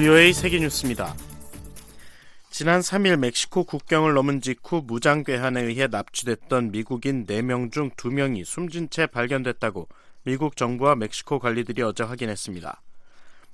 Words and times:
VOA 0.00 0.32
세계뉴스입니다. 0.32 1.14
지난 2.48 2.80
3일 2.80 3.18
멕시코 3.18 3.64
국경을 3.64 4.14
넘은 4.14 4.40
직후 4.40 4.82
무장괴한에 4.82 5.60
의해 5.60 5.88
납치됐던 5.88 6.70
미국인 6.70 7.26
4명 7.26 7.70
중 7.70 7.90
2명이 7.90 8.46
숨진 8.46 8.88
채 8.88 9.04
발견됐다고 9.04 9.90
미국 10.22 10.56
정부와 10.56 10.94
멕시코 10.94 11.38
관리들이 11.38 11.82
어제 11.82 12.02
확인했습니다. 12.02 12.80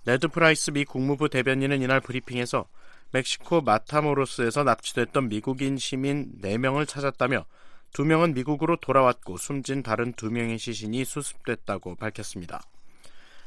네드 0.05 0.29
프라이스 0.29 0.71
미 0.71 0.85
국무부 0.85 1.29
대변인은 1.29 1.83
이날 1.83 2.01
브리핑에서 2.01 2.69
멕시코 3.11 3.61
마타모로스에서 3.63 4.63
납치됐던 4.63 5.29
미국인 5.29 5.77
시민 5.77 6.31
4명을 6.41 6.87
찾았다며 6.87 7.45
2명은 7.93 8.35
미국으로 8.35 8.77
돌아왔고 8.77 9.37
숨진 9.37 9.83
다른 9.83 10.12
2명의 10.12 10.61
시신이 10.61 11.06
수습됐다고 11.06 11.97
밝혔습니다. 11.97 12.62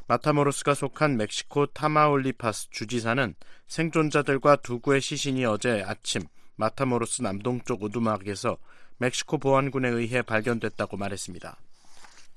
마타모로스가 0.09 0.73
속한 0.73 1.17
멕시코 1.17 1.67
타마올리파스 1.67 2.71
주지사는 2.71 3.35
생존자들과 3.67 4.55
두 4.55 4.79
구의 4.79 5.01
시신이 5.01 5.45
어제 5.45 5.83
아침 5.85 6.23
마타모로스 6.55 7.21
남동쪽 7.21 7.83
오두막에서 7.83 8.57
멕시코 8.97 9.37
보안군에 9.37 9.87
의해 9.87 10.23
발견됐다고 10.23 10.97
말했습니다. 10.97 11.57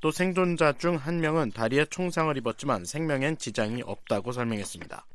또 0.02 0.10
생존자 0.10 0.74
중 0.74 0.96
한 0.96 1.20
명은 1.22 1.52
다리에 1.52 1.86
총상을 1.86 2.36
입었지만 2.36 2.84
생명엔 2.84 3.38
지장이 3.38 3.82
없다고 3.86 4.32
설명했습니다. 4.32 5.06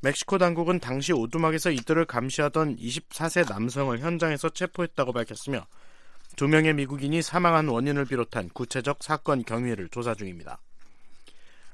멕시코 0.00 0.38
당국은 0.38 0.80
당시 0.80 1.12
오두막에서 1.12 1.70
이들을 1.70 2.06
감시하던 2.06 2.78
24세 2.78 3.48
남성을 3.48 3.96
현장에서 4.00 4.48
체포했다고 4.48 5.12
밝혔으며 5.12 5.64
두 6.34 6.48
명의 6.48 6.74
미국인이 6.74 7.22
사망한 7.22 7.68
원인을 7.68 8.06
비롯한 8.06 8.48
구체적 8.48 9.04
사건 9.04 9.44
경위를 9.44 9.90
조사 9.90 10.16
중입니다. 10.16 10.58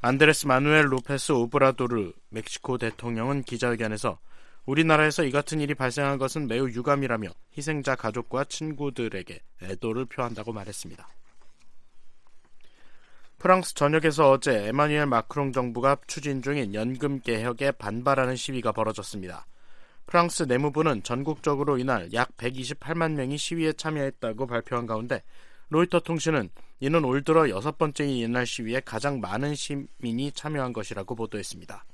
안드레스 0.00 0.46
마누엘 0.46 0.92
로페스 0.92 1.32
오브라도르 1.32 2.12
멕시코 2.28 2.78
대통령은 2.78 3.42
기자회견에서 3.42 4.20
우리나라에서 4.64 5.24
이 5.24 5.32
같은 5.32 5.60
일이 5.60 5.74
발생한 5.74 6.18
것은 6.18 6.46
매우 6.46 6.68
유감이라며 6.68 7.28
희생자 7.56 7.96
가족과 7.96 8.44
친구들에게 8.44 9.41
애도를 9.62 10.04
표한다고 10.04 10.52
말했습니다. 10.52 11.08
프랑스 13.38 13.74
전역에서 13.74 14.30
어제 14.30 14.69
에마뉴엘 14.69 15.06
마크롱 15.06 15.52
정부가 15.52 15.96
추진 16.06 16.42
중인 16.42 16.74
연금 16.74 17.20
개혁에 17.20 17.72
반발하는 17.72 18.36
시위가 18.36 18.70
벌어졌습니다. 18.70 19.46
프랑스 20.06 20.44
내무부는 20.44 21.02
전국적으로 21.02 21.76
이날 21.76 22.12
약 22.12 22.36
128만 22.36 23.14
명이 23.14 23.36
시위에 23.36 23.72
참여했다고 23.72 24.46
발표한 24.46 24.86
가운데 24.86 25.22
로이터 25.70 26.00
통신은 26.00 26.48
이는 26.80 27.05
올 27.05 27.22
들어 27.22 27.48
여섯 27.50 27.77
번째인 27.77 28.11
이날 28.11 28.47
시위에 28.47 28.80
가장 28.80 29.20
많은 29.20 29.55
시민이 29.55 30.33
참여한 30.33 30.72
것이라고 30.72 31.14
보도했습니다. 31.14 31.84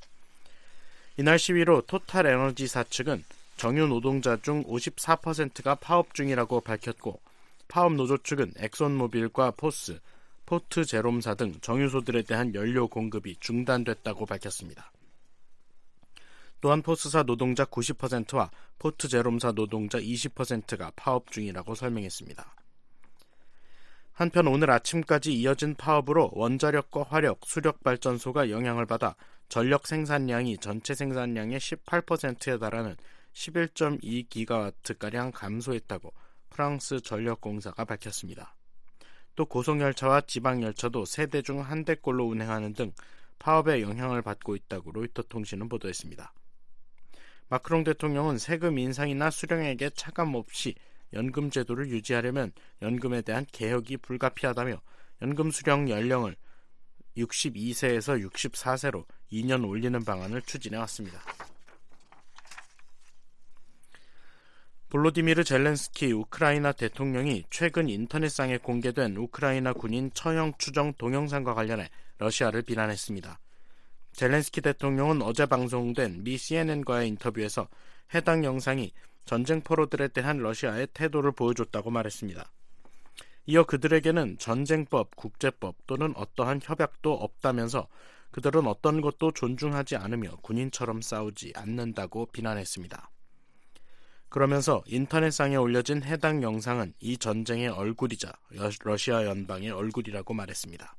이날 1.16 1.38
시위로 1.38 1.82
토탈 1.82 2.26
에너지사 2.26 2.84
측은 2.84 3.24
정유 3.56 3.86
노동자 3.86 4.36
중 4.36 4.62
54%가 4.64 5.76
파업 5.76 6.12
중이라고 6.14 6.60
밝혔고 6.60 7.20
파업 7.68 7.94
노조 7.94 8.18
측은 8.18 8.52
엑손모빌과 8.56 9.52
포스, 9.52 9.98
포트 10.46 10.84
제롬사 10.84 11.34
등 11.34 11.54
정유소들에 11.60 12.22
대한 12.22 12.54
연료 12.54 12.88
공급이 12.88 13.36
중단됐다고 13.40 14.26
밝혔습니다. 14.26 14.92
또한 16.60 16.82
포스사 16.82 17.22
노동자 17.22 17.64
90%와 17.64 18.50
포트 18.78 19.08
제롬사 19.08 19.52
노동자 19.52 19.98
20%가 19.98 20.92
파업 20.96 21.30
중이라고 21.30 21.74
설명했습니다. 21.74 22.63
한편 24.14 24.46
오늘 24.46 24.70
아침까지 24.70 25.34
이어진 25.34 25.74
파업으로 25.74 26.30
원자력과 26.34 27.02
화력, 27.02 27.40
수력 27.44 27.82
발전소가 27.82 28.48
영향을 28.48 28.86
받아 28.86 29.16
전력 29.48 29.88
생산량이 29.88 30.58
전체 30.58 30.94
생산량의 30.94 31.58
18%에 31.58 32.58
달하는 32.58 32.96
11.2기가와트가량 33.32 35.32
감소했다고 35.34 36.12
프랑스 36.48 37.00
전력공사가 37.00 37.84
밝혔습니다. 37.84 38.54
또 39.34 39.46
고속열차와 39.46 40.20
지방열차도 40.22 41.06
세 41.06 41.21
대 41.21 41.42
중 41.42 41.60
한 41.60 41.84
대꼴로 41.84 42.24
운행하는 42.24 42.72
등 42.72 42.92
파업에 43.40 43.82
영향을 43.82 44.22
받고 44.22 44.54
있다고 44.54 44.92
로이터 44.92 45.22
통신은 45.22 45.68
보도했습니다. 45.68 46.32
마크롱 47.48 47.82
대통령은 47.82 48.38
세금 48.38 48.78
인상이나 48.78 49.30
수령액에 49.30 49.90
차감 49.90 50.36
없이 50.36 50.76
연금 51.14 51.50
제도를 51.50 51.88
유지하려면 51.88 52.52
연금에 52.82 53.22
대한 53.22 53.46
개혁이 53.52 53.98
불가피하다며 53.98 54.80
연금 55.22 55.50
수령 55.50 55.88
연령을 55.88 56.36
62세에서 57.16 58.28
64세로 58.28 59.04
2년 59.32 59.66
올리는 59.66 60.04
방안을 60.04 60.42
추진해 60.42 60.76
왔습니다. 60.78 61.22
볼로디미르 64.90 65.42
젤렌스키 65.42 66.12
우크라이나 66.12 66.70
대통령이 66.70 67.44
최근 67.50 67.88
인터넷상에 67.88 68.58
공개된 68.58 69.16
우크라이나 69.16 69.72
군인 69.72 70.10
처형 70.12 70.52
추정 70.58 70.92
동영상과 70.94 71.54
관련해 71.54 71.88
러시아를 72.18 72.62
비난했습니다. 72.62 73.40
젤렌스키 74.12 74.60
대통령은 74.60 75.22
어제 75.22 75.46
방송된 75.46 76.22
미 76.22 76.38
CNN과의 76.38 77.08
인터뷰에서 77.08 77.68
해당 78.14 78.44
영상이 78.44 78.92
전쟁 79.24 79.62
포로들에 79.62 80.08
대한 80.08 80.38
러시아의 80.38 80.88
태도를 80.94 81.32
보여줬다고 81.32 81.90
말했습니다. 81.90 82.50
이어 83.46 83.64
그들에게는 83.64 84.38
전쟁법, 84.38 85.16
국제법 85.16 85.76
또는 85.86 86.14
어떠한 86.16 86.60
협약도 86.62 87.12
없다면서 87.12 87.88
그들은 88.30 88.66
어떤 88.66 89.00
것도 89.00 89.32
존중하지 89.32 89.96
않으며 89.96 90.36
군인처럼 90.42 91.02
싸우지 91.02 91.52
않는다고 91.54 92.26
비난했습니다. 92.26 93.10
그러면서 94.28 94.82
인터넷상에 94.86 95.54
올려진 95.54 96.02
해당 96.02 96.42
영상은 96.42 96.92
이 96.98 97.16
전쟁의 97.16 97.68
얼굴이자 97.68 98.32
러시아 98.82 99.24
연방의 99.24 99.70
얼굴이라고 99.70 100.34
말했습니다. 100.34 100.96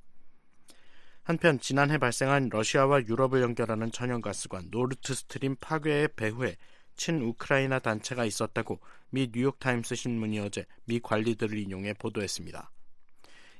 한편 1.23 1.59
지난해 1.59 1.97
발생한 1.97 2.49
러시아와 2.49 3.01
유럽을 3.01 3.41
연결하는 3.41 3.91
천연가스관 3.91 4.69
노르트 4.69 5.13
스트림 5.13 5.57
파괴의 5.59 6.09
배후에 6.15 6.55
친우크라이나 6.95 7.79
단체가 7.79 8.25
있었다고 8.25 8.79
미 9.09 9.29
뉴욕타임스 9.33 9.95
신문이 9.95 10.39
어제 10.39 10.65
미 10.85 10.99
관리들을 10.99 11.57
인용해 11.57 11.93
보도했습니다. 11.93 12.71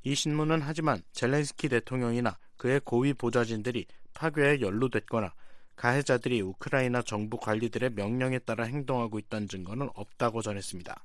이 0.04 0.16
신문은 0.16 0.62
하지만 0.62 1.02
젤렌스키 1.14 1.70
대통령이나 1.70 2.38
그의 2.58 2.80
고위 2.84 3.14
보좌진들이 3.14 3.86
파괴에 4.14 4.62
연루됐거나 4.62 5.34
가해자들이 5.76 6.42
우크라이나 6.42 7.02
정부 7.02 7.38
관리들의 7.38 7.92
명령에 7.92 8.40
따라 8.40 8.64
행동하고 8.64 9.20
있다는 9.20 9.48
증거는 9.48 9.90
없다고 9.94 10.42
전했습니다. 10.42 11.04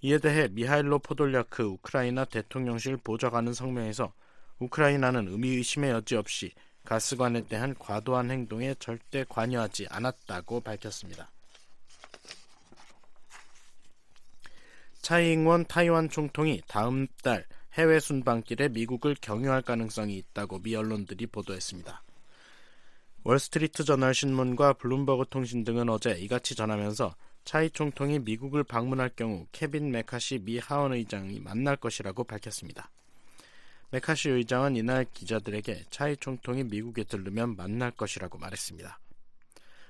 이에 0.00 0.18
대해 0.18 0.48
미하일로 0.48 1.00
포돌야크 1.00 1.64
우크라이나 1.64 2.24
대통령실 2.24 2.98
보좌관은 2.98 3.52
성명에서 3.52 4.12
우크라이나는 4.58 5.28
의미 5.28 5.50
의심의 5.50 5.90
여지 5.90 6.16
없이 6.16 6.52
가스관에 6.84 7.46
대한 7.46 7.74
과도한 7.78 8.30
행동에 8.30 8.74
절대 8.78 9.24
관여하지 9.28 9.86
않았다고 9.90 10.60
밝혔습니다. 10.60 11.30
차이잉원 15.02 15.66
타이완 15.66 16.08
총통이 16.08 16.62
다음 16.66 17.06
달 17.22 17.46
해외 17.74 18.00
순방길에 18.00 18.68
미국을 18.68 19.14
경유할 19.20 19.62
가능성이 19.62 20.16
있다고 20.18 20.60
미 20.60 20.74
언론들이 20.74 21.26
보도했습니다. 21.26 22.02
월스트리트 23.24 23.84
저널 23.84 24.14
신문과 24.14 24.74
블룸버그 24.74 25.26
통신 25.30 25.64
등은 25.64 25.88
어제 25.88 26.12
이같이 26.12 26.54
전하면서 26.54 27.14
차이 27.44 27.70
총통이 27.70 28.18
미국을 28.20 28.64
방문할 28.64 29.10
경우 29.16 29.46
케빈 29.52 29.90
매카시 29.90 30.40
미 30.40 30.58
하원 30.58 30.92
의장이 30.92 31.40
만날 31.40 31.76
것이라고 31.76 32.24
밝혔습니다. 32.24 32.90
매카시 33.90 34.28
의장은 34.28 34.76
이날 34.76 35.06
기자들에게 35.12 35.84
차이 35.90 36.16
총통이 36.16 36.64
미국에 36.64 37.04
들르면 37.04 37.56
만날 37.56 37.90
것이라고 37.90 38.38
말했습니다. 38.38 38.98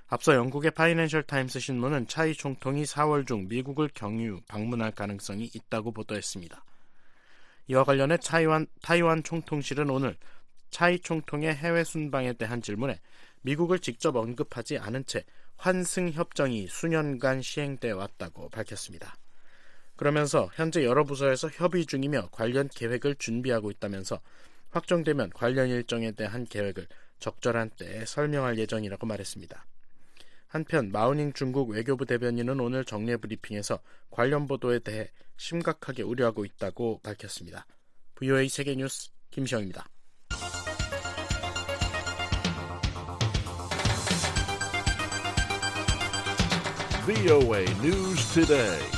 앞서 0.06 0.34
영국의 0.34 0.70
파이낸셜 0.70 1.24
타임스 1.24 1.60
신문은 1.60 2.06
차이 2.06 2.32
총통이 2.32 2.84
4월 2.84 3.26
중 3.26 3.48
미국을 3.48 3.90
경유 3.92 4.40
방문할 4.46 4.92
가능성이 4.92 5.50
있다고 5.52 5.92
보도했습니다. 5.92 6.64
이와 7.68 7.84
관련해 7.84 8.16
차이완, 8.18 8.66
타이완 8.80 9.22
총통실은 9.22 9.90
오늘 9.90 10.16
차이 10.70 10.98
총통의 10.98 11.54
해외 11.54 11.84
순방에 11.84 12.34
대한 12.34 12.62
질문에 12.62 13.00
미국을 13.42 13.80
직접 13.80 14.16
언급하지 14.16 14.78
않은 14.78 15.04
채 15.04 15.24
환승 15.56 16.10
협정이 16.12 16.68
수년간 16.68 17.42
시행돼 17.42 17.90
왔다고 17.90 18.48
밝혔습니다. 18.48 19.16
그러면서 19.98 20.48
현재 20.54 20.84
여러 20.84 21.02
부서에서 21.02 21.48
협의 21.48 21.84
중이며 21.84 22.28
관련 22.30 22.68
계획을 22.68 23.16
준비하고 23.16 23.72
있다면서 23.72 24.20
확정되면 24.70 25.30
관련 25.30 25.68
일정에 25.68 26.12
대한 26.12 26.44
계획을 26.44 26.86
적절한 27.18 27.70
때에 27.70 28.04
설명할 28.06 28.58
예정이라고 28.58 29.06
말했습니다. 29.06 29.66
한편 30.46 30.92
마우닝 30.92 31.32
중국 31.32 31.70
외교부 31.70 32.06
대변인은 32.06 32.60
오늘 32.60 32.84
정례 32.84 33.16
브리핑에서 33.16 33.80
관련 34.08 34.46
보도에 34.46 34.78
대해 34.78 35.10
심각하게 35.36 36.04
우려하고 36.04 36.44
있다고 36.44 37.00
밝혔습니다. 37.02 37.66
VOA 38.14 38.48
세계뉴스 38.48 39.10
김시영입니다. 39.30 39.84
VOA 47.04 47.64
News 47.82 48.32
Today. 48.32 48.97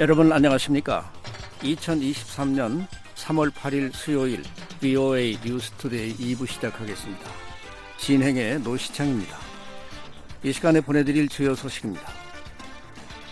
여러분 0.00 0.32
안녕하십니까? 0.32 1.12
2023년 1.58 2.86
3월 3.16 3.50
8일 3.50 3.92
수요일 3.92 4.42
VOA 4.80 5.38
뉴스 5.44 5.72
투데이 5.72 6.14
2부 6.14 6.46
시작하겠습니다. 6.46 7.30
진행의 7.98 8.60
노시창입니다. 8.60 9.36
이 10.42 10.54
시간에 10.54 10.80
보내드릴 10.80 11.28
주요 11.28 11.54
소식입니다. 11.54 12.10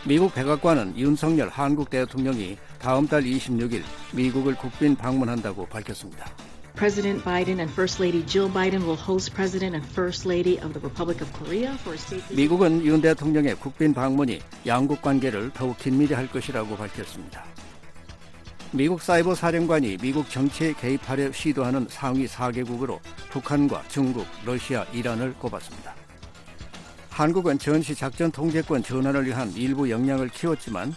미국 0.07 0.35
백악관은 0.35 0.99
윤석열 0.99 1.49
한국 1.49 1.89
대통령이 1.89 2.59
다음 2.79 3.09
달 3.09 3.23
26일 3.23 3.83
미국을 4.13 4.55
국빈 4.55 4.95
방문한다고 4.95 5.65
밝혔습니다. 5.69 6.31
President 6.75 7.25
Biden 7.25 7.61
and 7.61 7.71
First 7.71 8.01
Lady 8.01 8.25
Jill 8.27 8.49
Biden 8.49 8.85
will 8.85 8.97
host 8.97 9.35
President 9.35 9.75
and 9.75 9.85
First 9.85 10.27
Lady 10.27 10.59
of 10.59 10.73
the 10.73 10.81
Republic 10.81 11.21
of 11.21 11.33
Korea 11.33 11.73
for 11.79 11.95
a 11.95 11.99
state. 11.99 12.25
미국은 12.35 12.85
윤 12.85 13.01
대통령의 13.01 13.57
국빈 13.57 13.95
방문이 13.95 14.41
양국 14.67 15.03
관계를 15.03 15.51
더욱 15.53 15.77
긴밀히 15.79 16.15
할 16.15 16.29
것이라고 16.29 16.77
밝혔습니다. 16.77 17.45
미국 18.71 19.01
사이버 19.01 19.35
사령관이 19.35 19.97
미국 19.97 20.29
정치에 20.29 20.75
개입하려 20.75 21.33
시도하는 21.33 21.87
상위 21.89 22.27
4개국으로 22.27 23.01
북한과 23.31 23.83
중국, 23.89 24.27
러시아, 24.45 24.85
이란을 24.93 25.35
꼽았습니다. 25.35 25.95
한국은 27.09 27.59
전시 27.59 27.95
작전 27.95 28.31
통제권 28.31 28.83
전환을 28.83 29.27
위한 29.27 29.51
일부 29.53 29.91
역량을 29.91 30.29
키웠지만 30.29 30.95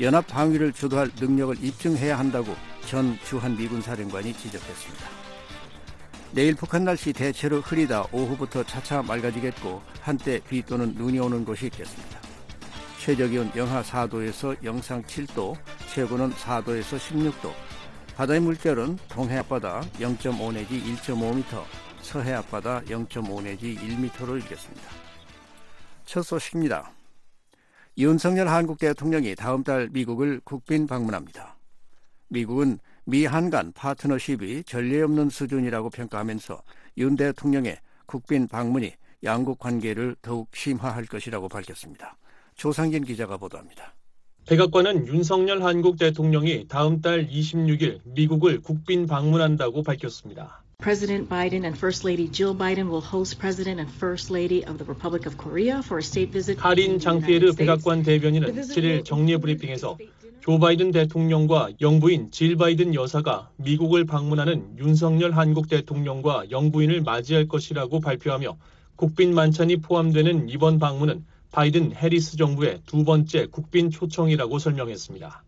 연합 0.00 0.26
방위를 0.26 0.72
주도할 0.72 1.10
능력을 1.20 1.62
입증해야 1.62 2.18
한다고 2.18 2.54
전 2.86 3.18
주한 3.24 3.56
미군 3.56 3.80
사령관이 3.80 4.32
지적했습니다. 4.34 5.06
내일 6.32 6.54
북한 6.54 6.84
날씨 6.84 7.12
대체로 7.12 7.60
흐리다 7.60 8.06
오후부터 8.10 8.64
차차 8.64 9.02
맑아지겠고 9.02 9.82
한때 10.00 10.40
비 10.48 10.62
또는 10.62 10.94
눈이 10.94 11.18
오는 11.18 11.44
곳이 11.44 11.66
있겠습니다. 11.66 12.20
최저기온 12.98 13.50
영하 13.56 13.82
4도에서 13.82 14.56
영상 14.64 15.02
7도, 15.02 15.56
최고는 15.92 16.32
4도에서 16.32 16.98
16도, 16.98 17.52
바다의 18.16 18.40
물결은 18.40 18.98
동해 19.08 19.38
앞바다 19.38 19.80
0.5 19.98 20.52
내지 20.52 20.80
1.5m, 20.80 21.64
서해 22.00 22.34
앞바다 22.34 22.82
0.5 22.82 23.42
내지 23.42 23.76
1m로 23.76 24.40
일겠습니다. 24.40 24.88
첫 26.04 26.22
소식입니다. 26.22 26.92
윤석열 27.98 28.48
한국 28.48 28.78
대통령이 28.78 29.34
다음 29.34 29.64
달 29.64 29.88
미국을 29.90 30.40
국빈 30.44 30.86
방문합니다. 30.86 31.56
미국은 32.32 32.78
미한 33.04 33.50
간 33.50 33.72
파트너십이 33.72 34.64
전례 34.64 35.02
없는 35.02 35.28
수준이라고 35.28 35.90
평가하면서 35.90 36.62
윤 36.98 37.16
대통령의 37.16 37.76
국빈 38.06 38.48
방문이 38.48 38.92
양국 39.22 39.58
관계를 39.58 40.16
더욱 40.22 40.48
심화할 40.54 41.04
것이라고 41.04 41.48
밝혔습니다. 41.48 42.16
조상진 42.54 43.04
기자가 43.04 43.36
보도합니다. 43.36 43.94
백악관은 44.48 45.06
윤석열 45.06 45.62
한국 45.62 45.98
대통령이 45.98 46.66
다음 46.68 47.00
달 47.00 47.28
26일 47.28 48.00
미국을 48.04 48.60
국빈 48.60 49.06
방문한다고 49.06 49.82
밝혔습니다. 49.82 50.62
President 50.78 51.28
Biden 51.28 51.64
and 51.64 51.78
First 51.78 52.04
Lady 52.04 52.28
Jill 52.28 52.56
Biden 52.58 52.88
will 52.90 53.04
host 53.06 53.38
President 53.38 53.78
and 53.78 53.92
First 53.94 54.32
Lady 54.32 54.64
of 54.66 54.78
the 54.78 54.88
Republic 54.88 55.28
of 55.28 55.36
Korea 55.36 55.78
for 55.78 55.98
a 55.98 56.02
state 56.02 56.32
visit. 56.32 56.58
카린 56.58 56.98
장피에르 56.98 57.52
백악관 57.52 58.02
대변인은 58.02 58.62
7일 58.62 59.04
정례 59.04 59.36
브리핑에서 59.36 59.96
조 60.42 60.58
바이든 60.58 60.90
대통령과 60.90 61.70
영부인 61.80 62.32
질 62.32 62.56
바이든 62.56 62.96
여사가 62.96 63.50
미국을 63.58 64.04
방문하는 64.04 64.76
윤석열 64.76 65.30
한국 65.30 65.68
대통령과 65.68 66.50
영부인을 66.50 67.02
맞이할 67.02 67.46
것이라고 67.46 68.00
발표하며 68.00 68.56
국빈 68.96 69.36
만찬이 69.36 69.76
포함되는 69.76 70.48
이번 70.48 70.80
방문은 70.80 71.24
바이든 71.52 71.94
해리스 71.94 72.36
정부의 72.36 72.80
두 72.86 73.04
번째 73.04 73.46
국빈 73.52 73.90
초청이라고 73.90 74.58
설명했습니다. 74.58 75.44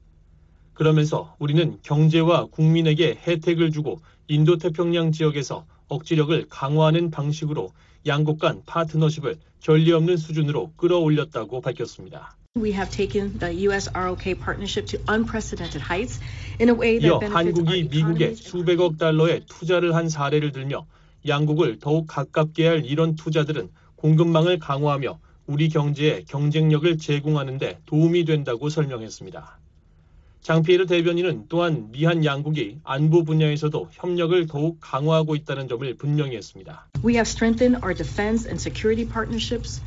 그러면서 0.74 1.34
우리는 1.40 1.76
경제와 1.82 2.44
국민에게 2.44 3.18
혜택을 3.26 3.72
주고 3.72 3.98
인도 4.28 4.58
태평양 4.58 5.10
지역에서 5.10 5.66
억지력을 5.88 6.46
강화하는 6.48 7.10
방식으로 7.10 7.72
양국 8.06 8.38
간 8.38 8.62
파트너십을 8.64 9.38
전례 9.58 9.90
없는 9.90 10.16
수준으로 10.16 10.70
끌어올렸다고 10.76 11.62
밝혔습니다. 11.62 12.36
We 12.56 12.70
have 12.70 12.88
taken 12.88 13.36
the 13.40 13.52
US 13.66 13.88
ROK 13.96 14.38
partnership 14.38 14.86
to 14.86 14.98
unprecedented 15.08 15.82
heights 15.82 16.20
in 16.60 16.68
a 16.68 16.72
way 16.72 17.00
that 17.00 17.04
이어 17.04 17.18
한국이 17.18 17.88
미국에 17.90 18.36
수백억 18.36 18.96
달러의 18.96 19.42
투자를 19.48 19.96
한 19.96 20.08
사례를 20.08 20.52
들며 20.52 20.86
양국을 21.26 21.80
더욱 21.80 22.06
가깝게 22.06 22.64
할 22.68 22.86
이런 22.86 23.16
투자들은 23.16 23.70
공급망을 23.96 24.60
강화하며 24.60 25.18
우리 25.48 25.68
경제에 25.68 26.22
경쟁력을 26.28 26.96
제공하는 26.96 27.58
데 27.58 27.80
도움이 27.86 28.24
된다고 28.24 28.68
설명했습니다. 28.68 29.58
장피에르 30.42 30.86
대변인은 30.86 31.46
또한 31.48 31.90
미한 31.90 32.24
양국이 32.24 32.78
안보 32.84 33.24
분야에서도 33.24 33.88
협력을 33.90 34.46
더욱 34.46 34.78
강화하고 34.80 35.34
있다는 35.34 35.66
점을 35.66 35.92
분명히 35.94 36.36
했습니다. 36.36 36.86
We 37.04 37.14
have 37.14 37.26
strengthened 37.26 37.82
our 37.84 37.96
defense 37.96 38.46
and 38.46 38.60
security 38.60 39.04
partnerships 39.04 39.82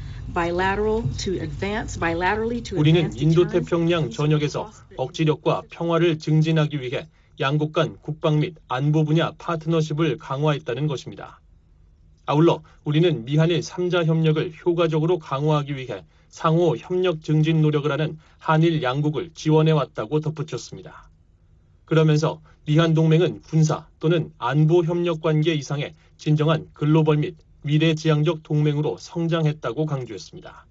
우리는 2.77 3.01
advance 3.01 3.21
인도 3.24 3.44
deterrence 3.44 3.69
태평양 3.69 4.03
against 4.03 4.18
전역에서 4.18 4.71
억지력과 4.97 5.63
평화를 5.69 6.19
증진하기 6.19 6.81
위해 6.81 7.07
양국 7.39 7.71
간 7.71 7.97
국방 8.01 8.39
및 8.39 8.56
안보 8.68 9.03
분야 9.03 9.31
파트너십을 9.38 10.18
강화했다는 10.18 10.88
것입니다. 10.88 11.39
아울러 12.25 12.62
우리는 12.83 13.25
미한일 13.25 13.62
3자 13.62 14.06
협력을 14.06 14.51
효과적으로 14.65 15.18
강화하기 15.19 15.77
위해 15.77 16.03
상호 16.30 16.75
협력 16.75 17.21
증진 17.23 17.62
노력을 17.62 17.89
하는 17.89 18.18
한일 18.38 18.83
양국을 18.83 19.31
지원해 19.33 19.71
왔다고 19.71 20.19
덧붙였습니다. 20.19 21.09
그러면서 21.85 22.41
미한 22.65 22.94
동맹은 22.94 23.44
군사 23.44 23.88
또는 24.00 24.33
안보 24.38 24.83
협력 24.83 25.21
관계 25.21 25.53
이상의 25.53 25.94
진정한 26.18 26.68
글로벌 26.73 27.18
및 27.18 27.38
미래 27.68 27.96
지향적 27.96 28.44
동맹으로 28.44 28.96
성장했다고 28.98 29.86
강조했습니다. 29.86 30.66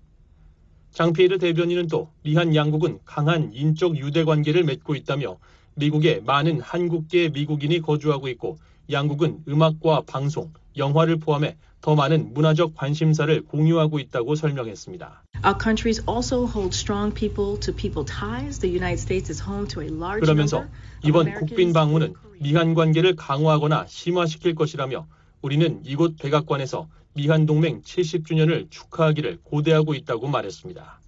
장피에르 0.93 1.37
대변인은 1.37 1.89
또 1.89 2.09
미한 2.23 2.55
양국은 2.55 3.01
강한 3.05 3.53
인적 3.53 3.99
유대 3.99 4.25
관계를 4.25 4.65
맺고 4.65 4.95
있다며 4.95 5.37
미국에 5.75 6.23
많은 6.25 6.63
한국계 6.63 7.29
미국인이 7.29 7.83
거주하고 7.83 8.29
있고 8.29 8.59
양국은 8.91 9.45
음악과 9.47 10.05
방송, 10.07 10.55
영화를 10.79 11.19
포함해 11.19 11.59
더 11.83 11.95
많은 11.95 12.33
문화적 12.33 12.75
관심사를 12.75 13.43
공유하고 13.43 13.99
있다고 13.99 14.35
설명했습니다. 14.35 15.23
Our 15.45 15.59
countries 15.63 16.03
also 16.09 16.47
hold 16.47 16.75
strong 16.75 17.13
people-to-people 17.15 18.07
ties. 18.07 18.59
The 18.59 18.75
United 18.75 19.03
States 19.03 19.31
is 19.31 19.43
home 19.43 19.69
to 19.69 19.83
a 19.83 19.89
large 19.89 20.21
그러면서 20.21 20.65
이번 21.05 21.35
국빈 21.35 21.75
방문은. 21.75 22.15
미한 22.41 22.75
관계를 22.75 23.17
강화하거나 23.17 23.87
심화시킬 23.87 24.55
것이라며 24.55 25.07
우리는 25.47 25.81
이곳 25.85 26.17
백악관에서 26.19 26.89
미한 27.15 27.47
동맹 27.47 27.81
70주년을 27.83 28.69
축하하기를 28.69 29.39
고대하고 29.45 29.95
있다고 29.95 30.27
말했습니다. 30.27 31.01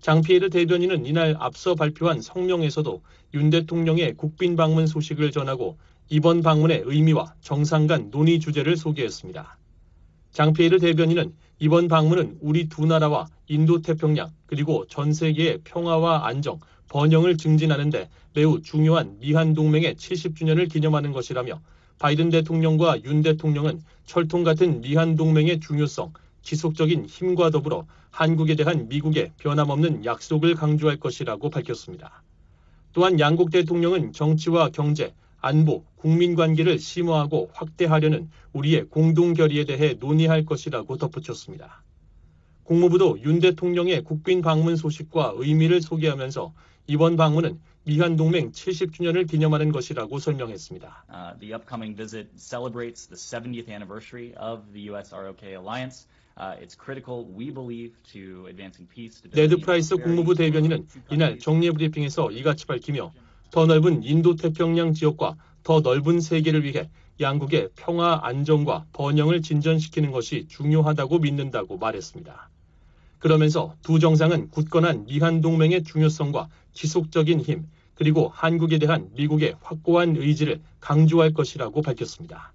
장피에르 0.00 0.48
대변인은 0.50 1.06
이날 1.06 1.34
앞서 1.40 1.74
발표한 1.74 2.20
성명에서도 2.20 3.02
윤 3.34 3.50
대통령의 3.50 4.14
국빈 4.14 4.54
방문 4.54 4.86
소식을 4.86 5.32
전하고 5.32 5.76
이번 6.08 6.40
방문의 6.40 6.84
의미와 6.86 7.34
정상 7.40 7.88
간 7.88 8.12
논의 8.12 8.38
주제를 8.38 8.76
소개했습니다. 8.76 9.58
장피에르 10.30 10.78
대변인은 10.78 11.34
이번 11.58 11.88
방문은 11.88 12.38
우리 12.40 12.68
두 12.68 12.86
나라와 12.86 13.26
인도 13.48 13.82
태평양 13.82 14.30
그리고 14.46 14.86
전 14.86 15.12
세계의 15.12 15.62
평화와 15.64 16.28
안정, 16.28 16.60
번영을 16.86 17.36
증진하는데 17.36 18.08
매우 18.34 18.62
중요한 18.62 19.18
미한 19.18 19.52
동맹의 19.52 19.96
70주년을 19.96 20.70
기념하는 20.70 21.10
것이라며 21.10 21.60
바이든 21.98 22.30
대통령과 22.30 23.02
윤 23.04 23.22
대통령은 23.22 23.82
철통 24.06 24.44
같은 24.44 24.80
미한 24.80 25.16
동맹의 25.16 25.60
중요성, 25.60 26.12
지속적인 26.42 27.06
힘과 27.06 27.50
더불어 27.50 27.86
한국에 28.10 28.54
대한 28.54 28.88
미국의 28.88 29.32
변함없는 29.38 30.04
약속을 30.04 30.54
강조할 30.54 30.98
것이라고 30.98 31.50
밝혔습니다. 31.50 32.22
또한 32.92 33.20
양국 33.20 33.50
대통령은 33.50 34.12
정치와 34.12 34.70
경제, 34.70 35.12
안보, 35.40 35.84
국민 35.96 36.34
관계를 36.34 36.78
심화하고 36.78 37.50
확대하려는 37.52 38.28
우리의 38.52 38.86
공동 38.88 39.34
결의에 39.34 39.64
대해 39.64 39.94
논의할 39.98 40.44
것이라고 40.44 40.96
덧붙였습니다. 40.96 41.82
국무부도 42.64 43.20
윤 43.22 43.38
대통령의 43.40 44.04
국빈 44.04 44.42
방문 44.42 44.76
소식과 44.76 45.34
의미를 45.36 45.80
소개하면서 45.80 46.52
이번 46.86 47.16
방문은 47.16 47.58
미한 47.88 48.16
동맹 48.16 48.52
70주년을 48.52 49.26
기념하는 49.26 49.72
것이라고 49.72 50.18
설명했습니다. 50.18 51.06
Uh, 51.08 51.40
the 51.40 51.54
upcoming 51.54 51.96
visit 51.96 52.28
celebrates 52.36 53.08
the 53.08 53.16
70th 53.16 53.70
anniversary 53.70 54.34
of 54.36 54.60
the 54.74 54.90
U.S. 54.92 55.14
ROK 55.14 55.42
alliance. 55.42 56.06
Uh, 56.36 56.54
it's 56.60 56.76
critical, 56.76 57.24
we 57.34 57.50
believe, 57.50 57.96
to 58.12 58.44
advancing 58.46 58.86
peace, 58.92 59.16
stability, 59.16 59.48
네드 59.48 59.64
프라이스 59.64 59.96
국무부 59.96 60.34
대변인은. 60.34 60.86
이날 61.10 61.38
정례 61.38 61.70
브리핑에서 61.70 62.30
이같이 62.30 62.66
밝히며 62.66 63.10
더 63.50 63.64
넓은 63.64 64.02
인도 64.04 64.36
태평양 64.36 64.92
지역과 64.92 65.36
더 65.62 65.80
넓은 65.80 66.20
세계를 66.20 66.64
위해 66.64 66.90
양국의 67.18 67.70
평화 67.74 68.20
안정과 68.22 68.84
번영을 68.92 69.40
진전시키는 69.40 70.12
것이 70.12 70.46
중요하다고 70.48 71.20
믿는다고 71.20 71.78
말했습니다. 71.78 72.50
그러면서 73.18 73.74
두 73.80 73.98
정상은 73.98 74.50
굳건한 74.50 75.06
미한 75.06 75.40
동맹의 75.40 75.84
중요성과 75.84 76.50
지속적인 76.74 77.40
힘, 77.40 77.66
그리고 77.98 78.30
한국에 78.32 78.78
대한 78.78 79.10
미국의 79.16 79.56
확고한 79.60 80.14
의지를 80.14 80.60
강조할 80.78 81.32
것이라고 81.32 81.82
밝혔습니다. 81.82 82.52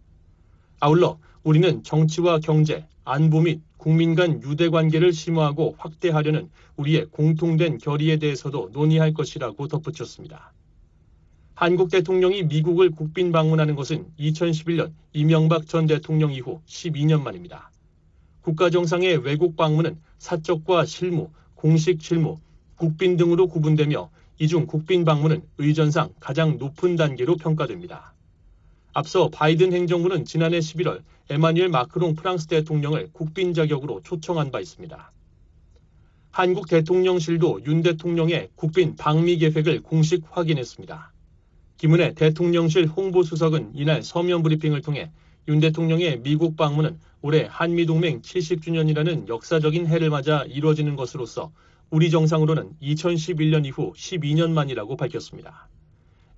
아울러 0.79 1.19
우리는 1.43 1.83
정치와 1.83 2.39
경제, 2.39 2.87
안보 3.03 3.41
및 3.41 3.59
국민 3.75 4.15
간 4.15 4.41
유대 4.41 4.69
관계를 4.69 5.11
심화하고 5.11 5.75
확대하려는 5.77 6.49
우리의 6.77 7.07
공통된 7.11 7.77
결의에 7.77 8.19
대해서도 8.19 8.69
논의할 8.71 9.13
것이라고 9.13 9.67
덧붙였습니다. 9.67 10.53
한국 11.55 11.91
대통령이 11.91 12.43
미국을 12.43 12.91
국빈 12.91 13.33
방문하는 13.33 13.75
것은 13.75 14.05
2011년 14.17 14.93
이명박 15.11 15.67
전 15.67 15.87
대통령 15.87 16.31
이후 16.31 16.61
12년 16.65 17.21
만입니다. 17.21 17.69
국가정상의 18.43 19.17
외국 19.17 19.57
방문은 19.57 19.99
사적과 20.19 20.85
실무, 20.85 21.31
공식 21.55 22.01
실무, 22.01 22.37
국빈 22.77 23.17
등으로 23.17 23.47
구분되며 23.47 24.09
이 24.39 24.47
중 24.47 24.65
국빈 24.65 25.05
방문은 25.05 25.43
의전상 25.57 26.09
가장 26.19 26.57
높은 26.57 26.95
단계로 26.95 27.37
평가됩니다. 27.37 28.13
앞서 28.93 29.29
바이든 29.29 29.73
행정부는 29.73 30.25
지난해 30.25 30.59
11월 30.59 31.01
에마뉴엘 31.29 31.69
마크롱 31.69 32.15
프랑스 32.15 32.47
대통령을 32.47 33.09
국빈 33.13 33.53
자격으로 33.53 34.01
초청한 34.03 34.51
바 34.51 34.59
있습니다. 34.59 35.11
한국 36.31 36.67
대통령실도 36.67 37.61
윤 37.67 37.83
대통령의 37.83 38.49
국빈 38.55 38.95
방미 38.95 39.37
계획을 39.37 39.83
공식 39.83 40.23
확인했습니다. 40.31 41.13
김은혜 41.77 42.13
대통령실 42.13 42.87
홍보수석은 42.87 43.73
이날 43.75 44.01
서면 44.01 44.41
브리핑을 44.41 44.81
통해 44.81 45.11
윤 45.47 45.59
대통령의 45.59 46.21
미국 46.21 46.55
방문은 46.57 46.97
올해 47.21 47.47
한미동맹 47.49 48.21
70주년이라는 48.21 49.27
역사적인 49.27 49.87
해를 49.87 50.09
맞아 50.09 50.43
이루어지는 50.43 50.95
것으로서 50.95 51.51
우리 51.93 52.09
정상으로는 52.09 52.71
2011년 52.81 53.67
이후 53.67 53.93
12년 53.95 54.49
만이라고 54.49 54.97
밝혔습니다. 54.97 55.67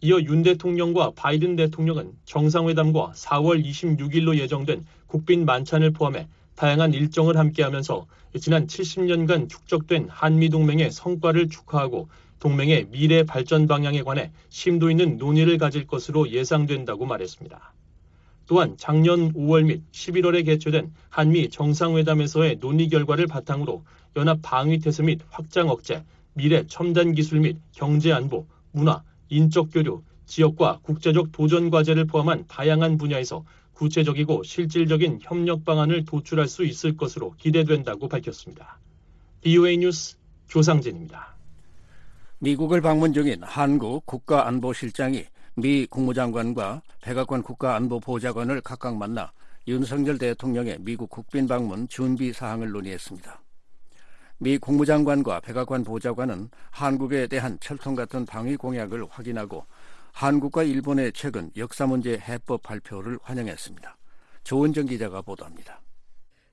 이어 0.01 0.19
윤 0.19 0.43
대통령과 0.43 1.13
바이든 1.15 1.55
대통령은 1.55 2.11
정상회담과 2.25 3.13
4월 3.15 3.63
26일로 3.63 4.37
예정된 4.37 4.85
국빈 5.07 5.45
만찬을 5.45 5.91
포함해 5.91 6.27
다양한 6.55 6.93
일정을 6.93 7.37
함께하면서 7.37 8.05
지난 8.37 8.67
70년간 8.67 9.47
축적된 9.47 10.09
한미동맹의 10.09 10.91
성과를 10.91 11.47
축하하고 11.47 12.09
동맹의 12.39 12.87
미래 12.91 13.23
발전 13.23 13.65
방향에 13.65 14.03
관해 14.03 14.33
심도 14.49 14.91
있는 14.91 15.15
논의를 15.15 15.57
가질 15.57 15.87
것으로 15.87 16.31
예상된다고 16.31 17.05
말했습니다. 17.05 17.73
또한 18.47 18.75
작년 18.77 19.33
5월 19.33 19.65
및 19.65 19.81
11월에 19.91 20.45
개최된 20.45 20.93
한미 21.09 21.49
정상회담에서의 21.49 22.57
논의 22.59 22.89
결과를 22.89 23.27
바탕으로 23.27 23.83
연합 24.15 24.39
방위 24.41 24.79
태세 24.79 25.03
및 25.03 25.21
확장 25.29 25.69
억제, 25.69 26.03
미래 26.33 26.65
첨단 26.67 27.13
기술 27.13 27.39
및 27.39 27.57
경제 27.71 28.11
안보, 28.11 28.45
문화, 28.71 29.03
인적 29.29 29.69
교류, 29.71 30.03
지역과 30.25 30.79
국제적 30.83 31.31
도전 31.31 31.69
과제를 31.69 32.05
포함한 32.05 32.45
다양한 32.47 32.97
분야에서 32.97 33.45
구체적이고 33.73 34.43
실질적인 34.43 35.19
협력 35.21 35.65
방안을 35.65 36.05
도출할 36.05 36.47
수 36.47 36.63
있을 36.63 36.95
것으로 36.95 37.33
기대된다고 37.37 38.07
밝혔습니다. 38.07 38.79
BOA 39.41 39.77
뉴스 39.77 40.17
조상진입니다. 40.47 41.35
미국을 42.39 42.81
방문 42.81 43.13
중인 43.13 43.43
한국 43.43 44.05
국가안보실장이 44.05 45.25
미 45.57 45.85
국무장관과 45.85 46.81
백악관 47.01 47.41
국가안보보좌관을 47.41 48.59
각각 48.59 48.97
만나 48.97 49.31
윤석열 49.67 50.17
대통령의 50.17 50.79
미국 50.81 51.09
국빈 51.09 51.47
방문 51.47 51.87
준비 51.87 52.33
사항을 52.33 52.71
논의했습니다. 52.71 53.39
미 54.39 54.57
국무장관과 54.57 55.39
백악관 55.39 55.85
보좌관은 55.85 56.49
한국에 56.71 57.27
대한 57.27 57.57
철통 57.61 57.95
같은 57.95 58.25
방위 58.25 58.57
공약을 58.57 59.05
확인하고 59.09 59.65
한국과 60.11 60.63
일본의 60.63 61.13
최근 61.13 61.49
역사 61.55 61.87
문제 61.87 62.17
해법 62.17 62.61
발표를 62.61 63.17
환영했습니다. 63.23 63.95
조은정 64.43 64.87
기자가 64.87 65.21
보도합니다. 65.21 65.79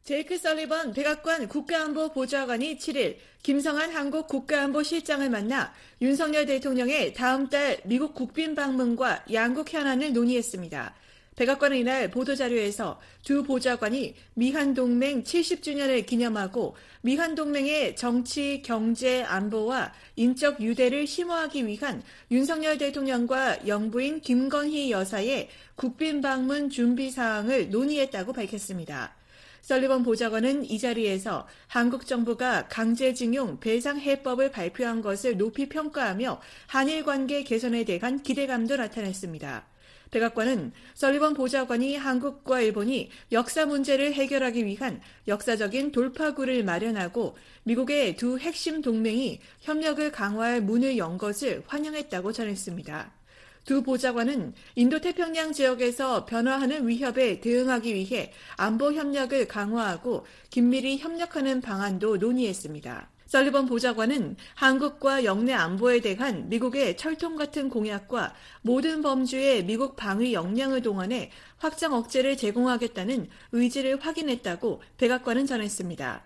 제이크 0.04 0.36
설리번 0.36 0.94
백악관 0.94 1.46
국가안보 1.46 2.08
보좌관이 2.08 2.76
7일 2.76 3.18
김성한 3.44 3.92
한국 3.92 4.26
국가안보실장을 4.26 5.30
만나 5.30 5.72
윤석열 6.00 6.44
대통령의 6.44 7.14
다음 7.14 7.48
달 7.48 7.78
미국 7.84 8.12
국빈 8.12 8.56
방문과 8.56 9.24
양국 9.32 9.72
현안을 9.72 10.12
논의했습니다. 10.12 10.92
백악관은 11.36 11.76
이날 11.76 12.10
보도자료에서 12.10 13.00
두 13.22 13.44
보좌관이 13.44 14.16
미한동맹 14.34 15.22
70주년을 15.22 16.04
기념하고 16.04 16.74
미한동맹의 17.02 17.94
정치, 17.94 18.60
경제, 18.64 19.22
안보와 19.22 19.92
인적 20.16 20.60
유대를 20.60 21.06
심화하기 21.06 21.64
위한 21.68 22.02
윤석열 22.32 22.76
대통령과 22.76 23.68
영부인 23.68 24.20
김건희 24.20 24.90
여사의 24.90 25.48
국빈 25.76 26.20
방문 26.20 26.70
준비 26.70 27.08
사항을 27.08 27.70
논의했다고 27.70 28.32
밝혔습니다. 28.32 29.21
설리번 29.62 30.02
보좌관은 30.02 30.68
이 30.68 30.78
자리에서 30.78 31.46
한국 31.68 32.06
정부가 32.06 32.66
강제징용 32.68 33.60
배상 33.60 33.98
해법을 33.98 34.50
발표한 34.50 35.00
것을 35.00 35.38
높이 35.38 35.68
평가하며 35.68 36.40
한일 36.66 37.04
관계 37.04 37.44
개선에 37.44 37.84
대한 37.84 38.22
기대감도 38.22 38.76
나타냈습니다. 38.76 39.66
백악관은 40.10 40.72
설리번 40.94 41.32
보좌관이 41.32 41.96
한국과 41.96 42.60
일본이 42.60 43.08
역사 43.30 43.64
문제를 43.64 44.12
해결하기 44.12 44.66
위한 44.66 45.00
역사적인 45.26 45.92
돌파구를 45.92 46.64
마련하고 46.64 47.36
미국의 47.62 48.16
두 48.16 48.38
핵심 48.38 48.82
동맹이 48.82 49.40
협력을 49.60 50.12
강화할 50.12 50.60
문을 50.60 50.98
연 50.98 51.16
것을 51.16 51.62
환영했다고 51.66 52.32
전했습니다. 52.32 53.21
두 53.64 53.82
보좌관은 53.82 54.54
인도태평양 54.74 55.52
지역에서 55.52 56.26
변화하는 56.26 56.88
위협에 56.88 57.40
대응하기 57.40 57.94
위해 57.94 58.32
안보 58.56 58.92
협력을 58.92 59.46
강화하고 59.46 60.26
긴밀히 60.50 60.98
협력하는 60.98 61.60
방안도 61.60 62.16
논의했습니다. 62.16 63.08
설리번 63.26 63.64
보좌관은 63.64 64.36
한국과 64.56 65.24
영내 65.24 65.54
안보에 65.54 66.00
대한 66.00 66.50
미국의 66.50 66.98
철통 66.98 67.36
같은 67.36 67.70
공약과 67.70 68.34
모든 68.60 69.00
범주의 69.00 69.64
미국 69.64 69.96
방위 69.96 70.34
역량을 70.34 70.82
동원해 70.82 71.30
확장 71.56 71.94
억제를 71.94 72.36
제공하겠다는 72.36 73.28
의지를 73.52 73.98
확인했다고 74.00 74.82
백악관은 74.98 75.46
전했습니다. 75.46 76.22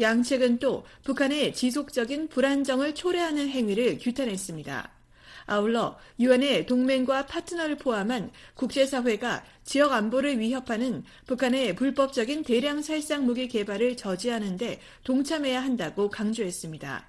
양측은 0.00 0.58
또 0.58 0.84
북한의 1.04 1.52
지속적인 1.52 2.28
불안정을 2.28 2.94
초래하는 2.94 3.50
행위를 3.50 3.98
규탄했습니다. 3.98 4.95
아울러 5.46 5.96
유엔의 6.18 6.66
동맹과 6.66 7.26
파트너를 7.26 7.76
포함한 7.76 8.30
국제사회가 8.54 9.44
지역 9.64 9.92
안보를 9.92 10.38
위협하는 10.38 11.04
북한의 11.26 11.76
불법적인 11.76 12.42
대량 12.42 12.82
살상 12.82 13.24
무기 13.24 13.48
개발을 13.48 13.96
저지하는 13.96 14.56
데 14.56 14.80
동참해야 15.04 15.62
한다고 15.62 16.10
강조했습니다. 16.10 17.06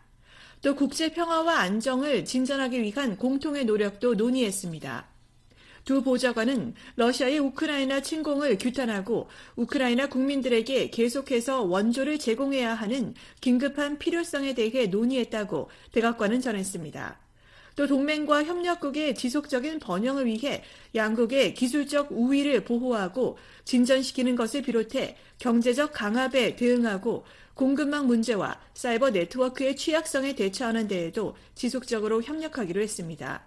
또 0.61 0.75
국제 0.75 1.11
평화와 1.11 1.59
안정을 1.59 2.25
진전하기 2.25 2.81
위한 2.81 3.17
공통의 3.17 3.65
노력도 3.65 4.15
논의했습니다. 4.15 5.07
두 5.85 6.03
보좌관은 6.03 6.73
러시아의 6.97 7.39
우크라이나 7.39 8.01
침공을 8.01 8.57
규탄하고 8.57 9.29
우크라이나 9.55 10.07
국민들에게 10.07 10.89
계속해서 10.89 11.61
원조를 11.61 12.19
제공해야 12.19 12.73
하는 12.73 13.13
긴급한 13.39 13.97
필요성에 13.97 14.53
대해 14.53 14.87
논의했다고 14.87 15.69
백악관은 15.93 16.41
전했습니다. 16.41 17.26
또 17.77 17.85
동맹과 17.85 18.43
협력국의 18.43 19.13
지속적인 19.13 19.77
번영을 19.77 20.25
위해 20.25 20.63
양국의 20.95 21.53
기술적 21.53 22.07
우위를 22.09 22.63
보호하고 22.63 23.37
진전시키는 23.65 24.35
것을 24.35 24.63
비롯해 24.63 25.15
경제적 25.37 25.93
강압에 25.93 26.55
대응하고 26.55 27.23
공급망 27.53 28.07
문제와 28.07 28.59
사이버 28.73 29.11
네트워크의 29.11 29.75
취약성에 29.75 30.33
대처하는 30.33 30.87
데에도 30.87 31.37
지속적으로 31.53 32.23
협력하기로 32.23 32.81
했습니다. 32.81 33.43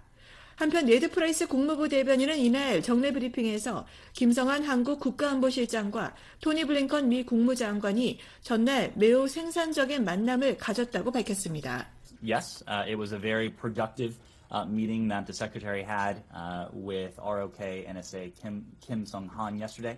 한편 0.55 0.85
네드 0.85 1.11
프라이스 1.11 1.47
국무부 1.47 1.89
대변인은 1.89 2.37
이날 2.37 2.81
정례 2.81 3.11
브리핑에서 3.11 3.85
김성한 4.13 4.63
한국 4.63 5.01
국가안보실장과 5.01 6.15
토니 6.39 6.65
블링컨 6.65 7.09
미 7.09 7.25
국무장관이 7.25 8.19
전날 8.43 8.93
매우 8.95 9.27
생산적인 9.27 10.05
만남을 10.05 10.57
가졌다고 10.57 11.11
밝혔습니다. 11.11 11.89
Yes, 12.21 12.63
uh, 12.67 12.83
it 12.87 12.95
was 12.95 13.11
a 13.11 13.17
very 13.17 13.49
productive 13.49 14.17
uh, 14.51 14.65
meeting 14.65 15.07
that 15.09 15.25
the 15.25 15.33
secretary 15.33 15.83
had 15.83 16.23
uh, 16.33 16.67
with 16.73 17.17
ROK 17.17 17.57
NSA 17.59 18.33
Kim 18.41 18.65
Kim 18.81 19.05
Sung 19.05 19.29
Han 19.35 19.57
yesterday. 19.57 19.97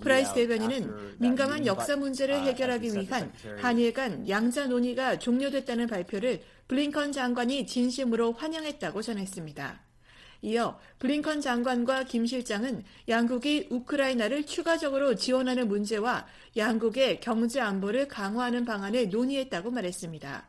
프라이스 0.00 0.34
대변인은 0.34 1.16
민감한 1.18 1.64
역사 1.64 1.96
문제를 1.96 2.42
해결하기 2.42 2.92
위한 2.92 3.32
한일 3.60 3.94
간 3.94 4.28
양자 4.28 4.66
논의가 4.66 5.18
종료됐다는 5.18 5.86
발표를 5.86 6.42
블링컨 6.68 7.12
장관이 7.12 7.66
진심으로 7.66 8.32
환영했다고 8.32 9.00
전했습니다. 9.00 9.83
이어 10.44 10.78
블링컨 10.98 11.40
장관과 11.40 12.04
김 12.04 12.26
실장은 12.26 12.84
양국이 13.08 13.68
우크라이나를 13.70 14.44
추가적으로 14.44 15.14
지원하는 15.14 15.68
문제와 15.68 16.26
양국의 16.54 17.20
경제 17.20 17.60
안보를 17.60 18.08
강화하는 18.08 18.66
방안을 18.66 19.08
논의했다고 19.08 19.70
말했습니다. 19.70 20.46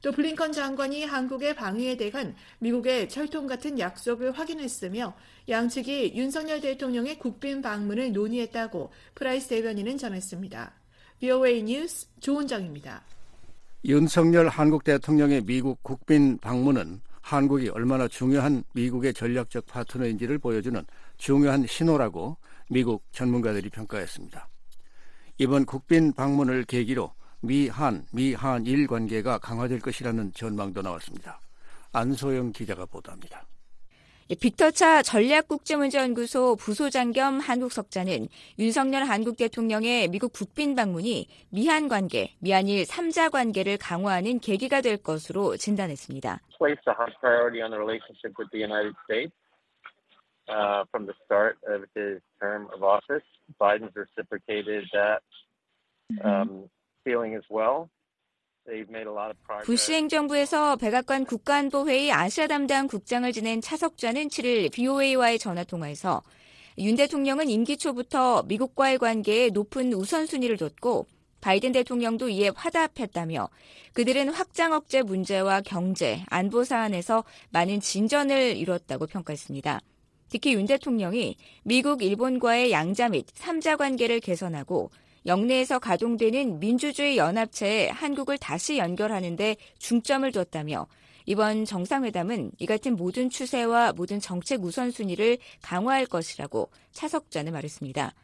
또 0.00 0.12
블링컨 0.12 0.52
장관이 0.52 1.04
한국의 1.04 1.56
방위에 1.56 1.96
대한 1.98 2.34
미국의 2.58 3.10
철통 3.10 3.46
같은 3.46 3.78
약속을 3.78 4.32
확인했으며 4.32 5.14
양측이 5.48 6.12
윤석열 6.14 6.62
대통령의 6.62 7.18
국빈 7.18 7.60
방문을 7.60 8.12
논의했다고 8.12 8.90
프라이스 9.14 9.48
대변인은 9.48 9.98
전했습니다. 9.98 10.72
VOA 11.20 11.62
뉴스 11.62 12.06
조은정입니다. 12.20 13.02
윤석열 13.84 14.48
한국 14.48 14.84
대통령의 14.84 15.42
미국 15.44 15.82
국빈 15.82 16.38
방문은 16.38 17.02
한국이 17.24 17.70
얼마나 17.70 18.06
중요한 18.06 18.62
미국의 18.74 19.14
전략적 19.14 19.64
파트너인지를 19.64 20.38
보여주는 20.38 20.84
중요한 21.16 21.66
신호라고 21.66 22.36
미국 22.68 23.02
전문가들이 23.12 23.70
평가했습니다. 23.70 24.46
이번 25.38 25.64
국빈 25.64 26.12
방문을 26.12 26.64
계기로 26.64 27.14
미한, 27.40 28.04
미한일 28.12 28.86
관계가 28.86 29.38
강화될 29.38 29.80
것이라는 29.80 30.34
전망도 30.34 30.82
나왔습니다. 30.82 31.40
안소영 31.92 32.52
기자가 32.52 32.84
보도합니다. 32.84 33.46
빅터차 34.28 35.02
전략국제문제연구소 35.02 36.56
부소장 36.56 37.12
겸 37.12 37.40
한국석자는 37.40 38.28
윤석열 38.58 39.04
한국 39.04 39.36
대통령의 39.36 40.08
미국 40.08 40.32
국빈 40.32 40.74
방문이 40.74 41.28
미한 41.50 41.88
관계, 41.88 42.34
미한일 42.40 42.84
3자 42.84 43.30
관계를 43.30 43.76
강화하는 43.76 44.40
계기가 44.40 44.80
될 44.80 44.96
것으로 44.96 45.56
진단했습니다. 45.56 46.40
placed 46.58 46.88
a 46.88 46.94
high 46.94 47.12
priority 47.20 47.60
on 47.60 47.70
the 47.70 47.78
relationship 47.78 48.32
with 48.38 48.48
the 48.50 48.58
United 48.58 48.94
States 49.04 49.32
uh, 50.48 50.84
from 50.90 51.04
the 51.04 51.12
start 51.24 51.58
of 51.68 51.84
his 51.94 52.22
term 52.40 52.68
of 52.72 52.82
office. 52.82 53.24
Biden's 53.60 53.92
reciprocated 53.94 54.88
that 54.94 55.20
um, 56.24 56.70
feeling 57.04 57.34
as 57.34 57.44
well. 57.50 57.90
부시 59.64 59.92
행정부에서 59.92 60.76
백악관 60.76 61.26
국가안보회의 61.26 62.10
아시아 62.10 62.46
담당 62.46 62.86
국장을 62.86 63.30
지낸 63.32 63.60
차석자는 63.60 64.28
7일 64.28 64.72
BOA와의 64.72 65.38
전화 65.38 65.64
통화에서 65.64 66.22
윤 66.78 66.96
대통령은 66.96 67.50
임기 67.50 67.76
초부터 67.76 68.42
미국과의 68.44 68.98
관계에 68.98 69.50
높은 69.50 69.92
우선순위를 69.92 70.56
뒀고 70.56 71.06
바이든 71.40 71.72
대통령도 71.72 72.30
이에 72.30 72.50
화답했다며 72.54 73.50
그들은 73.92 74.30
확장 74.30 74.72
억제 74.72 75.02
문제와 75.02 75.60
경제, 75.60 76.24
안보 76.28 76.64
사안에서 76.64 77.22
많은 77.50 77.80
진전을 77.80 78.56
이뤘다고 78.56 79.06
평가했습니다. 79.06 79.80
특히 80.30 80.54
윤 80.54 80.64
대통령이 80.66 81.36
미국, 81.62 82.02
일본과의 82.02 82.72
양자 82.72 83.10
및 83.10 83.26
3자 83.26 83.76
관계를 83.76 84.20
개선하고 84.20 84.90
영내에서 85.26 85.78
가동되는 85.78 86.60
민주주의 86.60 87.16
연합체에 87.16 87.88
한국을 87.88 88.38
다시 88.38 88.78
연결하는 88.78 89.36
데 89.36 89.56
중점을 89.78 90.30
뒀다며 90.32 90.86
이번 91.26 91.64
정상회담은 91.64 92.52
이 92.58 92.66
같은 92.66 92.96
모든 92.96 93.30
추세와 93.30 93.92
모든 93.92 94.20
정책 94.20 94.62
우선순위를 94.62 95.38
강화할 95.62 96.06
것이라고 96.06 96.70
차석자는 96.92 97.52
말했습니다. 97.52 98.14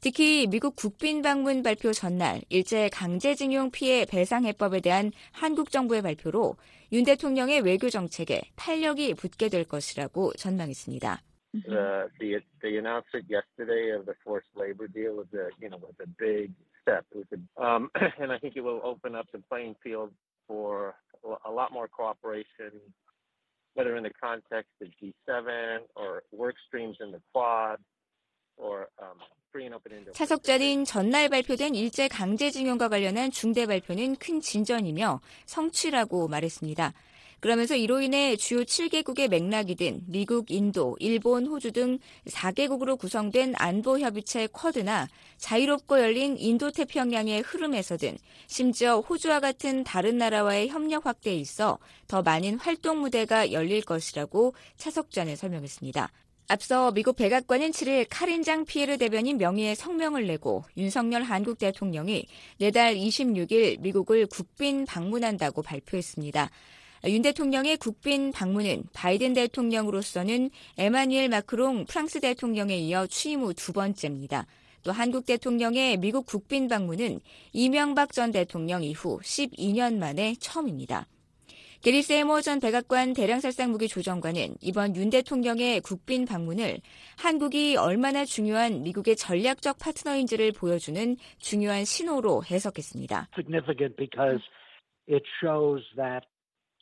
특히 0.00 0.48
미국 0.48 0.74
국빈 0.74 1.22
방문 1.22 1.62
발표 1.62 1.92
전날 1.92 2.42
일제 2.48 2.88
강제징용 2.88 3.70
피해 3.70 4.04
배상 4.04 4.44
해법에 4.44 4.80
대한 4.80 5.12
한국 5.30 5.70
정부의 5.70 6.02
발표로 6.02 6.56
윤 6.90 7.04
대통령의 7.04 7.60
외교 7.60 7.88
정책에 7.88 8.42
탄력이 8.56 9.14
붙게 9.14 9.48
될 9.48 9.62
것이라고 9.62 10.32
전망했습니다. 10.32 11.22
The, 11.53 12.09
the 12.19 12.41
the 12.61 12.77
announcement 12.77 13.25
yesterday 13.29 13.91
of 13.91 14.05
the 14.05 14.13
forced 14.23 14.47
labor 14.55 14.87
deal 14.87 15.15
was 15.15 15.27
a 15.33 15.49
you 15.59 15.69
know 15.69 15.77
was 15.77 15.95
a 16.01 16.07
big 16.19 16.51
step. 16.81 17.05
It 17.15 17.17
was 17.17 17.27
a, 17.33 17.63
um, 17.63 17.89
and 18.19 18.31
I 18.31 18.37
think 18.37 18.55
it 18.55 18.61
will 18.61 18.81
open 18.83 19.15
up 19.15 19.27
the 19.31 19.39
playing 19.49 19.75
field 19.81 20.11
for 20.47 20.95
a 21.45 21.51
lot 21.51 21.71
more 21.73 21.87
cooperation, 21.87 22.71
whether 23.73 23.95
in 23.95 24.03
the 24.03 24.11
context 24.21 24.71
of 24.81 24.89
G7 25.01 25.79
or 25.95 26.23
work 26.31 26.55
streams 26.67 26.97
in 26.99 27.11
the 27.11 27.21
Quad 27.33 27.79
or 28.57 28.89
um, 29.01 29.17
차석자는 30.13 30.85
전날 30.85 31.29
발표된 31.29 31.73
일제 31.73 32.07
강제징용과 32.07 32.89
관련한 32.89 33.31
중대 33.31 33.65
발표는 33.65 34.17
큰 34.17 34.39
진전이며 34.39 35.19
성취라고 35.45 36.27
말했습니다. 36.27 36.93
그러면서 37.42 37.74
이로 37.74 38.00
인해 38.00 38.36
주요 38.36 38.60
7개국의 38.60 39.26
맥락이 39.26 39.74
든 39.74 40.00
미국, 40.06 40.52
인도, 40.52 40.96
일본, 41.00 41.46
호주 41.46 41.72
등 41.72 41.98
4개국으로 42.28 42.96
구성된 42.96 43.54
안보협의체 43.56 44.46
쿼드나 44.46 45.08
자유롭고 45.38 45.98
열린 45.98 46.36
인도태평양의 46.38 47.40
흐름에서 47.40 47.96
든 47.96 48.16
심지어 48.46 49.00
호주와 49.00 49.40
같은 49.40 49.82
다른 49.82 50.18
나라와의 50.18 50.68
협력 50.68 51.04
확대에 51.04 51.34
있어 51.34 51.80
더 52.06 52.22
많은 52.22 52.60
활동 52.60 53.00
무대가 53.00 53.50
열릴 53.50 53.82
것이라고 53.82 54.54
차석전에 54.76 55.34
설명했습니다. 55.34 56.12
앞서 56.46 56.92
미국 56.92 57.16
백악관은 57.16 57.72
7일 57.72 58.06
카린장 58.08 58.66
피에르 58.66 58.98
대변인 58.98 59.38
명의의 59.38 59.74
성명을 59.74 60.28
내고 60.28 60.62
윤석열 60.76 61.24
한국 61.24 61.58
대통령이 61.58 62.24
내달 62.58 62.94
26일 62.94 63.80
미국을 63.80 64.26
국빈 64.26 64.84
방문한다고 64.84 65.62
발표했습니다. 65.62 66.48
윤 67.04 67.20
대통령의 67.22 67.78
국빈 67.78 68.30
방문은 68.30 68.84
바이든 68.92 69.32
대통령으로서는 69.32 70.50
에마뉘엘 70.78 71.28
마크롱 71.30 71.86
프랑스 71.86 72.20
대통령에 72.20 72.76
이어 72.76 73.08
취임 73.08 73.40
후 73.40 73.52
두 73.52 73.72
번째입니다. 73.72 74.46
또 74.84 74.92
한국 74.92 75.26
대통령의 75.26 75.96
미국 75.96 76.26
국빈 76.26 76.68
방문은 76.68 77.20
이명박 77.52 78.12
전 78.12 78.30
대통령 78.30 78.84
이후 78.84 79.18
12년 79.20 79.98
만에 79.98 80.34
처음입니다. 80.38 81.06
게리 81.82 82.02
세모 82.02 82.40
전 82.40 82.60
백악관 82.60 83.14
대량살상 83.14 83.72
무기 83.72 83.88
조정관은 83.88 84.54
이번 84.60 84.94
윤 84.94 85.10
대통령의 85.10 85.80
국빈 85.80 86.24
방문을 86.24 86.78
한국이 87.18 87.76
얼마나 87.76 88.24
중요한 88.24 88.84
미국의 88.84 89.16
전략적 89.16 89.78
파트너인지를 89.80 90.52
보여주는 90.52 91.16
중요한 91.38 91.84
신호로 91.84 92.44
해석했습니다. 92.44 93.28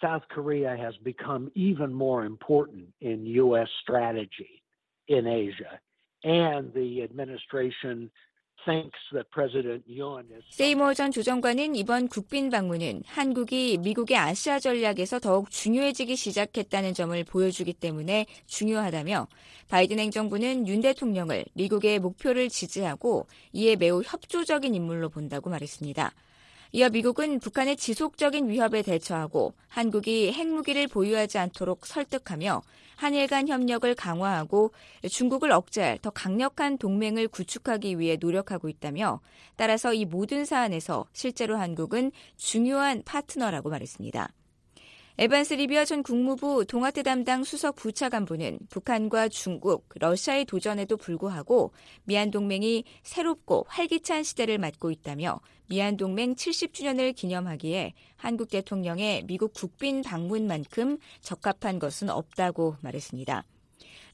South 0.01 0.23
Korea 0.31 0.77
has 0.77 0.97
become 1.05 1.51
even 1.55 1.93
more 1.93 2.25
important 2.25 2.89
in 3.01 3.27
U.S. 3.27 3.69
strategy 3.83 4.63
in 5.09 5.27
Asia. 5.27 5.79
And 6.25 6.73
the 6.75 7.03
administration 7.03 8.11
세이모 10.51 10.93
전 10.93 11.11
조정관은 11.11 11.75
이번 11.77 12.09
국빈 12.09 12.51
방문은 12.51 13.03
한국이 13.07 13.79
미국의 13.79 14.17
아시아 14.19 14.59
전략에서 14.59 15.19
더욱 15.19 15.51
중요해지기 15.51 16.15
시작했다는 16.15 16.93
점을 16.93 17.25
보여주기 17.25 17.73
때문에 17.73 18.27
중요하다며 18.47 19.29
바이든 19.69 19.99
행정부는 19.99 20.69
윤 20.69 20.83
대통령을 20.83 21.47
미국의 21.55 22.01
목표를 22.01 22.51
지지하고 22.51 23.27
이에 23.53 23.77
매우 23.77 24.03
협조적인 24.05 24.75
인물로 24.75 25.09
본다고 25.09 25.49
말했습니다. 25.49 26.13
이어 26.73 26.89
미국은 26.89 27.41
북한의 27.41 27.77
지속적인 27.77 28.49
위협에 28.49 28.83
대처하고 28.83 29.55
한국이 29.67 30.33
핵무기를 30.33 30.87
보유하지 30.87 31.39
않도록 31.39 31.85
설득하며 31.85 32.63
한일 32.95 33.27
간 33.27 33.49
협력을 33.49 33.93
강화하고 33.97 34.71
중국을 35.11 35.51
억제할 35.51 35.99
더 35.99 36.11
강력한 36.11 36.79
동맹을 36.79 37.27
구축하기 37.27 37.99
위해 37.99 38.17
노력하고 38.21 38.69
있다며 38.69 39.21
따라서 39.57 39.93
이 39.93 40.05
모든 40.05 40.45
사안에서 40.45 41.07
실제로 41.13 41.57
한국은 41.57 42.13
중요한 42.37 43.03
파트너라고 43.05 43.69
말했습니다. 43.71 44.31
에반스 45.23 45.53
리비아 45.53 45.85
전 45.85 46.03
국무부 46.03 46.65
동아태 46.65 47.03
담당 47.03 47.45
수석 47.45 47.77
부차관보는 47.77 48.59
북한과 48.71 49.29
중국, 49.29 49.87
러시아의 49.97 50.47
도전에도 50.47 50.97
불구하고 50.97 51.75
미안 52.05 52.31
동맹이 52.31 52.85
새롭고 53.03 53.67
활기찬 53.69 54.23
시대를 54.23 54.57
맞고 54.57 54.91
있다며 54.91 55.43
미안 55.69 55.99
동맹 55.99 56.35
70주년을 56.37 57.15
기념하기에 57.15 57.93
한국 58.17 58.49
대통령의 58.49 59.25
미국 59.27 59.53
국빈 59.53 60.01
방문만큼 60.01 60.97
적합한 61.21 61.81
것은 61.81 62.09
없다고 62.09 62.77
말했습니다. 62.81 63.45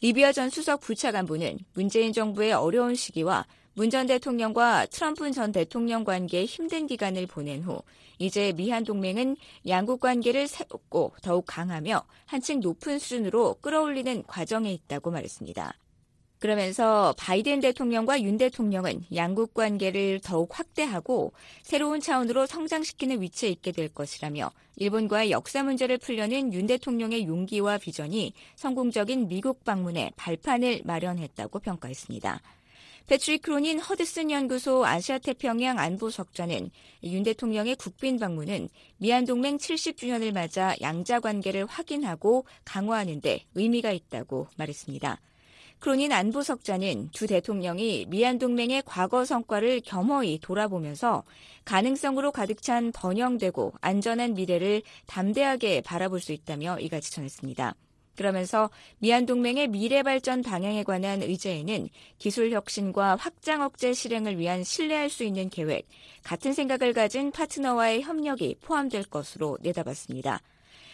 리비아 0.03 0.33
전 0.33 0.51
수석 0.51 0.81
부차관보는 0.81 1.61
문재인 1.75 2.13
정부의 2.13 2.53
어려운 2.53 2.97
시기와 2.97 3.47
문 3.77 3.91
전 3.91 4.07
대통령과 4.07 4.87
트럼프 4.87 5.31
전 5.33 5.53
대통령 5.53 6.03
관계에 6.03 6.47
힘든 6.47 6.87
기간을 6.87 7.27
보낸 7.27 7.63
후 7.63 7.83
이제 8.19 8.55
미한 8.57 8.85
동맹은 8.85 9.37
양국 9.69 10.01
관계를 10.01 10.49
새롭고 10.49 11.13
더욱 11.21 11.45
강하며 11.47 12.03
한층 12.25 12.61
높은 12.61 12.99
수준으로 12.99 13.57
끌어올리는 13.61 14.23
과정에 14.27 14.73
있다고 14.73 15.11
말했습니다. 15.11 15.75
그러면서 16.39 17.15
바이든 17.19 17.61
대통령과 17.61 18.23
윤 18.23 18.39
대통령은 18.39 19.05
양국 19.15 19.53
관계를 19.53 20.21
더욱 20.21 20.59
확대하고 20.59 21.35
새로운 21.63 22.01
차원으로 22.01 22.47
성장시키는 22.47 23.21
위치에 23.21 23.51
있게 23.51 23.73
될 23.73 23.89
것이라며 23.89 24.53
일본과의 24.77 25.31
역사 25.33 25.63
문제를 25.63 25.99
풀려는 25.99 26.55
윤 26.55 26.67
대통령의 26.67 27.27
용기와 27.27 27.77
비전이 27.77 28.33
성공적인 28.55 29.29
미국 29.29 29.65
방문에 29.65 30.13
발판을 30.17 30.81
마련했다고 30.85 31.59
평가했습니다. 31.59 32.41
패트릭 33.07 33.43
크로닌 33.43 33.79
허드슨 33.79 34.33
연구소 34.33 34.85
아시아태평양 34.85 35.79
안보석자는 35.79 36.71
윤 37.05 37.23
대통령의 37.23 37.77
국빈 37.77 38.19
방문은 38.19 38.69
미한 38.99 39.25
동맹 39.25 39.59
70주년을 39.59 40.33
맞아 40.33 40.75
양자 40.81 41.21
관계를 41.21 41.67
확인하고 41.67 42.47
강화하는 42.65 43.21
데 43.21 43.45
의미가 43.55 43.93
있다고 43.93 44.49
말했습니다. 44.57 45.21
크로닌 45.79 46.11
안보석자는 46.11 47.11
두 47.13 47.29
대통령이 47.29 48.07
미한 48.09 48.39
동맹의 48.39 48.83
과거 48.85 49.25
성과를 49.25 49.83
겸허히 49.85 50.41
돌아보면서 50.41 51.23
가능성으로 51.65 52.33
가득 52.33 52.61
찬 52.61 52.91
번영되고 52.91 53.75
안전한 53.83 54.35
미래를 54.35 54.83
담대하게 55.07 55.83
바라볼 55.83 56.19
수 56.19 56.33
있다며 56.33 56.81
이같이 56.81 57.13
전했습니다. 57.13 57.77
그러면서 58.17 58.71
미한 58.99 59.27
동맹의 59.27 59.69
미래 59.69 60.03
발전 60.03 60.43
방향에 60.43 60.83
관한 60.83 61.23
의제에는 61.23 61.89
기술 62.19 62.51
혁신과 62.51 63.17
확장 63.17 63.63
억제 63.63 63.93
실행을 63.93 64.39
위한 64.39 64.65
신뢰할 64.65 65.11
수 65.11 65.25
있는 65.25 65.51
계획, 65.51 65.87
같은 66.23 66.53
생각을 66.53 66.93
가진 66.93 67.31
파트너와의 67.31 68.03
협력이 68.03 68.57
포함될 68.63 69.05
것으로 69.05 69.59
내다봤습니다. 69.61 70.41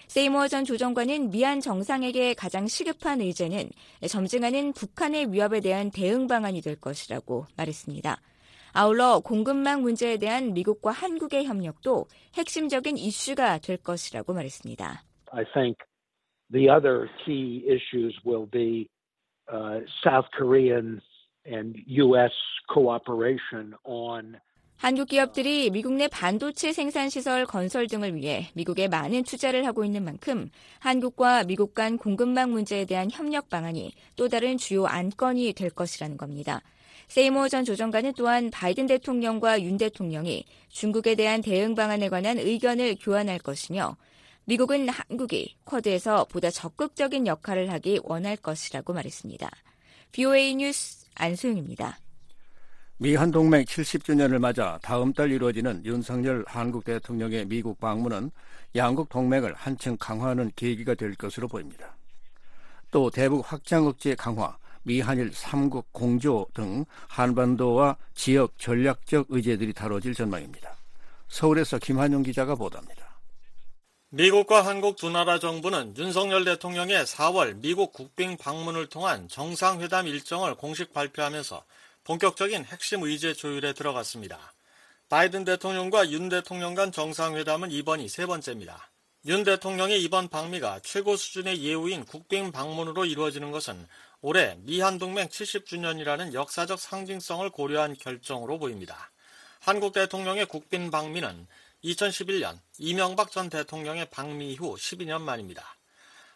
세이모어 0.09 0.49
전 0.49 0.65
조정관은 0.67 1.31
미한 1.31 1.61
정상에게 1.61 2.35
가장 2.35 2.67
시급한 2.67 3.23
의제는 3.23 3.71
점증하는 4.07 4.75
북한의 4.75 5.33
위협에 5.33 5.61
대한 5.61 5.91
대응 5.91 6.27
방안이 6.27 6.61
될 6.61 6.77
것이라고 6.77 7.47
말했습니다. 7.57 8.21
아울러 8.75 9.21
공급망 9.21 9.83
문제에 9.83 10.17
대한 10.17 10.55
미국과 10.55 10.91
한국의 10.91 11.47
협력도 11.47 12.07
핵심적인 12.35 12.97
이슈가 12.97 13.59
될 13.59 13.77
것이라고 13.77 14.33
말했습니다. 14.33 15.05
I 15.31 15.45
think 15.55 15.77
the 16.53 16.69
other 16.69 17.09
key 17.25 17.65
issues 17.67 18.17
will 18.25 18.47
be 18.47 18.89
uh, 19.53 19.81
South 20.05 20.27
Korean 20.37 21.01
and 21.45 21.77
U.S. 21.87 22.33
cooperation 22.69 23.75
on 23.85 24.37
한국 24.77 25.11
기업들이 25.11 25.71
미국 25.71 25.93
내 25.93 26.09
반도체 26.09 26.73
생산 26.73 27.09
시설 27.09 27.47
건설 27.47 27.87
등을 27.87 28.17
위해 28.17 28.49
미국에 28.55 28.89
많은 28.89 29.23
투자를 29.23 29.65
하고 29.65 29.85
있는 29.85 30.05
만큼 30.05 30.51
한국과 30.81 31.45
미국 31.45 31.73
간 31.73 31.97
공급망 31.97 32.51
문제에 32.51 32.85
대한 32.85 33.09
협력 33.09 33.49
방안이 33.49 33.93
또 34.17 34.29
다른 34.29 34.59
주요 34.59 34.87
안건이 34.87 35.53
될 35.53 35.71
것이라는 35.71 36.17
겁니다. 36.17 36.63
세이모 37.07 37.49
전 37.49 37.65
조정관은 37.65 38.15
또한 38.17 38.51
바이든 38.51 38.87
대통령과 38.87 39.63
윤 39.63 39.77
대통령이 39.77 40.45
중국에 40.69 41.15
대한 41.15 41.43
대응 41.43 41.77
방안에 41.77 42.09
관한 42.09 42.39
의견을 42.39 42.97
교환할 43.01 43.39
것이며 43.39 43.97
미국은 44.45 44.89
한국이 44.89 45.57
쿼드에서 45.65 46.25
보다 46.25 46.51
적극적인 46.51 47.27
역할을 47.27 47.71
하기 47.73 48.01
원할 48.03 48.37
것이라고 48.37 48.93
말했습니다. 48.93 49.51
BOA 50.13 50.55
뉴스 50.57 51.07
안소영입니다. 51.15 51.99
미 52.99 53.17
한 53.17 53.31
동맹 53.33 53.65
70주년을 53.65 54.39
맞아 54.39 54.79
다음 54.83 55.13
달 55.13 55.31
이루어지는 55.33 55.85
윤석열 55.85 56.45
한국 56.47 56.85
대통령의 56.85 57.47
미국 57.47 57.81
방문은 57.81 58.31
양국 58.77 59.09
동맹을 59.09 59.55
한층 59.55 59.97
강화하는 59.99 60.53
계기가 60.55 60.95
될 60.95 61.15
것으로 61.15 61.49
보입니다. 61.49 61.97
또 62.91 63.11
대북 63.11 63.51
확장 63.51 63.87
억제 63.87 64.15
강화, 64.15 64.57
미한일 64.85 65.31
3국 65.31 65.87
공조 65.93 66.47
등 66.55 66.85
한반도와 67.09 67.97
지역 68.15 68.57
전략적 68.59 69.27
의제들이 69.31 69.73
다뤄질 69.73 70.15
전망입니다. 70.15 70.77
서울에서 71.29 71.79
김한용 71.79 72.23
기자가 72.23 72.55
보도합니다. 72.55 73.12
미국과 74.15 74.67
한국 74.67 74.97
두 74.97 75.09
나라 75.09 75.39
정부는 75.39 75.97
윤석열 75.97 76.45
대통령의 76.45 77.07
4월 77.07 77.57
미국 77.63 77.95
국빈 77.95 78.37
방문을 78.37 78.91
통한 78.91 79.27
정상회담 79.27 80.07
일정을 80.07 80.55
공식 80.55 80.93
발표하면서 80.93 81.65
본격적인 82.05 82.67
핵심 82.67 83.05
의제 83.05 83.33
조율에 83.33 83.73
들어갔습니다. 83.73 84.53
바이든 85.09 85.45
대통령과 85.45 86.11
윤 86.11 86.29
대통령 86.29 86.75
간 86.75 86.93
정상회담은 86.93 87.71
이번이 87.71 88.11
세 88.11 88.27
번째입니다. 88.27 88.91
윤 89.25 89.45
대통령의 89.45 90.03
이번 90.03 90.29
방미가 90.29 90.81
최고 90.81 91.17
수준의 91.17 91.63
예우인 91.63 92.05
국빈 92.05 92.53
방문으로 92.53 93.07
이루어지는 93.07 93.51
것은 93.51 93.89
올해 94.21 94.59
미한동맹 94.59 95.29
70주년이라는 95.29 96.35
역사적 96.35 96.79
상징성을 96.79 97.49
고려한 97.49 97.97
결정으로 97.97 98.59
보입니다. 98.59 99.11
한국 99.59 99.95
대통령의 99.95 100.45
국빈 100.45 100.91
방미는 100.91 101.47
2011년 101.85 102.59
이명박 102.79 103.33
전 103.33 103.51
대통령의 103.51 104.07
방미 104.11 104.53
이후 104.53 104.77
12년 104.77 105.21
만입니다. 105.23 105.77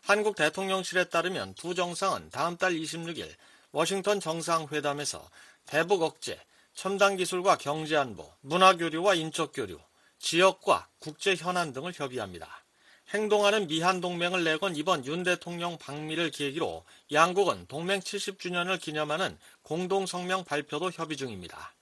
한국 0.03 0.37
대통령실에 0.37 1.05
따르면 1.05 1.55
두 1.55 1.75
정상은 1.75 2.31
다음 2.31 2.57
달 2.57 2.73
26일 2.73 3.29
워싱턴 3.73 4.21
정상회담에서 4.21 5.29
대북 5.67 6.03
억제, 6.03 6.41
첨단 6.75 7.17
기술과 7.17 7.59
경제 7.59 7.97
안보, 7.97 8.31
문화 8.41 8.77
교류와 8.77 9.15
인적 9.15 9.53
교류, 9.53 9.79
지역과 10.19 10.89
국제 10.99 11.35
현안 11.35 11.73
등을 11.73 11.93
협의합니다. 11.95 12.65
행동하는 13.11 13.69
미한 13.69 14.01
동맹을 14.01 14.43
내건 14.43 14.75
이번 14.75 15.07
윤 15.07 15.23
대통령 15.23 15.79
방미를 15.79 16.31
계기로 16.31 16.85
양국은 17.13 17.67
동맹 17.67 18.01
70주년을 18.01 18.81
기념하는 18.81 19.39
공동 19.63 20.07
성명 20.07 20.43
발표도 20.45 20.91
협의 20.91 21.17
중입니다. 21.17 21.76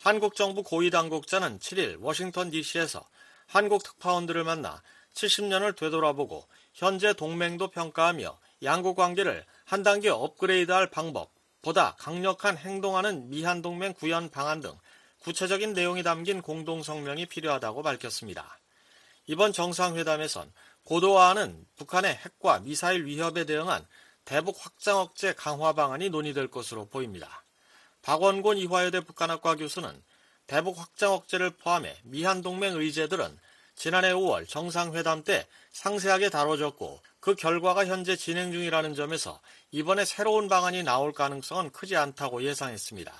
한국 0.00 0.36
정부 0.36 0.62
고위 0.62 0.90
당국자는 0.90 1.58
7일 1.58 2.00
워싱턴 2.00 2.50
DC에서 2.50 3.06
한국 3.46 3.82
특파원들을 3.82 4.44
만나 4.44 4.82
70년을 5.14 5.76
되돌아보고 5.76 6.46
현재 6.74 7.12
동맹도 7.12 7.68
평가하며 7.68 8.38
양국 8.62 8.96
관계를 8.96 9.44
한 9.64 9.82
단계 9.82 10.08
업그레이드할 10.10 10.90
방법, 10.90 11.32
보다 11.62 11.96
강력한 11.98 12.56
행동하는 12.56 13.30
미한 13.30 13.62
동맹 13.62 13.94
구현 13.94 14.30
방안 14.30 14.60
등 14.60 14.72
구체적인 15.20 15.72
내용이 15.72 16.02
담긴 16.02 16.42
공동 16.42 16.82
성명이 16.82 17.26
필요하다고 17.26 17.82
밝혔습니다. 17.82 18.58
이번 19.26 19.52
정상회담에선 19.52 20.52
고도화하는 20.84 21.66
북한의 21.76 22.14
핵과 22.14 22.60
미사일 22.60 23.06
위협에 23.06 23.44
대응한 23.44 23.84
대북 24.24 24.56
확장 24.58 24.98
억제 24.98 25.32
강화 25.32 25.72
방안이 25.72 26.10
논의될 26.10 26.48
것으로 26.48 26.86
보입니다. 26.88 27.45
박원곤 28.06 28.58
이화여대 28.58 29.00
북한학과 29.00 29.56
교수는 29.56 30.00
대북 30.46 30.78
확장 30.78 31.12
억제를 31.12 31.50
포함해 31.50 31.92
미한 32.04 32.40
동맹 32.40 32.76
의제들은 32.76 33.36
지난해 33.74 34.12
5월 34.12 34.48
정상회담 34.48 35.24
때 35.24 35.44
상세하게 35.72 36.28
다뤄졌고 36.30 37.00
그 37.18 37.34
결과가 37.34 37.84
현재 37.84 38.14
진행 38.14 38.52
중이라는 38.52 38.94
점에서 38.94 39.40
이번에 39.72 40.04
새로운 40.04 40.48
방안이 40.48 40.84
나올 40.84 41.12
가능성은 41.12 41.72
크지 41.72 41.96
않다고 41.96 42.44
예상했습니다. 42.44 43.12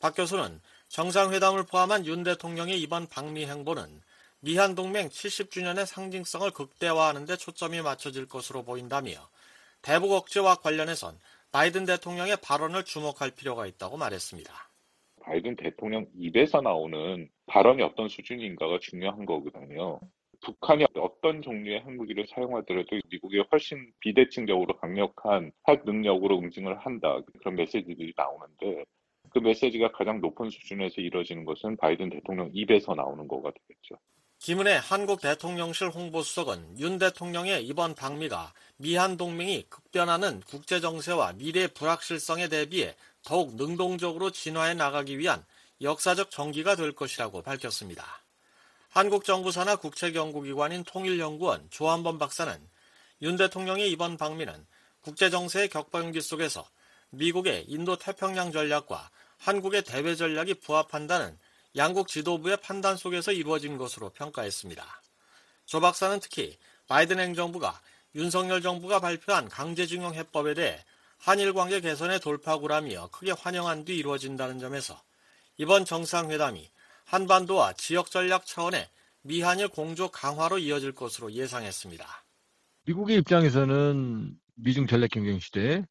박 0.00 0.16
교수는 0.16 0.60
정상회담을 0.88 1.62
포함한 1.66 2.04
윤 2.06 2.24
대통령의 2.24 2.82
이번 2.82 3.06
방미 3.06 3.46
행보는 3.46 4.02
미한 4.40 4.74
동맹 4.74 5.10
70주년의 5.10 5.86
상징성을 5.86 6.50
극대화하는 6.50 7.24
데 7.24 7.36
초점이 7.36 7.82
맞춰질 7.82 8.26
것으로 8.26 8.64
보인다며 8.64 9.28
대북 9.80 10.10
억제와 10.10 10.56
관련해선 10.56 11.16
바이든 11.50 11.86
대통령의 11.86 12.36
발언을 12.42 12.84
주목할 12.84 13.30
필요가 13.30 13.66
있다고 13.66 13.96
말했습니다. 13.96 14.52
바이든 15.22 15.56
대통령 15.56 16.06
입에서 16.14 16.60
나오는 16.60 17.28
발언이 17.46 17.82
어떤 17.82 18.08
수준인가가 18.08 18.78
중요한 18.80 19.24
거거든요. 19.24 20.00
북한이 20.40 20.86
어떤 20.94 21.42
종류의 21.42 21.80
핵무기를 21.80 22.26
사용하더라도 22.28 23.00
미국이 23.10 23.42
훨씬 23.50 23.92
비대칭적으로 24.00 24.76
강력한 24.76 25.50
핵 25.66 25.84
능력으로 25.84 26.38
응징을 26.38 26.78
한다. 26.78 27.20
그런 27.38 27.56
메시지들이 27.56 28.12
나오는데 28.16 28.84
그 29.30 29.38
메시지가 29.40 29.92
가장 29.92 30.20
높은 30.20 30.48
수준에서 30.50 31.00
이루어지는 31.00 31.44
것은 31.44 31.76
바이든 31.76 32.10
대통령 32.10 32.50
입에서 32.52 32.94
나오는 32.94 33.26
거가 33.26 33.50
되겠죠. 33.50 33.96
김은혜 34.38 34.76
한국 34.76 35.20
대통령실 35.20 35.88
홍보수석은 35.88 36.78
윤 36.78 36.98
대통령의 36.98 37.66
이번 37.66 37.94
방미가 37.94 38.52
미한 38.80 39.16
동맹이 39.16 39.66
급변하는 39.68 40.40
국제 40.46 40.80
정세와 40.80 41.32
미래 41.32 41.66
불확실성에 41.66 42.48
대비해 42.48 42.94
더욱 43.24 43.56
능동적으로 43.56 44.30
진화해 44.30 44.74
나가기 44.74 45.18
위한 45.18 45.44
역사적 45.80 46.30
전기가 46.30 46.76
될 46.76 46.92
것이라고 46.92 47.42
밝혔습니다. 47.42 48.22
한국 48.88 49.24
정부 49.24 49.50
산하 49.50 49.74
국책 49.74 50.14
연구기관인 50.14 50.84
통일연구원 50.84 51.68
조한범 51.70 52.18
박사는 52.18 52.56
윤 53.22 53.36
대통령의 53.36 53.90
이번 53.90 54.16
방미는 54.16 54.64
국제 55.00 55.28
정세의 55.28 55.68
격변기 55.70 56.20
속에서 56.20 56.68
미국의 57.10 57.64
인도 57.66 57.96
태평양 57.96 58.52
전략과 58.52 59.10
한국의 59.38 59.82
대외 59.82 60.14
전략이 60.14 60.54
부합한다는 60.54 61.36
양국 61.74 62.06
지도부의 62.06 62.58
판단 62.58 62.96
속에서 62.96 63.32
이루어진 63.32 63.76
것으로 63.76 64.10
평가했습니다. 64.10 65.02
조 65.66 65.80
박사는 65.80 66.20
특히 66.20 66.56
바이든 66.86 67.18
행정부가 67.18 67.80
윤석열 68.14 68.62
정부가 68.62 69.00
발표한 69.00 69.48
강제징용 69.48 70.14
해법에 70.14 70.54
대해 70.54 70.82
한일 71.18 71.52
관계 71.52 71.80
개선의 71.80 72.20
돌파구라며 72.20 73.08
크게 73.10 73.32
환영한 73.32 73.84
뒤 73.84 73.96
이루어진다는 73.96 74.58
점에서 74.58 75.00
이번 75.56 75.84
정상회담이 75.84 76.68
한반도와 77.04 77.72
지역 77.74 78.10
전략 78.10 78.46
차원의 78.46 78.88
미한일 79.22 79.68
공조 79.68 80.08
강화로 80.10 80.58
이어질 80.58 80.92
것으로 80.92 81.32
예상했습니다. 81.32 82.06
미국의 82.86 83.18
입장에서는 83.18 84.34
미중 84.54 84.86
전략 84.86 85.10
경쟁 85.10 85.38
시대, 85.38 85.84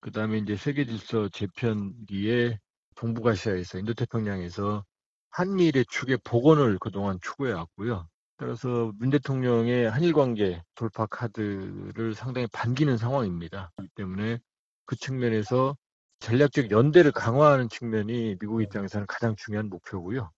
그 0.00 0.10
다음에 0.10 0.38
이제 0.38 0.56
세계 0.56 0.84
질서 0.84 1.28
재편기에 1.28 2.58
동북아시아에서 2.96 3.78
인도태평양에서 3.78 4.84
한미일의 5.30 5.84
축의 5.90 6.18
복원을 6.24 6.78
그동안 6.80 7.18
추구해 7.22 7.52
왔고요. 7.52 8.08
따라서 8.40 8.90
문 8.98 9.10
대통령의 9.10 9.90
한일 9.90 10.14
관계 10.14 10.62
돌파 10.74 11.04
카드를 11.04 12.14
상당히 12.14 12.46
반기는 12.50 12.96
상황입니다. 12.96 13.70
그렇기 13.76 13.92
때문에 13.94 14.38
그 14.86 14.96
측면에서 14.96 15.76
전략적 16.20 16.70
연대를 16.70 17.12
강화하는 17.12 17.68
측면이 17.68 18.36
미국 18.40 18.62
입장에서는 18.62 19.06
가장 19.06 19.36
중요한 19.36 19.68
목표고요. 19.68 20.32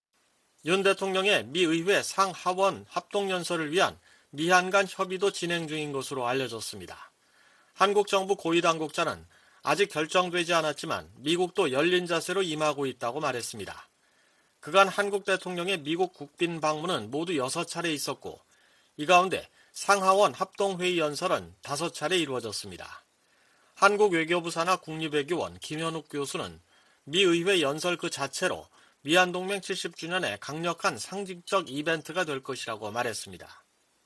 윤 0.64 0.82
대통령의 0.82 1.46
미 1.46 1.62
의회 1.62 2.02
상하원 2.02 2.86
합동연설을 2.88 3.70
위한 3.70 3.96
미한 4.30 4.70
간 4.70 4.84
협의도 4.88 5.30
진행 5.30 5.68
중인 5.68 5.92
것으로 5.92 6.26
알려졌습니다. 6.26 7.12
한국 7.72 8.08
정부 8.08 8.34
고위 8.34 8.60
당국자는 8.62 9.24
아직 9.62 9.88
결정되지 9.88 10.54
않았지만 10.54 11.08
미국도 11.18 11.70
열린 11.70 12.06
자세로 12.06 12.42
임하고 12.42 12.86
있다고 12.86 13.20
말했습니다. 13.20 13.91
그간 14.62 14.86
한국 14.86 15.24
대통령의 15.24 15.78
미국 15.78 16.14
국빈 16.14 16.60
방문은 16.60 17.10
모두 17.10 17.32
6차례 17.32 17.92
있었고 17.92 18.40
이 18.96 19.06
가운데 19.06 19.48
상하원 19.72 20.34
합동회의 20.34 21.00
연설은 21.00 21.52
5차례 21.62 22.20
이루어졌습니다. 22.20 23.04
한국 23.74 24.12
외교부 24.12 24.52
산하 24.52 24.76
국립외교원 24.76 25.58
김현욱 25.58 26.06
교수는 26.08 26.60
미 27.02 27.22
의회 27.22 27.60
연설 27.60 27.96
그 27.96 28.08
자체로 28.08 28.68
미한 29.00 29.32
동맹 29.32 29.60
70주년의 29.60 30.38
강력한 30.38 30.96
상징적 30.96 31.68
이벤트가 31.68 32.22
될 32.22 32.40
것이라고 32.40 32.92
말했습니다. 32.92 33.61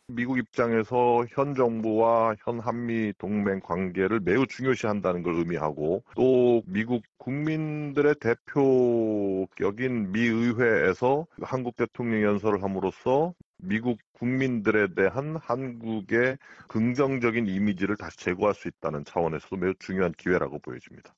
미국 0.08 0.38
입장에서 0.38 1.24
현 1.30 1.54
정부와 1.56 2.36
현 2.38 2.60
한미 2.60 3.12
동맹 3.18 3.58
관계를 3.58 4.20
매우 4.20 4.46
중요시한다는 4.46 5.24
걸 5.24 5.34
의미하고 5.34 6.04
또 6.14 6.62
미국 6.66 7.02
국민들의 7.18 8.14
대표격인 8.20 10.12
미 10.12 10.20
의회에서 10.20 11.26
한국 11.42 11.74
대통령 11.76 12.22
연설을 12.22 12.62
함으로써 12.62 13.34
미국 13.58 13.98
국민들에 14.12 14.94
대한 14.94 15.36
한국의 15.36 16.38
긍정적인 16.68 17.48
이미지를 17.48 17.96
다시 17.96 18.16
제고할 18.18 18.54
수 18.54 18.68
있다는 18.68 19.04
차원에서도 19.04 19.56
매우 19.56 19.74
중요한 19.80 20.12
기회라고 20.12 20.60
보여집니다. 20.60 21.14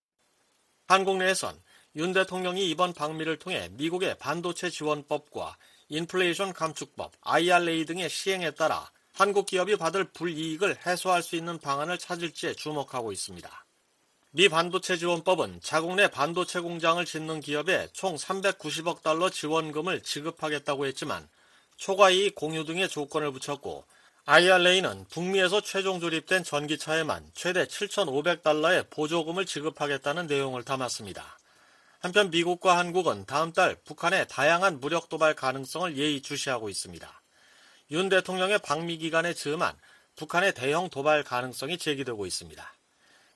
한국 0.87 1.19
내에선 1.19 1.55
윤 1.97 2.15
대통령이 2.15 2.71
이번 2.71 2.95
방미를 2.95 3.39
통해 3.39 3.69
미국의 3.73 4.17
반도체 4.19 4.71
지원법과 4.71 5.59
인플레이션 5.89 6.53
감축법, 6.53 7.13
IRA 7.23 7.85
등의 7.87 8.11
시행에 8.11 8.51
따라 8.53 8.91
한국 9.13 9.47
기업이 9.47 9.77
받을 9.77 10.05
불이익을 10.05 10.87
해소할 10.87 11.23
수 11.23 11.35
있는 11.35 11.59
방안을 11.59 11.99
찾을지에 11.99 12.55
주목하고 12.55 13.11
있습니다. 13.11 13.67
미 14.33 14.49
반도체 14.49 14.97
지원법은 14.97 15.61
자국 15.63 15.95
내 15.95 16.09
반도체 16.09 16.61
공장을 16.61 17.03
짓는 17.05 17.41
기업에 17.41 17.89
총 17.93 18.17
390억 18.17 19.03
달러 19.03 19.31
지원금을 19.31 20.03
지급하겠다고 20.03 20.87
했지만 20.87 21.27
초과이익 21.77 22.35
공유 22.35 22.65
등의 22.65 22.89
조건을 22.89 23.33
붙였고 23.33 23.85
IRA는 24.27 25.07
북미에서 25.09 25.63
최종 25.63 26.01
조립된 26.01 26.45
전기차에만 26.45 27.31
최대 27.33 27.65
7,500달러의 27.65 28.91
보조금을 28.91 29.47
지급하겠다는 29.47 30.27
내용을 30.27 30.65
담았습니다. 30.65 31.38
한편 32.01 32.31
미국과 32.31 32.79
한국은 32.79 33.25
다음 33.27 33.53
달 33.53 33.77
북한의 33.85 34.29
다양한 34.29 34.81
무력 34.81 35.09
도발 35.09 35.35
가능성을 35.35 35.97
예의주시하고 35.97 36.69
있습니다. 36.69 37.23
윤 37.91 38.09
대통령의 38.09 38.59
방미 38.59 38.99
기간에 38.99 39.35
즈음한 39.35 39.75
북한의 40.17 40.55
대형 40.55 40.91
도발 40.91 41.25
가능성이 41.25 41.79
제기되고 41.79 42.27
있습니다. 42.27 42.65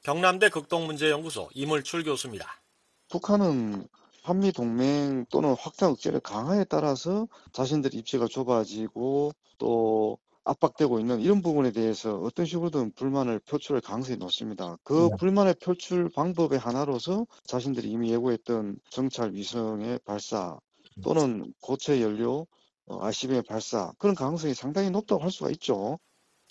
경남대 0.03 0.51
극동문제연구소 0.51 1.51
이물출 1.55 2.05
교수입니다. 2.05 2.61
북한은 3.09 3.88
한미 4.22 4.53
동맹 4.53 5.27
또는 5.31 5.55
확장 5.59 5.90
억제를 5.90 6.20
강화에 6.20 6.64
따라서 6.64 7.27
자신들의 7.53 7.98
입지가 7.98 8.27
좁아지고 8.29 9.33
또 9.59 10.18
압박되고 10.44 10.98
있는 10.98 11.20
이런 11.20 11.40
부분에 11.40 11.70
대해서 11.70 12.16
어떤 12.18 12.46
식으로든 12.46 12.92
불만을 12.92 13.38
표출할 13.40 13.81
가능성이 13.81 14.18
높습니다. 14.18 14.76
그 14.83 15.09
네. 15.11 15.16
불만의 15.18 15.55
표출 15.62 16.09
방법의 16.09 16.59
하나로서 16.59 17.26
자신들이 17.46 17.88
이미 17.90 18.11
예고했던 18.12 18.76
정찰 18.90 19.33
위성의 19.33 20.00
발사 20.05 20.59
또는 21.02 21.52
고체 21.61 22.02
연료 22.02 22.46
RCBM의 22.88 23.40
어, 23.40 23.42
발사 23.48 23.92
그런 23.98 24.14
가능성이 24.14 24.55
상당히 24.55 24.90
높다고 24.90 25.22
할 25.22 25.31
수가 25.31 25.50
있죠. 25.50 25.98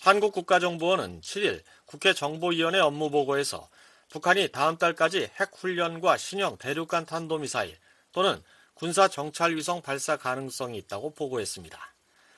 한국국가정보원은 0.00 1.20
7일 1.20 1.62
국회 1.86 2.12
정보위원회 2.12 2.80
업무보고에서 2.80 3.68
북한이 4.08 4.48
다음 4.50 4.76
달까지 4.76 5.30
핵훈련과 5.40 6.16
신형 6.16 6.56
대륙간 6.58 7.06
탄도미사일 7.06 7.76
또는 8.10 8.42
군사 8.74 9.06
정찰위성 9.06 9.82
발사 9.82 10.16
가능성이 10.16 10.78
있다고 10.78 11.10
보고했습니다. 11.14 11.91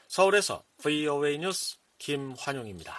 서울에서 0.08 0.62
VOA 0.78 1.38
뉴스 1.38 1.76
김환용입니다. 1.98 2.94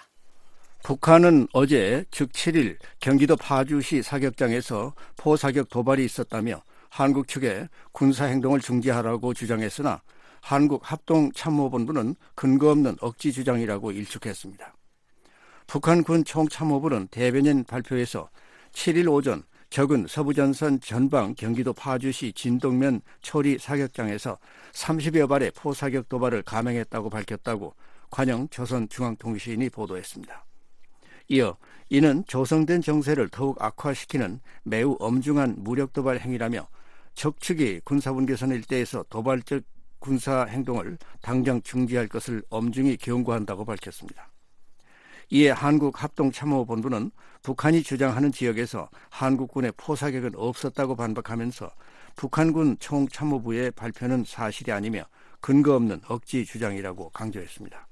북한은 0.84 1.48
어제 1.54 2.06
즉 2.12 2.32
7일 2.32 2.78
경기도 3.00 3.36
파주시 3.36 4.04
사격장에서 4.04 4.94
포사격 5.18 5.70
도발이 5.70 6.06
있었다며 6.06 6.62
한국 6.90 7.28
측에 7.28 7.68
군사 7.92 8.26
행동을 8.26 8.60
중지하라고 8.60 9.34
주장했으나 9.34 10.02
한국 10.42 10.82
합동참모본부는 10.84 12.16
근거 12.36 12.70
없는 12.70 12.98
억지 13.02 13.34
주장이라고 13.34 13.92
일축했습니다. 13.92 14.76
북한 15.66 16.04
군 16.04 16.24
총참모부는 16.24 17.08
대변인 17.08 17.64
발표에서 17.64 18.30
7일 18.72 19.12
오전 19.12 19.44
적은 19.76 20.06
서부전선 20.08 20.80
전방 20.80 21.36
경기도 21.36 21.74
파주시 21.74 22.32
진동면 22.32 23.02
초리 23.22 23.58
사격장에서 23.58 24.38
30여 24.72 25.28
발의 25.28 25.52
포사격 25.54 26.08
도발을 26.08 26.44
감행했다고 26.44 27.10
밝혔다고 27.10 27.76
관영 28.10 28.48
조선중앙통신이 28.48 29.70
보도했습니다. 29.72 30.46
이어 31.28 31.58
이는 31.90 32.24
조성된 32.26 32.84
정세를 32.84 33.28
더욱 33.28 33.62
악화시키는 33.62 34.40
매우 34.64 34.96
엄중한 34.98 35.56
무력 35.58 35.92
도발 35.92 36.22
행위라며 36.22 36.70
적 37.14 37.42
측이 37.42 37.82
군사분계선 37.84 38.52
일대에서 38.52 39.04
도발적 39.10 39.62
군사 40.00 40.46
행동을 40.46 40.98
당장 41.22 41.62
중지할 41.62 42.08
것을 42.08 42.42
엄중히 42.50 42.96
경고한다고 42.96 43.66
밝혔습니다. 43.66 44.32
이에 45.30 45.50
한국합동참모본부는 45.50 47.12
북한이 47.42 47.84
주장하는 47.84 48.32
지역에서 48.32 48.90
한국군의 49.10 49.74
포사격은 49.78 50.32
없었다고 50.36 50.96
반박하면서 50.96 51.70
북한군 52.16 52.78
총참모부의 52.80 53.72
발표는 53.72 54.24
사실이 54.26 54.72
아니며 54.72 55.04
근거 55.42 55.76
없는 55.76 56.02
억지 56.08 56.46
주장이라고 56.46 57.10
강조했습니다. 57.10 57.88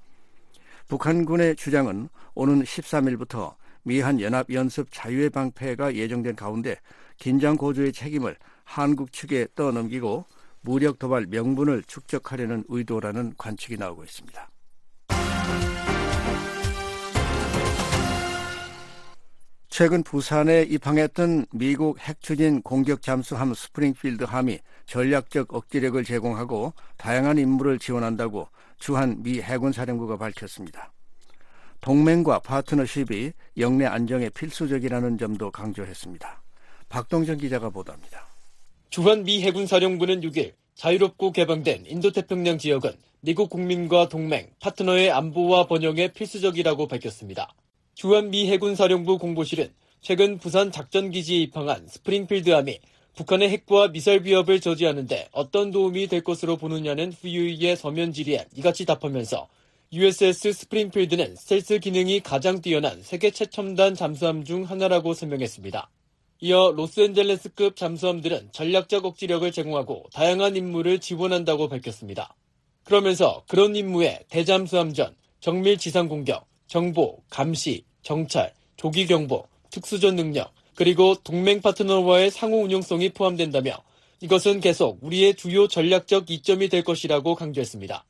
북한군의 0.88 1.56
주장은 1.56 2.08
오는 2.34 2.62
13일부터 2.62 3.54
미한 3.84 4.20
연합 4.20 4.50
연습 4.52 4.88
자유의 4.90 5.30
방패가 5.30 5.94
예정된 5.94 6.36
가운데 6.36 6.76
긴장 7.16 7.56
고조의 7.56 7.92
책임을 7.92 8.36
한국 8.64 9.12
측에 9.12 9.46
떠넘기고 9.54 10.24
무력 10.62 10.98
도발 10.98 11.26
명분을 11.26 11.84
축적하려는 11.86 12.64
의도라는 12.68 13.34
관측이 13.36 13.76
나오고 13.76 14.04
있습니다. 14.04 14.50
최근 19.76 20.04
부산에 20.04 20.62
입항했던 20.62 21.46
미국 21.50 21.98
핵추진 21.98 22.62
공격 22.62 23.02
잠수함 23.02 23.52
스프링필드 23.52 24.22
함이 24.22 24.60
전략적 24.86 25.52
억지력을 25.52 26.04
제공하고 26.04 26.72
다양한 26.96 27.38
임무를 27.38 27.80
지원한다고 27.80 28.46
주한 28.78 29.24
미 29.24 29.40
해군 29.40 29.72
사령부가 29.72 30.16
밝혔습니다. 30.16 30.92
동맹과 31.80 32.38
파트너십이 32.38 33.32
영내 33.58 33.86
안정에 33.86 34.28
필수적이라는 34.28 35.18
점도 35.18 35.50
강조했습니다. 35.50 36.42
박동정 36.88 37.38
기자가 37.38 37.68
보도합니다. 37.70 38.28
주한 38.90 39.24
미 39.24 39.42
해군 39.42 39.66
사령부는 39.66 40.20
6일 40.20 40.52
자유롭고 40.76 41.32
개방된 41.32 41.86
인도태평양 41.88 42.58
지역은 42.58 42.92
미국 43.22 43.50
국민과 43.50 44.08
동맹, 44.08 44.50
파트너의 44.60 45.10
안보와 45.10 45.66
번영에 45.66 46.12
필수적이라고 46.12 46.86
밝혔습니다. 46.86 47.52
주한 47.94 48.30
미 48.30 48.50
해군 48.50 48.74
사령부 48.74 49.18
공보실은 49.18 49.72
최근 50.00 50.38
부산 50.38 50.70
작전기지에 50.70 51.38
입항한 51.38 51.88
스프링필드함이 51.88 52.78
북한의 53.16 53.48
핵과 53.50 53.88
미사일 53.88 54.24
위협을 54.24 54.60
저지하는데 54.60 55.28
어떤 55.32 55.70
도움이 55.70 56.08
될 56.08 56.22
것으로 56.22 56.56
보느냐는 56.56 57.12
후유의 57.12 57.76
서면 57.76 58.12
질의에 58.12 58.46
이같이 58.56 58.84
답하면서 58.84 59.48
USS 59.92 60.52
스프링필드는 60.52 61.36
스텔스 61.36 61.78
기능이 61.78 62.20
가장 62.20 62.60
뛰어난 62.60 63.00
세계 63.02 63.30
최첨단 63.30 63.94
잠수함 63.94 64.44
중 64.44 64.64
하나라고 64.64 65.14
설명했습니다. 65.14 65.88
이어 66.40 66.72
로스앤젤레스급 66.76 67.76
잠수함들은 67.76 68.48
전략적 68.50 69.04
억지력을 69.04 69.50
제공하고 69.52 70.06
다양한 70.12 70.56
임무를 70.56 70.98
지원한다고 70.98 71.68
밝혔습니다. 71.68 72.34
그러면서 72.82 73.44
그런 73.46 73.76
임무에 73.76 74.24
대잠수함전, 74.28 75.14
정밀 75.40 75.78
지상 75.78 76.08
공격, 76.08 76.46
정보, 76.66 77.18
감시, 77.30 77.84
정찰, 78.02 78.52
조기 78.76 79.06
경보, 79.06 79.46
특수전 79.70 80.16
능력, 80.16 80.52
그리고 80.74 81.14
동맹 81.22 81.60
파트너와의 81.60 82.30
상호 82.30 82.62
운용성이 82.62 83.10
포함된다며 83.10 83.82
이것은 84.20 84.60
계속 84.60 84.98
우리의 85.02 85.34
주요 85.34 85.68
전략적 85.68 86.30
이점이 86.30 86.68
될 86.68 86.82
것이라고 86.82 87.34
강조했습니다. 87.34 88.04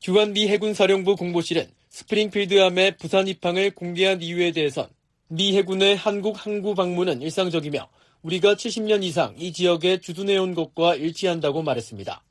주한미 0.00 0.48
해군사령부 0.48 1.16
공보실은 1.16 1.66
스프링필드함의 1.90 2.96
부산 2.96 3.28
입항을 3.28 3.72
공개한 3.72 4.22
이유에 4.22 4.52
대해선 4.52 4.88
미 5.28 5.56
해군의 5.56 5.96
한국 5.96 6.44
항구 6.44 6.74
방문은 6.74 7.20
일상적이며 7.20 7.88
우리가 8.22 8.54
70년 8.54 9.02
이상 9.02 9.34
이 9.38 9.52
지역에 9.52 10.00
주둔해온 10.00 10.54
것과 10.54 10.94
일치한다고 10.94 11.62
말했습니다. 11.62 12.22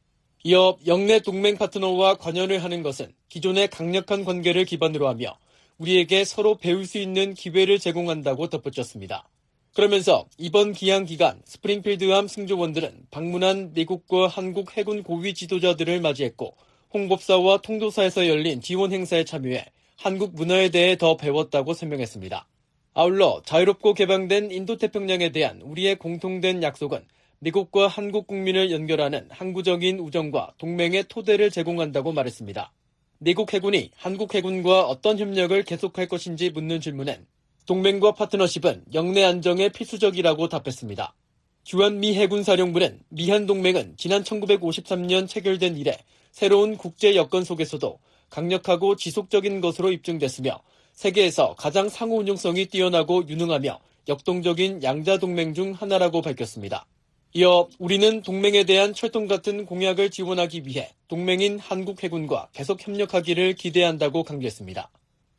이어 0.44 0.78
영내 0.86 1.20
동맹 1.20 1.58
파트너와 1.58 2.16
관여를 2.16 2.64
하는 2.64 2.84
것은 2.84 3.12
기존의 3.30 3.70
강력한 3.70 4.24
관계를 4.24 4.66
기반으로 4.66 5.08
하며 5.08 5.38
우리에게 5.78 6.26
서로 6.26 6.58
배울 6.58 6.86
수 6.86 6.98
있는 6.98 7.34
기회를 7.34 7.80
제공한다고 7.80 8.50
덧붙였습니다. 8.50 9.28
그러면서 9.74 10.28
이번 10.38 10.74
기한 10.74 11.06
기간 11.06 11.40
스프링필드함 11.46 12.28
승조원들은 12.28 13.08
방문한 13.12 13.74
미국과 13.74 14.28
한국 14.28 14.76
해군 14.76 15.04
고위 15.04 15.36
지도자들을 15.36 16.02
맞이했고 16.02 16.56
홍법사와 16.94 17.58
통도사에서 17.58 18.28
열린 18.28 18.60
지원 18.62 18.92
행사에 18.92 19.24
참여해 19.24 19.66
한국 19.98 20.34
문화에 20.34 20.70
대해 20.70 20.98
더 20.98 21.16
배웠다고 21.18 21.74
설명했습니다. 21.74 22.48
아울러 22.96 23.44
자유롭고 23.46 23.94
개방된 23.94 24.50
인도태평양에 24.50 25.32
대한 25.32 25.62
우리의 25.62 25.98
공통된 25.98 26.64
약속은 26.64 27.06
미국과 27.40 27.88
한국 27.88 28.26
국민을 28.26 28.72
연결하는 28.72 29.28
항구적인 29.30 30.00
우정과 30.00 30.54
동맹의 30.58 31.04
토대를 31.08 31.52
제공한다고 31.52 32.14
말했습니다. 32.14 32.72
미국 33.20 33.52
해군이 33.52 33.90
한국 33.96 34.36
해군과 34.36 34.84
어떤 34.86 35.18
협력을 35.18 35.64
계속할 35.64 36.08
것인지 36.08 36.52
묻는 36.52 36.80
질문엔 36.80 37.26
동맹과 37.66 38.12
파트너십은 38.12 38.86
영내 38.94 39.24
안정에 39.24 39.70
필수적이라고 39.70 40.50
답했습니다. 40.50 41.16
주한 41.64 42.00
미 42.00 42.14
해군 42.14 42.44
사령부는 42.44 43.00
미한 43.10 43.48
동맹은 43.48 43.96
지난 43.98 44.24
1953년 44.24 45.28
체결된 45.28 45.78
이래 45.78 45.98
새로운 46.32 46.78
국제 46.78 47.16
여건 47.16 47.44
속에서도 47.44 48.00
강력하고 48.30 48.96
지속적인 48.96 49.62
것으로 49.62 49.92
입증됐으며 49.92 50.62
세계에서 50.94 51.56
가장 51.58 51.90
상호 51.90 52.18
운용성이 52.18 52.68
뛰어나고 52.68 53.28
유능하며 53.28 53.80
역동적인 54.10 54.84
양자 54.84 55.18
동맹 55.18 55.56
중 55.56 55.74
하나라고 55.74 56.22
밝혔습니다. 56.22 56.86
이어 57.34 57.68
우리는 57.78 58.22
동맹에 58.22 58.64
대한 58.64 58.94
철통 58.94 59.28
같은 59.28 59.66
공약을 59.66 60.10
지원하기 60.10 60.66
위해 60.66 60.90
동맹인 61.08 61.60
한국 61.60 62.04
해군과 62.04 62.50
계속 62.54 62.86
협력하기를 62.86 63.54
기대한다고 63.54 64.24
강조했습니다. 64.24 64.90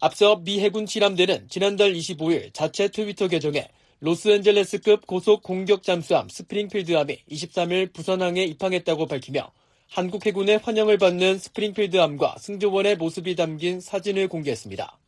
앞서 0.01 0.37
미 0.37 0.61
해군 0.61 0.87
칠함대는 0.87 1.49
지난달 1.49 1.93
25일 1.93 2.55
자체 2.55 2.89
트위터 2.89 3.27
계정에 3.27 3.69
로스앤젤레스급 4.01 5.07
고속 5.07 5.43
공격 5.43 5.83
잠수함 5.83 6.29
스프링필드함이 6.29 7.25
23일 7.31 7.93
부산항에 7.93 8.45
입항했다고 8.45 9.07
밝히며 9.07 9.51
한국 9.89 10.25
해군의 10.25 10.59
환영을 10.59 10.99
받는 10.99 11.39
스프링필드함과 11.39 12.37
승조원의 12.39 12.97
모습이 12.97 13.35
담긴 13.35 13.81
사진을 13.81 14.29
공개했습니다. 14.29 14.99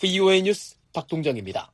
VOA 0.00 0.42
뉴스 0.42 0.76
박동정입니다. 0.94 1.72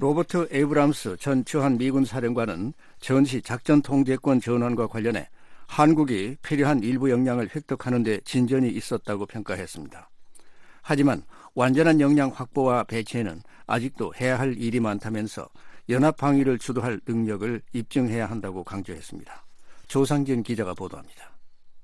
로버트 0.00 0.48
에이브람스 0.52 1.16
전 1.18 1.44
주한 1.44 1.76
미군 1.76 2.04
사령관은 2.04 2.72
전시 3.00 3.42
작전 3.42 3.82
통제권 3.82 4.40
전환과 4.40 4.86
관련해 4.86 5.28
한국이 5.66 6.36
필요한 6.40 6.84
일부 6.84 7.10
역량을 7.10 7.50
획득하는 7.52 8.04
데 8.04 8.20
진전이 8.20 8.68
있었다고 8.68 9.26
평가했습니다. 9.26 10.08
하지만 10.82 11.24
완전한 11.56 12.00
역량 12.00 12.30
확보와 12.30 12.84
배치에는 12.84 13.42
아직도 13.66 14.14
해야 14.20 14.38
할 14.38 14.56
일이 14.56 14.78
많다면서 14.78 15.48
연합 15.88 16.16
방위를 16.16 16.58
주도할 16.58 17.00
능력을 17.04 17.60
입증해야 17.72 18.30
한다고 18.30 18.62
강조했습니다. 18.62 19.44
조상진 19.88 20.44
기자가 20.44 20.74
보도합니다. 20.74 21.32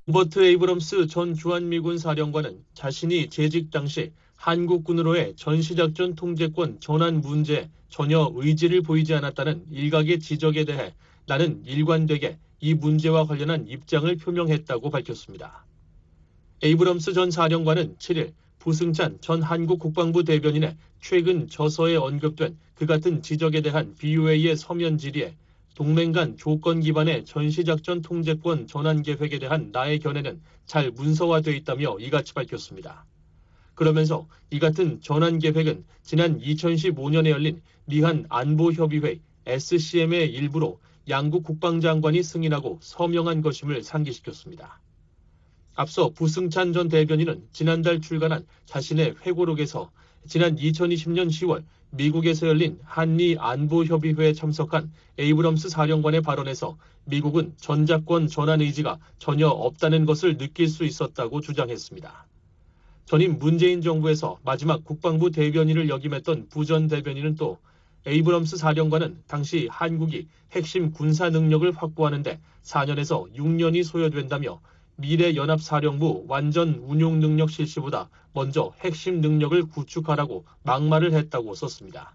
로버트 0.07 0.45
에이브럼스 0.45 1.09
전 1.09 1.35
주한미군 1.35 1.99
사령관은 1.99 2.65
자신이 2.75 3.29
재직 3.29 3.73
당시 3.73 4.13
한국군으로의 4.37 5.35
전시작전 5.37 6.15
통제권 6.15 6.81
전환 6.81 7.21
문제에 7.21 7.69
전혀 7.89 8.31
의지를 8.35 8.83
보이지 8.83 9.15
않았다는 9.15 9.67
일각의 9.71 10.21
지적에 10.21 10.65
대해 10.65 10.95
나는 11.27 11.63
일관되게 11.65 12.39
이 12.61 12.75
문제와 12.75 13.27
관련한 13.27 13.67
입장을 13.69 14.15
표명했다고 14.17 14.91
밝혔습니다. 14.91 15.65
에이브럼스 16.63 17.13
전 17.13 17.31
사령관은 17.31 17.97
7일 17.99 18.33
부승찬 18.59 19.19
전 19.21 19.43
한국 19.43 19.79
국방부 19.79 20.25
대변인의 20.25 20.77
최근 21.01 21.49
저서에 21.49 21.97
언급된 21.97 22.57
그 22.75 22.87
같은 22.87 23.21
지적에 23.21 23.61
대한 23.61 23.95
BOA의 23.97 24.57
서면 24.57 24.97
질의에 24.97 25.35
동맹 25.75 26.13
간 26.13 26.37
조건 26.37 26.81
기반의 26.81 27.27
전시작전 27.27 28.01
통제권 28.01 28.67
전환 28.67 29.03
계획에 29.03 29.39
대한 29.39 29.71
나의 29.71 29.99
견해는 29.99 30.41
잘 30.65 30.91
문서화돼 30.91 31.55
있다며 31.57 31.99
이같이 32.01 32.33
밝혔습니다. 32.33 33.05
그러면서 33.75 34.27
이 34.51 34.59
같은 34.59 35.01
전환 35.01 35.39
계획은 35.39 35.85
지난 36.03 36.41
2015년에 36.41 37.31
열린 37.31 37.63
미한 37.87 38.27
안보협의회 38.29 39.19
SCM의 39.47 40.33
일부로 40.33 40.81
양국 41.09 41.45
국방장관이 41.45 42.23
승인하고 42.23 42.79
서명한 42.81 43.43
것임을 43.43 43.83
상기시켰습니다. 43.83 44.81
앞서 45.75 46.11
부승찬 46.11 46.73
전 46.73 46.89
대변인은 46.89 47.49
지난달 47.53 48.01
출간한 48.01 48.47
자신의 48.67 49.17
회고록에서 49.27 49.91
지난 50.27 50.57
2020년 50.57 51.29
10월 51.29 51.65
미국에서 51.91 52.49
열린 52.49 52.79
한미 52.85 53.37
안보협의회에 53.39 54.33
참석한 54.33 54.91
에이브럼스 55.19 55.69
사령관의 55.69 56.23
발언에서 56.23 56.79
미국은 57.05 57.55
전자권 57.59 58.29
전환 58.29 58.61
의지가 58.61 58.99
전혀 59.19 59.49
없다는 59.49 60.07
것을 60.07 60.39
느낄 60.39 60.69
수 60.69 60.85
있었다고 60.85 61.41
주장했습니다. 61.41 62.27
전임 63.07 63.39
문재인 63.39 63.83
정부에서 63.83 64.39
마지막 64.45 64.83
국방부 64.83 65.31
대변인을 65.31 65.91
역임했던 65.91 66.49
부전 66.49 66.89
대변인은 66.89 67.35
또 67.35 67.59
에이브럼스 68.07 68.57
사령관은 68.57 69.23
당시 69.27 69.69
한국이 69.71 70.27
핵심 70.53 70.91
군사 70.91 71.29
능력을 71.29 71.71
확보하는데 71.73 72.41
4년에서 72.63 73.31
6년이 73.35 73.85
소요된다며 73.85 74.61
미래 74.97 75.35
연합사령부 75.35 76.25
완전 76.29 76.77
운용 76.87 77.21
능력 77.21 77.51
실시보다 77.51 78.09
먼저 78.33 78.73
핵심 78.81 79.21
능력을 79.21 79.65
구축하라고 79.67 80.47
막말을 80.63 81.13
했다고 81.13 81.55
썼습니다. 81.55 82.15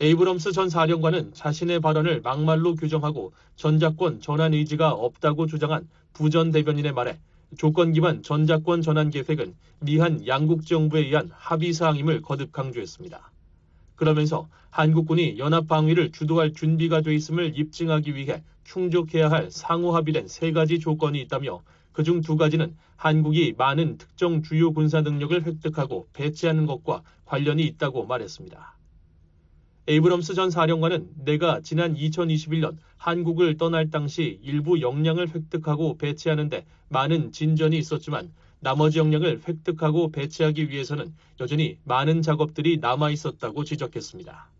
에이브럼스 0.00 0.52
전 0.52 0.68
사령관은 0.68 1.32
자신의 1.32 1.80
발언을 1.80 2.20
막말로 2.20 2.76
규정하고 2.76 3.32
전작권 3.56 4.20
전환 4.20 4.54
의지가 4.54 4.92
없다고 4.92 5.46
주장한 5.46 5.88
부 6.12 6.25
전 6.25 6.52
대변인의 6.52 6.92
말에 6.92 7.18
조건 7.56 7.92
기반 7.92 8.22
전작권 8.22 8.82
전환 8.82 9.10
계획은 9.10 9.54
미한 9.80 10.26
양국 10.26 10.66
정부에 10.66 11.00
의한 11.06 11.30
합의 11.32 11.72
사항임을 11.72 12.20
거듭 12.22 12.52
강조했습니다. 12.52 13.30
그러면서 13.96 14.48
한국군이 14.70 15.38
연합 15.38 15.66
방위를 15.66 16.12
주도할 16.12 16.52
준비가 16.52 17.00
돼 17.00 17.14
있음을 17.14 17.58
입증하기 17.58 18.14
위해 18.14 18.42
충족해야 18.64 19.30
할 19.30 19.50
상호 19.50 19.96
합의된 19.96 20.28
세 20.28 20.52
가지 20.52 20.78
조건이 20.78 21.20
있다며 21.22 21.62
그중 21.92 22.20
두 22.20 22.36
가지는 22.36 22.76
한국이 22.96 23.54
많은 23.56 23.96
특정 23.96 24.42
주요 24.42 24.72
군사 24.72 25.00
능력을 25.00 25.44
획득하고 25.44 26.08
배치하는 26.12 26.66
것과 26.66 27.02
관련이 27.24 27.64
있다고 27.64 28.06
말했습니다. 28.06 28.77
에이브럼스 29.88 30.34
전 30.34 30.50
사령관은 30.50 31.08
내가 31.24 31.62
지난 31.62 31.94
2021년 31.94 32.76
한국을 32.98 33.56
떠날 33.56 33.88
당시 33.88 34.38
일부 34.42 34.82
역량을 34.82 35.34
획득하고 35.34 35.96
배치하는데 35.96 36.66
많은 36.90 37.32
진전이 37.32 37.78
있었지만 37.78 38.30
나머지 38.60 38.98
역량을 38.98 39.40
획득하고 39.48 40.12
배치하기 40.12 40.68
위해서는 40.68 41.14
여전히 41.40 41.78
많은 41.84 42.20
작업들이 42.20 42.76
남아 42.76 43.08
있었다고 43.12 43.64
지적했습니다. 43.64 44.50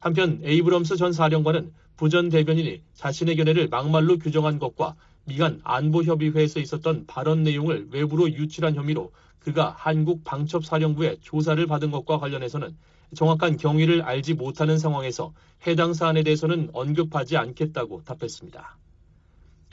한편 0.00 0.40
에이브럼스 0.42 0.96
전 0.96 1.12
사령관은 1.12 1.72
부 1.96 2.07
전 2.07 2.28
대변인이 2.28 2.82
자신의 2.94 3.36
견해를 3.36 3.68
막말로 3.68 4.18
규정한 4.18 4.58
것과 4.58 4.96
미한 5.24 5.60
안보협의회에서 5.62 6.58
있었던 6.58 7.06
발언 7.06 7.44
내용을 7.44 7.90
외부로 7.92 8.28
유출한 8.28 8.74
혐의로 8.74 9.12
그가 9.38 9.76
한국 9.78 10.24
방첩사령부의 10.24 11.18
조사를 11.20 11.64
받은 11.68 11.92
것과 11.92 12.18
관련해서는 12.18 12.74
정확한 13.14 13.56
경위를 13.56 14.02
알지 14.02 14.34
못하는 14.34 14.78
상황에서 14.78 15.32
해당 15.66 15.92
사안에 15.92 16.22
대해서는 16.22 16.70
언급하지 16.72 17.36
않겠다고 17.36 18.02
답했습니다. 18.04 18.76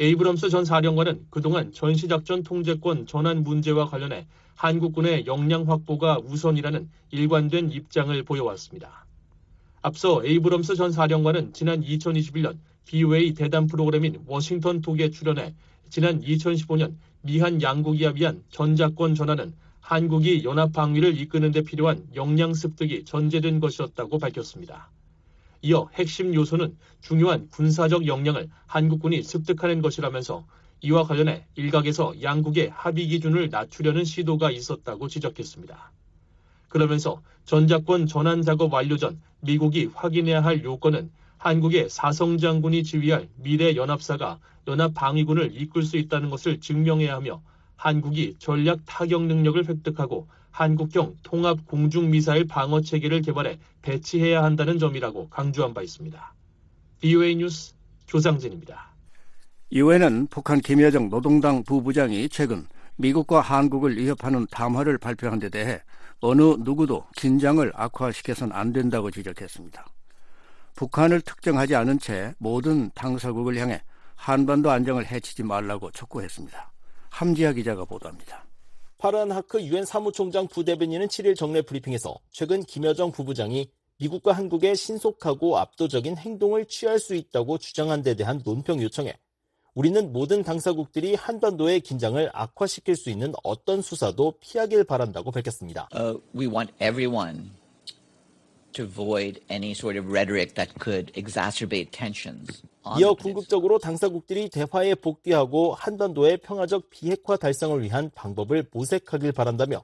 에이브럼스 0.01 0.49
전 0.49 0.65
사령관은 0.65 1.25
그동안 1.29 1.71
전시작전 1.71 2.43
통제권 2.43 3.05
전환 3.05 3.43
문제와 3.43 3.85
관련해 3.89 4.27
한국군의 4.55 5.25
역량 5.25 5.69
확보가 5.69 6.19
우선이라는 6.19 6.89
일관된 7.11 7.71
입장을 7.71 8.23
보여왔습니다. 8.23 9.05
앞서 9.81 10.23
에이브럼스 10.25 10.75
전 10.75 10.91
사령관은 10.91 11.53
지난 11.53 11.81
2021년 11.81 12.57
BOA 12.85 13.33
대담 13.33 13.67
프로그램인 13.67 14.21
워싱턴 14.25 14.81
톡에 14.81 15.09
출연해 15.11 15.53
지난 15.89 16.21
2015년 16.21 16.95
미한 17.21 17.61
양국이 17.61 18.05
합의한 18.05 18.43
전자권 18.49 19.15
전환은 19.15 19.53
한국이 19.89 20.43
연합 20.43 20.71
방위를 20.71 21.19
이끄는 21.19 21.51
데 21.51 21.63
필요한 21.63 22.05
역량 22.13 22.53
습득이 22.53 23.05
전제된 23.05 23.59
것이었다고 23.59 24.19
밝혔습니다. 24.19 24.91
이어 25.63 25.89
핵심 25.95 26.35
요소는 26.35 26.77
중요한 27.01 27.49
군사적 27.49 28.05
역량을 28.05 28.51
한국군이 28.67 29.23
습득하는 29.23 29.81
것이라면서 29.81 30.45
이와 30.81 31.05
관련해 31.05 31.47
일각에서 31.55 32.21
양국의 32.21 32.69
합의 32.71 33.07
기준을 33.07 33.49
낮추려는 33.49 34.03
시도가 34.03 34.51
있었다고 34.51 35.07
지적했습니다. 35.07 35.91
그러면서 36.67 37.23
전자권 37.45 38.05
전환 38.05 38.43
작업 38.43 38.71
완료 38.71 38.95
전 38.95 39.19
미국이 39.39 39.89
확인해야 39.95 40.43
할 40.43 40.63
요건은 40.63 41.09
한국의 41.39 41.89
사성 41.89 42.37
장군이 42.37 42.83
지휘할 42.83 43.27
미래 43.37 43.75
연합사가 43.75 44.37
연합 44.67 44.93
방위군을 44.93 45.59
이끌 45.59 45.81
수 45.81 45.97
있다는 45.97 46.29
것을 46.29 46.59
증명해야 46.59 47.15
하며 47.15 47.41
한국이 47.79 48.35
전략 48.39 48.81
타격 48.85 49.23
능력을 49.23 49.69
획득하고 49.69 50.27
한국형 50.51 51.15
통합 51.23 51.65
공중미사일 51.65 52.45
방어 52.45 52.81
체계를 52.81 53.21
개발해 53.21 53.57
배치해야 53.81 54.43
한다는 54.43 54.77
점이라고 54.79 55.29
강조한 55.29 55.73
바 55.73 55.81
있습니다. 55.81 56.33
BOA 56.99 57.37
뉴스 57.37 57.73
조상진입니다. 58.05 58.89
유엔은 59.71 60.27
북한 60.27 60.59
김여정 60.59 61.09
노동당 61.09 61.63
부부장이 61.63 62.27
최근 62.27 62.67
미국과 62.97 63.39
한국을 63.39 63.95
위협하는 63.95 64.45
담화를 64.51 64.97
발표한 64.97 65.39
데 65.39 65.47
대해 65.47 65.81
어느 66.19 66.41
누구도 66.59 67.05
긴장을 67.15 67.71
악화시켜선 67.73 68.51
안 68.51 68.73
된다고 68.73 69.09
지적했습니다. 69.09 69.85
북한을 70.75 71.21
특정하지 71.21 71.75
않은 71.75 71.99
채 71.99 72.33
모든 72.39 72.91
당사국을 72.93 73.55
향해 73.55 73.81
한반도 74.15 74.69
안정을 74.69 75.05
해치지 75.05 75.43
말라고 75.43 75.91
촉구했습니다. 75.91 76.71
함지아 77.09 77.53
기자가 77.53 77.85
보도합니다. 77.85 78.45
파란 78.97 79.31
하크 79.31 79.61
유엔 79.63 79.85
사무총장 79.85 80.47
부대변인은 80.47 81.07
7일 81.07 81.35
정례 81.35 81.61
브리핑에서 81.61 82.19
최근 82.31 82.63
김여정 82.63 83.11
부부장이 83.11 83.69
미국과 83.97 84.33
한국의 84.33 84.75
신속하고 84.75 85.57
압도적인 85.57 86.17
행동을 86.17 86.65
취할 86.65 86.99
수 86.99 87.15
있다고 87.15 87.57
주장한 87.57 88.01
데 88.01 88.15
대한 88.15 88.41
논평 88.43 88.81
요청에 88.81 89.13
우리는 89.73 90.11
모든 90.11 90.43
당사국들이 90.43 91.15
한반도의 91.15 91.79
긴장을 91.81 92.29
악화시킬 92.33 92.95
수 92.95 93.09
있는 93.09 93.33
어떤 93.43 93.81
수사도 93.81 94.33
피하길 94.41 94.83
바란다고 94.83 95.31
밝혔습니다. 95.31 95.87
Uh, 95.95 96.19
we 96.35 96.47
want 96.47 96.73
everyone 96.81 97.51
to 98.73 98.83
avoid 98.83 99.39
any 99.49 99.71
sort 99.71 99.97
of 99.97 100.11
rhetoric 100.11 100.55
that 100.55 100.73
could 100.79 101.11
exacerbate 101.15 101.91
tensions. 101.91 102.63
이어 102.97 103.13
궁극적으로 103.13 103.77
당사국들이 103.77 104.49
대화에 104.49 104.95
복귀하고 104.95 105.73
한반도의 105.73 106.37
평화적 106.37 106.89
비핵화 106.89 107.37
달성을 107.37 107.81
위한 107.83 108.09
방법을 108.15 108.67
모색하길 108.71 109.31
바란다며 109.31 109.83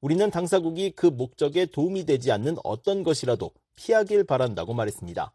우리는 0.00 0.30
당사국이 0.30 0.92
그 0.92 1.06
목적에 1.06 1.66
도움이 1.66 2.06
되지 2.06 2.32
않는 2.32 2.56
어떤 2.64 3.02
것이라도 3.02 3.50
피하길 3.76 4.24
바란다고 4.24 4.74
말했습니다. 4.74 5.32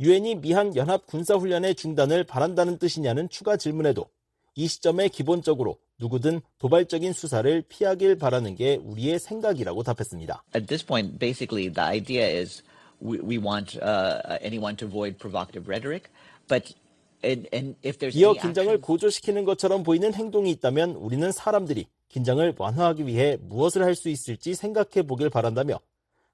유엔이 0.00 0.36
미한 0.36 0.74
연합 0.76 1.06
군사훈련의 1.06 1.74
중단을 1.74 2.24
바란다는 2.24 2.78
뜻이냐는 2.78 3.28
추가 3.28 3.56
질문에도 3.56 4.06
이 4.54 4.66
시점에 4.66 5.08
기본적으로 5.08 5.78
누구든 6.00 6.40
도발적인 6.58 7.12
수사를 7.12 7.62
피하길 7.68 8.16
바라는 8.16 8.56
게 8.56 8.76
우리의 8.82 9.18
생각이라고 9.18 9.82
답했습니다. 9.82 10.42
At 10.56 10.66
this 10.66 10.84
point, 10.84 11.18
basically, 11.18 11.72
the 11.72 11.86
idea 11.86 12.26
is 12.26 12.62
we, 13.02 13.18
we 13.20 13.38
want 13.38 13.78
uh, 13.78 14.38
anyone 14.42 14.76
to 14.76 14.88
avoid 14.88 15.18
provocative 15.18 15.68
rhetoric, 15.68 16.10
but 16.48 16.74
and, 17.22 17.48
and 17.52 17.76
if 17.84 17.98
there's 17.98 18.16
이어 18.16 18.32
긴장을 18.32 18.80
고조시키는 18.80 19.44
것처럼 19.44 19.82
보이는 19.82 20.12
행동이 20.14 20.50
있다면 20.52 20.92
우리는 20.92 21.30
사람들이 21.30 21.86
긴장을 22.08 22.54
완화하기 22.56 23.06
위해 23.06 23.36
무엇을 23.42 23.84
할 23.84 23.94
수 23.94 24.08
있을지 24.08 24.54
생각해 24.54 25.06
보길 25.06 25.30
바란다며 25.30 25.78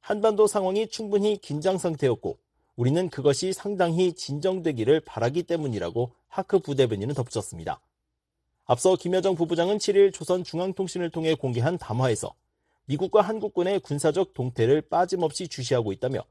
한반도 0.00 0.46
상황이 0.46 0.86
충분히 0.88 1.36
긴장 1.36 1.78
상태였고 1.78 2.38
우리는 2.76 3.08
그것이 3.08 3.52
상당히 3.52 4.12
진정되기를 4.12 5.00
바라기 5.00 5.42
때문이라고 5.42 6.12
하크 6.28 6.60
부대변인은 6.60 7.14
덧붙였습니다. 7.14 7.80
앞서 8.68 8.96
김여정 8.96 9.36
부부장은 9.36 9.78
7일 9.78 10.12
조선중앙통신을 10.12 11.10
통해 11.10 11.36
공개한 11.36 11.78
담화에서 11.78 12.34
미국과 12.86 13.22
한국군의 13.22 13.78
군사적 13.80 14.34
동태를 14.34 14.82
빠짐없이 14.82 15.46
주시하고 15.46 15.92
있다며 15.92 16.24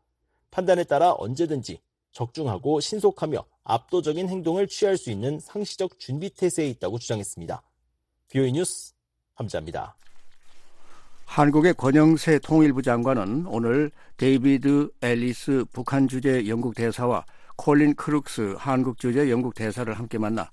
판단에 0.52 0.84
따라 0.84 1.14
언제든지 1.14 1.80
적중하고 2.12 2.82
신속하며 2.82 3.46
압도적인 3.64 4.28
행동을 4.28 4.68
취할 4.68 4.98
수 4.98 5.12
있는 5.12 5.40
상시적 5.40 5.98
준비 5.98 6.30
태세에 6.30 6.68
있다고 6.70 7.00
주장했습니다. 7.00 7.62
비오이 8.30 8.52
뉴스 8.52 8.94
함자입니다. 9.36 9.96
한국의 11.26 11.74
권영세 11.74 12.40
통일부 12.40 12.82
장관은 12.82 13.46
오늘 13.48 13.92
데이비드 14.18 14.92
앨리스 15.02 15.66
북한 15.72 16.08
주재 16.08 16.48
영국 16.48 16.76
대사와 16.76 17.26
콜린 17.56 17.96
크룩스 17.96 18.56
한국 18.58 19.00
주재 19.00 19.30
영국 19.30 19.56
대사를 19.56 19.92
함께 19.94 20.18
만나 20.18 20.52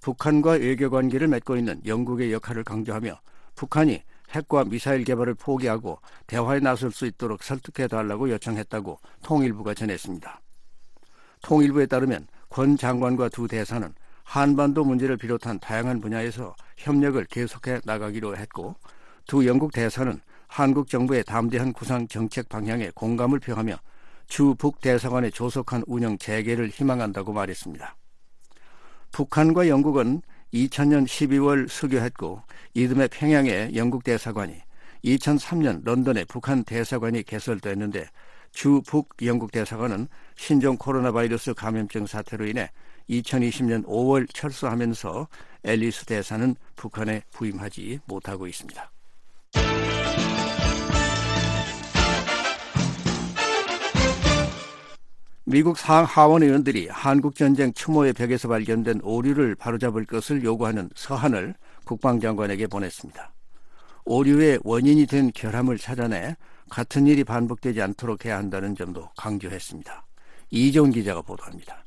북한과 0.00 0.52
외교 0.52 0.90
관계를 0.90 1.28
맺고 1.28 1.56
있는 1.56 1.80
영국의 1.86 2.32
역할을 2.32 2.64
강조하며 2.64 3.20
북한이 3.54 4.02
핵과 4.30 4.64
미사일 4.64 5.04
개발을 5.04 5.34
포기하고 5.34 5.98
대화에 6.26 6.60
나설 6.60 6.90
수 6.90 7.06
있도록 7.06 7.42
설득해 7.42 7.88
달라고 7.88 8.30
요청했다고 8.30 8.98
통일부가 9.22 9.74
전했습니다. 9.74 10.40
통일부에 11.42 11.86
따르면 11.86 12.26
권 12.48 12.76
장관과 12.76 13.28
두 13.28 13.48
대사는 13.48 13.92
한반도 14.24 14.84
문제를 14.84 15.16
비롯한 15.16 15.58
다양한 15.58 16.00
분야에서 16.00 16.54
협력을 16.76 17.22
계속해 17.24 17.80
나가기로 17.84 18.36
했고 18.36 18.76
두 19.26 19.46
영국 19.46 19.72
대사는 19.72 20.20
한국 20.46 20.88
정부의 20.88 21.24
담대한 21.24 21.72
구상 21.72 22.06
정책 22.08 22.48
방향에 22.48 22.90
공감을 22.94 23.40
표하며 23.40 23.76
주 24.28 24.54
북 24.54 24.80
대사관의 24.80 25.32
조속한 25.32 25.82
운영 25.86 26.16
재개를 26.16 26.68
희망한다고 26.68 27.32
말했습니다. 27.32 27.96
북한과 29.12 29.68
영국은 29.68 30.22
2000년 30.52 31.06
12월 31.06 31.68
수교했고 31.68 32.42
이듬해 32.74 33.08
평양의 33.08 33.76
영국 33.76 34.04
대사관이 34.04 34.56
2003년 35.04 35.84
런던에 35.84 36.24
북한 36.24 36.64
대사관이 36.64 37.22
개설됐는데 37.22 38.06
주북 38.52 39.14
영국 39.22 39.52
대사관은 39.52 40.08
신종 40.36 40.76
코로나 40.76 41.12
바이러스 41.12 41.54
감염증 41.54 42.06
사태로 42.06 42.46
인해 42.46 42.70
2020년 43.08 43.84
5월 43.86 44.26
철수하면서 44.32 45.28
앨리스 45.64 46.04
대사는 46.06 46.54
북한에 46.76 47.22
부임하지 47.32 48.00
못하고 48.06 48.46
있습니다. 48.46 48.90
미국 55.50 55.76
상하원 55.76 56.44
의원들이 56.44 56.86
한국전쟁 56.90 57.72
추모의 57.72 58.12
벽에서 58.12 58.46
발견된 58.46 59.00
오류를 59.02 59.56
바로잡을 59.56 60.06
것을 60.06 60.44
요구하는 60.44 60.88
서한을 60.94 61.56
국방장관에게 61.86 62.68
보냈습니다. 62.68 63.32
오류의 64.04 64.60
원인이 64.62 65.06
된 65.06 65.32
결함을 65.34 65.76
찾아내 65.76 66.36
같은 66.68 67.08
일이 67.08 67.24
반복되지 67.24 67.82
않도록 67.82 68.26
해야 68.26 68.36
한다는 68.36 68.76
점도 68.76 69.08
강조했습니다. 69.16 70.06
이재훈 70.50 70.92
기자가 70.92 71.20
보도합니다. 71.20 71.84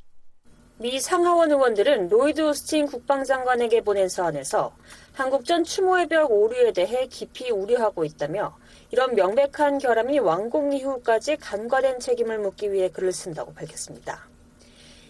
미 0.80 1.00
상하원 1.00 1.50
의원들은 1.50 2.10
로이드 2.10 2.42
오스틴 2.42 2.88
국방장관에게 2.88 3.80
보낸 3.80 4.10
서한에서 4.10 4.76
한국전 5.14 5.64
추모의 5.64 6.10
벽 6.10 6.30
오류에 6.30 6.74
대해 6.74 7.08
깊이 7.08 7.50
우려하고 7.50 8.04
있다며 8.04 8.58
이런 8.94 9.16
명백한 9.16 9.80
결함이 9.80 10.20
완공 10.20 10.72
이후까지 10.72 11.38
간과된 11.38 12.00
책임을 12.00 12.38
묻기 12.38 12.72
위해 12.72 12.90
글을 12.90 13.12
쓴다고 13.12 13.52
밝혔습니다. 13.52 14.28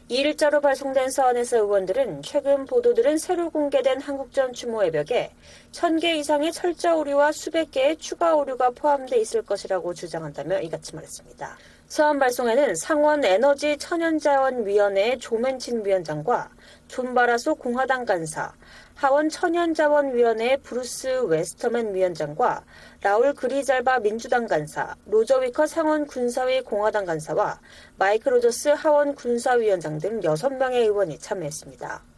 이 0.07 0.21
일자로 0.21 0.61
발송된 0.61 1.09
서한에서 1.09 1.57
의원들은 1.57 2.21
최근 2.21 2.63
보도들은 2.63 3.17
새로 3.17 3.49
공개된 3.49 3.99
한국전 3.99 4.53
추모의 4.53 4.91
벽에 4.91 5.31
1000개 5.73 6.15
이상의 6.15 6.53
철자 6.53 6.95
오류와 6.95 7.34
수백 7.34 7.71
개의 7.71 7.97
추가 7.97 8.34
오류가 8.36 8.69
포함돼 8.69 9.17
있을 9.17 9.41
것이라고 9.41 9.93
주장한다며 9.93 10.61
이같이 10.61 10.95
말했습니다. 10.95 11.57
서한 11.88 12.17
발송에는 12.17 12.75
상원 12.75 13.23
에너지 13.23 13.77
천연자원위원회 13.77 15.17
조 15.18 15.33
맨친 15.33 15.86
위원장과 15.86 16.49
존 16.88 17.13
바라소 17.13 17.55
공화당 17.55 18.05
간사, 18.05 18.53
하원 18.95 19.29
천연자원위원회 19.29 20.57
브루스 20.57 21.25
웨스터맨 21.25 21.93
위원장과 21.93 22.63
라울 23.01 23.34
그리잘바 23.34 23.99
민주당 23.99 24.47
간사, 24.47 24.95
로저 25.05 25.38
위커 25.39 25.67
상원 25.67 26.07
군사위 26.07 26.61
공화당 26.61 27.05
간사와 27.05 27.59
마이크 27.97 28.29
로저스 28.29 28.69
하원 28.69 29.13
군사위원장 29.13 29.99
등 29.99 30.19
6명의 30.21 30.84
의원이 30.84 31.19
참여했습니다. 31.19 32.12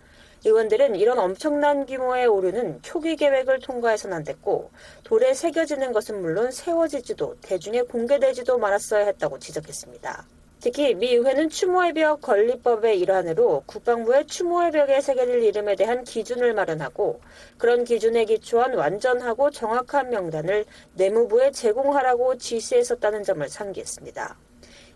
의원들은 0.46 0.96
이런 0.96 1.18
엄청난 1.18 1.88
규모의 1.88 2.28
오류는 2.28 2.84
초기 2.84 3.16
계획을 3.16 3.60
통과해서는 3.60 4.16
안 4.16 4.24
됐고 4.24 4.70
돌에 5.04 5.34
새겨지는 5.34 5.92
것은 5.92 6.22
물론 6.22 6.52
세워지지도 6.52 7.38
대중에 7.42 7.82
공개되지도 7.82 8.60
말았어야 8.60 9.06
했다고 9.08 9.40
지적했습니다. 9.40 10.28
특히 10.60 10.94
미 10.96 11.14
의회는 11.14 11.50
추모의 11.50 11.94
벽 11.94 12.22
건립법의 12.22 13.00
일환으로 13.00 13.64
국방부의 13.66 14.26
추모의 14.28 14.72
벽에 14.72 15.02
새겨질 15.02 15.44
이름에 15.44 15.76
대한 15.76 16.04
기준을 16.04 16.54
마련하고 16.54 17.22
그런 17.58 17.84
기준에 17.84 18.26
기초한 18.26 18.74
완전하고 18.74 19.52
정확한 19.52 20.10
명단을 20.10 20.66
내무부에 20.94 21.52
제공하라고 21.52 22.38
지시했었다는 22.38 23.24
점을 23.24 23.48
상기했습니다. 23.48 24.38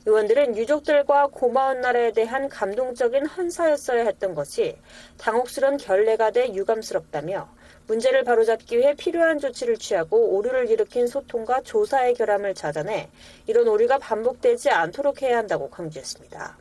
의원들은 0.06 0.56
유족들과 0.58 1.28
고마운 1.28 1.82
나라에 1.82 2.12
대한 2.12 2.48
감동적인 2.48 3.26
헌사였어야 3.26 4.06
했던 4.06 4.34
것이 4.34 4.78
당혹스런 5.18 5.78
결례가 5.78 6.32
돼 6.32 6.54
유감스럽다며 6.54 7.50
문제를 7.88 8.24
바로잡기 8.24 8.78
위해 8.78 8.94
필요한 8.96 9.40
조치를 9.40 9.78
취하고 9.78 10.38
오류를 10.38 10.70
일으킨 10.70 11.08
소통과 11.08 11.62
조사의 11.62 12.14
결함을 12.14 12.54
찾아내 12.54 13.10
이런 13.48 13.68
오류가 13.68 13.98
반복되지 13.98 14.70
않도록 14.70 15.22
해야 15.22 15.38
한다고 15.40 15.70
강조했습니다. 15.70 16.58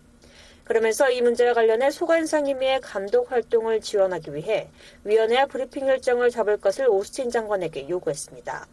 그러면서 0.64 1.10
이 1.10 1.22
문제와 1.22 1.54
관련해 1.54 1.90
소관 1.90 2.26
상임위의 2.26 2.80
감독 2.80 3.30
활동을 3.30 3.80
지원하기 3.80 4.34
위해 4.34 4.68
위원회와 5.04 5.46
브리핑 5.46 5.86
일정을 5.86 6.30
잡을 6.30 6.58
것을 6.58 6.88
오스틴 6.88 7.30
장관에게 7.30 7.88
요구했습니다. 7.88 8.66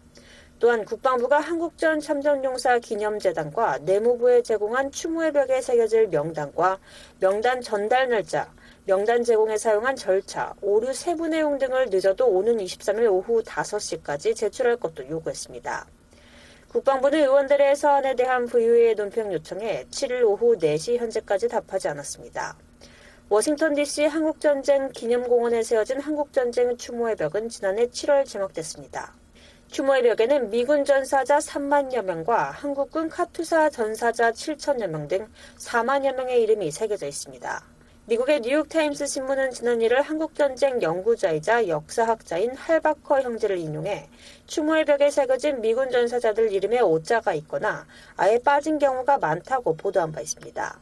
또한 0.57 0.85
국방부가 0.85 1.39
한국전 1.39 1.99
참전용사 1.99 2.79
기념재단과 2.79 3.79
내무부에 3.79 4.41
제공한 4.41 4.89
추모의 4.89 5.33
벽에 5.33 5.61
새겨질 5.61 6.07
명단과 6.07 6.79
명단 7.19 7.59
전달 7.59 8.07
날짜, 8.07 8.49
명단 8.85 9.23
제공에 9.23 9.57
사용한 9.57 9.97
절차, 9.97 10.53
오류 10.61 10.93
세부 10.93 11.27
내용 11.27 11.57
등을 11.57 11.89
늦어도 11.89 12.27
오는 12.27 12.55
23일 12.57 13.11
오후 13.11 13.43
5시까지 13.43 14.35
제출할 14.35 14.77
것도 14.77 15.09
요구했습니다. 15.09 15.87
국방부는 16.69 17.19
의원들의 17.19 17.75
사안에 17.75 18.15
대한 18.15 18.45
부유의 18.45 18.95
논평 18.95 19.33
요청에 19.33 19.85
7일 19.89 20.23
오후 20.23 20.57
4시 20.57 20.97
현재까지 20.97 21.49
답하지 21.49 21.89
않았습니다. 21.89 22.57
워싱턴 23.27 23.73
DC 23.73 24.05
한국전쟁 24.05 24.89
기념공원에 24.91 25.63
세워진 25.63 25.99
한국전쟁 25.99 26.77
추모의 26.77 27.15
벽은 27.15 27.49
지난해 27.49 27.87
7월 27.87 28.25
제목됐습니다. 28.25 29.24
추모의 29.75 30.03
벽에는 30.03 30.51
미군 30.51 30.85
전사자 30.85 31.37
3만여 31.37 32.01
명과 32.01 32.51
한국군 32.51 33.09
카투사 33.09 33.69
전사자 33.69 34.31
7천여 34.31 34.87
명 34.87 35.09
등 35.09 35.27
4만여 35.57 36.15
명의 36.15 36.41
이름이 36.43 36.71
새겨져 36.71 37.07
있습니다. 37.07 37.61
미국의 38.05 38.39
뉴욕타임스 38.39 39.05
신문은 39.05 39.51
지난 39.51 39.79
1월 39.79 39.95
한국전쟁 39.95 40.81
연구자이자 40.81 41.67
역사학자인 41.67 42.55
할바커 42.55 43.19
형제를 43.19 43.57
인용해 43.57 44.07
추모의 44.47 44.85
벽에 44.85 45.09
새겨진 45.09 45.59
미군 45.59 45.91
전사자들 45.91 46.53
이름에 46.53 46.79
오자가 46.79 47.33
있거나 47.33 47.85
아예 48.15 48.39
빠진 48.39 48.79
경우가 48.79 49.17
많다고 49.17 49.75
보도한 49.75 50.13
바 50.13 50.21
있습니다. 50.21 50.79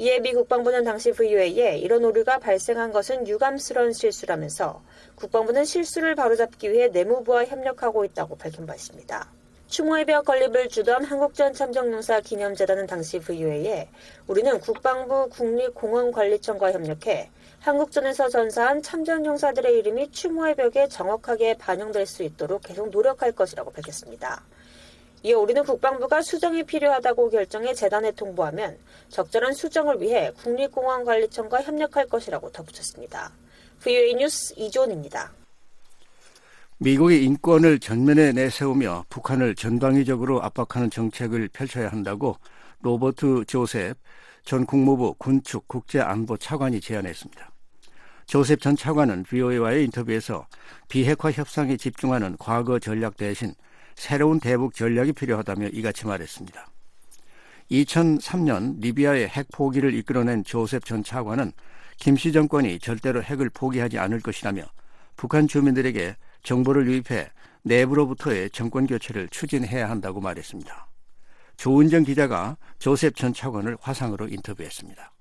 이에 0.00 0.20
미 0.20 0.32
국방부는 0.32 0.84
당시 0.84 1.10
VOA에 1.10 1.78
이런 1.78 2.04
오류가 2.04 2.38
발생한 2.38 2.92
것은 2.92 3.26
유감스러운 3.26 3.92
실수라면서 3.92 4.80
국방부는 5.16 5.64
실수를 5.64 6.14
바로잡기 6.14 6.70
위해 6.70 6.86
내무부와 6.86 7.46
협력하고 7.46 8.04
있다고 8.04 8.36
밝힌 8.36 8.64
바 8.64 8.76
있습니다. 8.76 9.28
추모의 9.66 10.04
벽 10.04 10.24
건립을 10.24 10.68
주도한 10.68 11.02
한국전 11.02 11.52
참정용사 11.52 12.20
기념재단은 12.20 12.86
당시 12.86 13.18
VOA에 13.18 13.88
우리는 14.28 14.60
국방부 14.60 15.28
국립공원관리청과 15.30 16.70
협력해 16.70 17.28
한국전에서 17.58 18.28
전사한 18.28 18.82
참전용사들의 18.82 19.78
이름이 19.78 20.12
추모의 20.12 20.54
벽에 20.54 20.86
정확하게 20.86 21.54
반영될 21.58 22.06
수 22.06 22.22
있도록 22.22 22.62
계속 22.62 22.90
노력할 22.90 23.32
것이라고 23.32 23.72
밝혔습니다. 23.72 24.44
이에 25.22 25.32
우리는 25.32 25.62
국방부가 25.64 26.22
수정이 26.22 26.62
필요하다고 26.62 27.30
결정해 27.30 27.74
재단에 27.74 28.12
통보하면 28.12 28.78
적절한 29.08 29.54
수정을 29.54 30.00
위해 30.00 30.30
국립공원관리청과 30.42 31.62
협력할 31.62 32.06
것이라고 32.06 32.52
덧붙였습니다. 32.52 33.32
VOA 33.82 34.14
뉴스 34.14 34.54
이존입니다. 34.56 35.32
미국이 36.78 37.24
인권을 37.24 37.80
전면에 37.80 38.32
내세우며 38.32 39.06
북한을 39.08 39.56
전방위적으로 39.56 40.42
압박하는 40.42 40.90
정책을 40.90 41.48
펼쳐야 41.48 41.88
한다고 41.88 42.36
로버트 42.82 43.44
조셉 43.46 43.96
전 44.44 44.64
국무부 44.64 45.14
군축 45.18 45.66
국제안보 45.66 46.36
차관이 46.36 46.80
제안했습니다. 46.80 47.50
조셉 48.26 48.60
전 48.60 48.76
차관은 48.76 49.24
VOA와의 49.24 49.84
인터뷰에서 49.86 50.46
비핵화 50.88 51.32
협상에 51.32 51.76
집중하는 51.76 52.36
과거 52.38 52.78
전략 52.78 53.16
대신 53.16 53.54
새로운 53.98 54.38
대북 54.38 54.76
전략이 54.76 55.12
필요하다며 55.12 55.70
이같이 55.70 56.06
말했습니다. 56.06 56.70
2003년 57.72 58.80
리비아의 58.80 59.26
핵 59.26 59.48
포기를 59.52 59.92
이끌어낸 59.92 60.44
조셉 60.44 60.84
전 60.84 61.02
차관은 61.02 61.50
김씨 61.96 62.30
정권이 62.30 62.78
절대로 62.78 63.20
핵을 63.20 63.50
포기하지 63.50 63.98
않을 63.98 64.20
것이라며 64.20 64.62
북한 65.16 65.48
주민들에게 65.48 66.16
정보를 66.44 66.86
유입해 66.86 67.28
내부로부터의 67.62 68.50
정권 68.50 68.86
교체를 68.86 69.28
추진해야 69.30 69.90
한다고 69.90 70.20
말했습니다. 70.20 70.88
조은정 71.56 72.04
기자가 72.04 72.56
조셉 72.78 73.16
전 73.16 73.34
차관을 73.34 73.76
화상으로 73.80 74.28
인터뷰했습니다. 74.28 75.12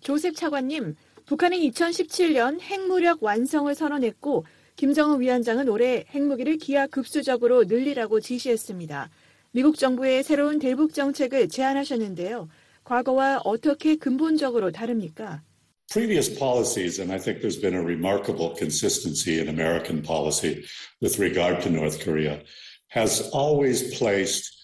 조셉 0.00 0.36
차관님, 0.36 0.96
북한이 1.24 1.70
2017년 1.70 2.60
핵무력 2.60 3.22
완성을 3.22 3.74
선언했고 3.74 4.44
김정은 4.76 5.20
위원장은 5.20 5.68
올해 5.68 6.04
핵무기를 6.10 6.58
기하급수적으로 6.58 7.64
늘리라고 7.64 8.20
지시했습니다. 8.20 9.10
미국 9.52 9.78
정부의 9.78 10.22
새로운 10.22 10.58
대북 10.58 10.94
정책을 10.94 11.48
제안하셨는데요. 11.48 12.48
과거와 12.84 13.42
어떻게 13.44 13.96
근본적으로 13.96 14.70
다릅니까? 14.70 15.42
previous 15.92 16.26
policies, 16.26 16.98
and 16.98 17.12
I 17.12 17.18
think 17.18 17.42
there's 17.42 17.60
been 17.60 17.74
a 17.74 17.82
remarkable 17.82 18.54
consistency 18.56 19.38
in 19.38 19.48
American 19.48 20.02
policy 20.02 20.64
with 21.02 21.20
regard 21.20 21.60
to 21.62 21.70
North 21.70 22.02
Korea, 22.02 22.42
has 22.94 23.30
always 23.34 23.96
placed 23.98 24.62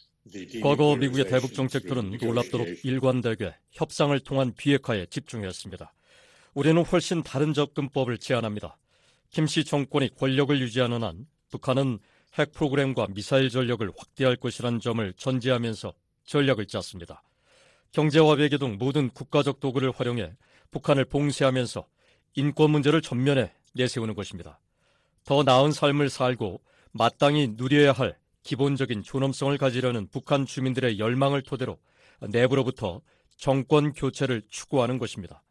과거 0.62 0.96
미국의 0.96 1.26
대북 1.26 1.54
정책들은 1.54 2.18
놀랍도록 2.20 2.84
일관되게 2.84 3.54
협상을 3.72 4.18
통한 4.20 4.52
비핵화에 4.54 5.06
집중했습니다. 5.06 5.92
우리는 6.54 6.82
훨씬 6.82 7.22
다른 7.22 7.54
접근법을 7.54 8.18
제안합니다. 8.18 8.76
김씨 9.30 9.64
정권이 9.64 10.14
권력을 10.16 10.58
유지하는 10.60 11.02
한 11.02 11.26
북한은 11.50 11.98
핵 12.38 12.52
프로그램과 12.52 13.08
미사일 13.14 13.48
전력을 13.50 13.90
확대할 13.96 14.36
것이라는 14.36 14.80
점을 14.80 15.12
전제하면서 15.14 15.92
전략을 16.24 16.66
짰습니다. 16.66 17.22
경제와 17.92 18.34
외교 18.34 18.58
등 18.58 18.76
모든 18.78 19.08
국가적 19.08 19.60
도구를 19.60 19.92
활용해 19.92 20.34
북한을 20.70 21.06
봉쇄하면서 21.06 21.86
인권 22.36 22.70
문제를 22.70 23.00
전면에 23.00 23.52
내세우는 23.74 24.14
것입니다. 24.14 24.60
더 25.24 25.42
나은 25.42 25.72
삶을 25.72 26.10
살고 26.10 26.60
마땅히 26.92 27.54
누려야 27.56 27.92
할 27.92 28.16
기본적인 28.42 29.02
존엄성을 29.02 29.56
가지려는 29.58 30.08
북한 30.08 30.46
주민들의 30.46 30.98
열망을 30.98 31.42
토대로 31.42 31.78
내부로부터 32.20 33.00
정권 33.36 33.92
교체를 33.92 34.42
추구하는 34.48 34.98
것입니다. 34.98 35.42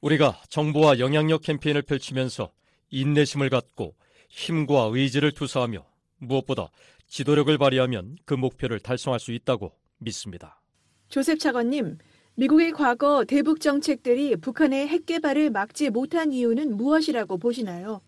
우리가 0.00 0.40
정보와 0.48 0.98
영향력 0.98 1.42
캠페인을 1.42 1.82
펼치면서 1.82 2.52
인내심을 2.90 3.50
갖고 3.50 3.94
힘과 4.28 4.90
의지를 4.92 5.32
투사하며 5.32 5.84
무엇보다 6.18 6.70
지도력을 7.08 7.56
발휘하면 7.56 8.16
그 8.24 8.34
목표를 8.34 8.80
달성할 8.80 9.20
수 9.20 9.32
있다고 9.32 9.72
믿습니다. 9.98 10.60
조셉 11.08 11.38
차관님, 11.38 11.98
미국의 12.34 12.72
과거 12.72 13.24
대북 13.24 13.60
정책들이 13.60 14.36
북한의 14.36 14.88
핵 14.88 15.06
개발을 15.06 15.50
막지 15.50 15.90
못한 15.90 16.32
이유는 16.32 16.76
무엇이라고 16.76 17.38
보시나요? 17.38 18.02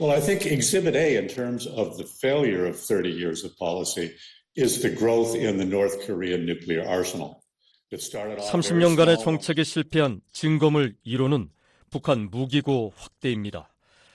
Well, 0.00 0.12
I 0.12 0.20
think 0.20 0.46
Exhibit 0.46 0.96
A, 0.96 1.16
in 1.16 1.28
terms 1.28 1.68
of 1.68 1.96
the 1.96 2.06
failure 2.06 2.66
of 2.66 2.76
30 2.76 3.08
years 3.08 3.44
of 3.44 3.56
policy, 3.56 4.10
is 4.56 4.82
the 4.82 4.94
growth 4.94 5.36
in 5.36 5.58
the 5.58 5.64
North 5.64 6.04
Korean 6.04 6.44
nuclear 6.44 6.86
arsenal. 6.86 7.42
30년간의 7.92 9.18
정책에 9.18 9.64
실패한 9.64 10.22
증거물 10.32 10.96
1호는 11.06 11.50
북한 11.90 12.30
무기고 12.30 12.92
확대입니다. 12.96 13.71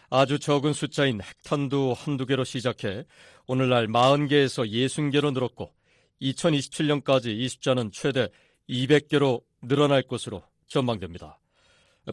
아주 0.10 0.39
적은 0.39 0.72
숫자인 0.72 1.20
핵탄두 1.22 1.93
한두 1.97 2.26
개로 2.26 2.45
시작해 2.45 3.03
오늘날 3.45 3.88
40개에서 3.88 4.70
60개로 4.72 5.34
늘었고 5.34 5.74
2027년까지 6.22 7.28
이 7.38 7.49
숫자는 7.49 7.91
최대 7.91 8.30
200개로 8.70 9.43
늘어날 9.62 10.03
것으로 10.03 10.43
전망됩니다. 10.68 11.39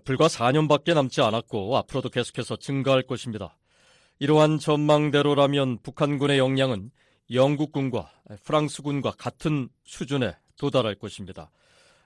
불과 0.04 0.26
4년밖에 0.26 0.92
남지 0.94 1.20
않았고 1.20 1.76
앞으로도 1.76 2.08
계속해서 2.08 2.56
증가할 2.56 3.04
것입니다. 3.04 3.56
이러한 4.18 4.58
전망대로라면 4.58 5.78
북한군의 5.82 6.38
역량은 6.38 6.90
영국군과 7.32 8.10
프랑스군과 8.42 9.12
같은 9.12 9.68
수준에 9.84 10.36
도달할 10.56 10.96
것입니다. 10.96 11.50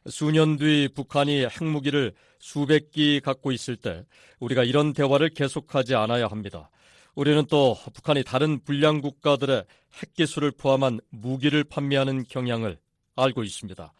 수년 0.08 0.56
뒤 0.56 0.88
북한이 0.94 1.46
핵무기를 1.46 2.12
수백 2.38 2.90
기 2.90 3.20
갖고 3.20 3.52
있을 3.52 3.76
때 3.76 4.04
우리가 4.40 4.64
이런 4.64 4.92
대화를 4.92 5.30
계속하지 5.30 5.94
않아야 5.94 6.26
합니다. 6.26 6.70
우리는 7.14 7.44
또 7.46 7.76
북한이 7.94 8.22
다른 8.24 8.60
불량 8.62 9.00
국가들의 9.00 9.64
핵기술을 9.94 10.52
포함한 10.52 11.00
무기를 11.10 11.64
판매하는 11.64 12.24
경향을 12.28 12.78
알고 13.16 13.42
있습니다. 13.42 13.92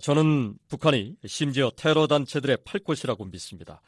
저는 0.00 0.54
북한이 0.68 1.16
심지어 1.26 1.70
테러 1.76 2.06
단체들의 2.06 2.58
팔 2.64 2.80
것이라고 2.80 3.24
믿습니다. 3.26 3.80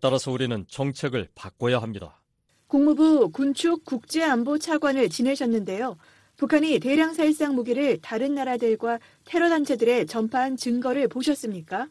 따라서 0.00 0.32
우리는 0.32 0.64
정책을 0.68 1.28
바꿔야 1.34 1.80
합니다. 1.80 2.20
국무부 2.66 3.30
군축 3.30 3.84
국제안보 3.84 4.58
차관을 4.58 5.10
지내셨는데요. 5.10 5.96
북한이 6.36 6.78
대량 6.80 7.14
살상 7.14 7.54
무기를 7.54 7.98
다른 8.00 8.34
나라들과 8.34 8.98
테러 9.24 9.48
단체들에 9.48 10.06
전파한 10.06 10.56
증거를 10.56 11.08
보셨습니까? 11.08 11.88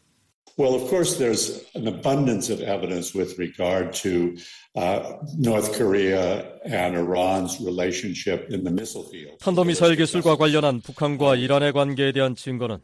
Well, 0.58 0.76
of 0.76 0.90
course, 0.90 1.18
there's 1.18 1.64
an 1.76 1.88
abundance 1.88 2.52
of 2.52 2.62
evidence 2.62 3.16
with 3.16 3.40
regard 3.40 3.94
to 4.04 4.36
uh, 4.76 5.18
North 5.40 5.72
Korea 5.78 6.60
and 6.66 6.98
Iran's 6.98 7.62
relationship 7.62 8.52
in 8.52 8.64
the 8.64 8.72
missile 8.72 9.08
field. 9.10 9.38
탄도미사일 9.40 9.96
기술과 9.96 10.36
관련한 10.36 10.82
북한과 10.82 11.38
이란의 11.38 11.72
관계에 11.72 12.12
대한 12.12 12.36
증거는 12.36 12.80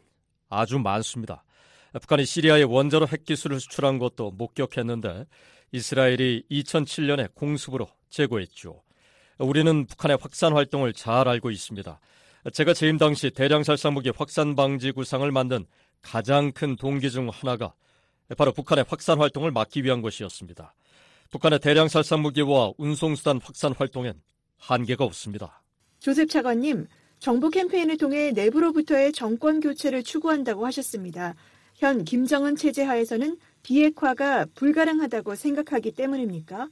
아주 0.48 0.78
많습니다. 0.78 1.44
북한이 1.92 2.24
시리아에 2.24 2.62
원자로 2.62 3.06
핵 3.06 3.24
기술을 3.24 3.60
수출한 3.60 3.98
것도 3.98 4.30
목격했는데 4.32 5.26
이스라엘이 5.72 6.44
2007년에 6.50 7.34
공습으로 7.34 7.88
제거했죠. 8.08 8.82
우리는 9.38 9.86
북한의 9.86 10.18
확산 10.20 10.52
활동을 10.52 10.92
잘 10.92 11.28
알고 11.28 11.50
있습니다. 11.50 12.00
제가 12.52 12.74
재임 12.74 12.98
당시 12.98 13.30
대량 13.30 13.62
살상 13.62 13.94
무기 13.94 14.10
확산 14.10 14.56
방지 14.56 14.90
구상을 14.92 15.30
만든 15.30 15.64
가장 16.02 16.52
큰 16.52 16.76
동기 16.76 17.10
중 17.10 17.28
하나가 17.28 17.74
바로 18.36 18.52
북한의 18.52 18.84
확산 18.88 19.18
활동을 19.18 19.50
막기 19.50 19.84
위한 19.84 20.02
것이었습니다. 20.02 20.74
북한의 21.30 21.60
대량 21.60 21.88
살상 21.88 22.22
무기와 22.22 22.72
운송수단 22.78 23.40
확산 23.42 23.74
활동엔 23.76 24.14
한계가 24.58 25.04
없습니다. 25.04 25.62
조셉 26.00 26.30
차관님, 26.30 26.86
정부 27.18 27.50
캠페인을 27.50 27.96
통해 27.96 28.30
내부로부터의 28.32 29.12
정권 29.12 29.60
교체를 29.60 30.02
추구한다고 30.02 30.66
하셨습니다. 30.66 31.34
현 31.74 32.04
김정은 32.04 32.56
체제 32.56 32.82
하에서는 32.82 33.36
비핵화가 33.62 34.46
불가능하다고 34.54 35.34
생각하기 35.34 35.92
때문입니까? 35.92 36.68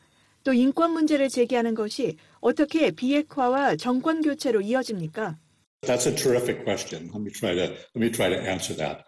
또 0.47 0.55
인권 0.55 0.93
문제를 0.93 1.29
제기하는 1.29 1.75
것이 1.75 2.17
어떻게 2.41 2.93
비핵화와 2.93 3.75
정권 3.75 4.23
교체로 4.23 4.61
이어집니까? 4.61 5.37
That's 5.81 6.07
a 6.07 6.15
terrific 6.15 6.63
question. 6.63 7.11
Let 7.13 7.21
me 7.21 7.33
try 7.33 7.57
to 7.57 7.65
let 7.65 7.99
me 7.99 8.13
try 8.13 8.31
to 8.31 8.39
answer 8.39 8.77
that. 8.77 9.03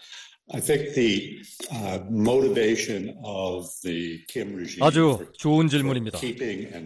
I 0.53 0.61
think 0.61 0.95
the 0.95 1.39
uh, 1.71 2.01
motivation 2.11 3.15
of 3.23 3.69
the 3.85 4.25
Kim 4.27 4.53
regime 4.55 4.85
아주 4.85 5.31
좋은 5.35 5.69
질문입니다. 5.69 6.19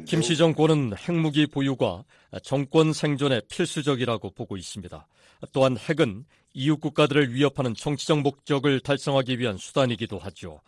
김씨 0.04 0.36
정권은 0.36 0.98
핵무기 0.98 1.46
보유가 1.46 2.04
정권 2.42 2.92
생존에 2.92 3.40
필수적이라고 3.48 4.32
보고 4.32 4.58
있습니다. 4.58 5.08
또한 5.52 5.78
핵은 5.78 6.26
이웃 6.52 6.78
국가들을 6.78 7.32
위협하는 7.32 7.74
정치적 7.74 8.20
목적을 8.20 8.80
달성하기 8.80 9.38
위한 9.38 9.56
수단이기도 9.56 10.18
하죠. 10.18 10.60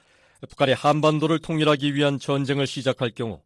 북한이 0.48 0.72
한반도를 0.72 1.40
통일하기 1.40 1.94
위한 1.94 2.18
전쟁을 2.18 2.66
시작할 2.66 3.10
경우 3.10 3.40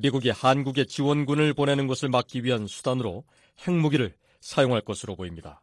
미국이 0.00 0.30
한국에 0.30 0.84
지원군을 0.84 1.54
보내는 1.54 1.86
것을 1.86 2.08
막기 2.08 2.44
위한 2.44 2.66
수단으로 2.66 3.24
핵무기를 3.66 4.14
사용할 4.40 4.80
것으로 4.80 5.16
보입니다. 5.16 5.62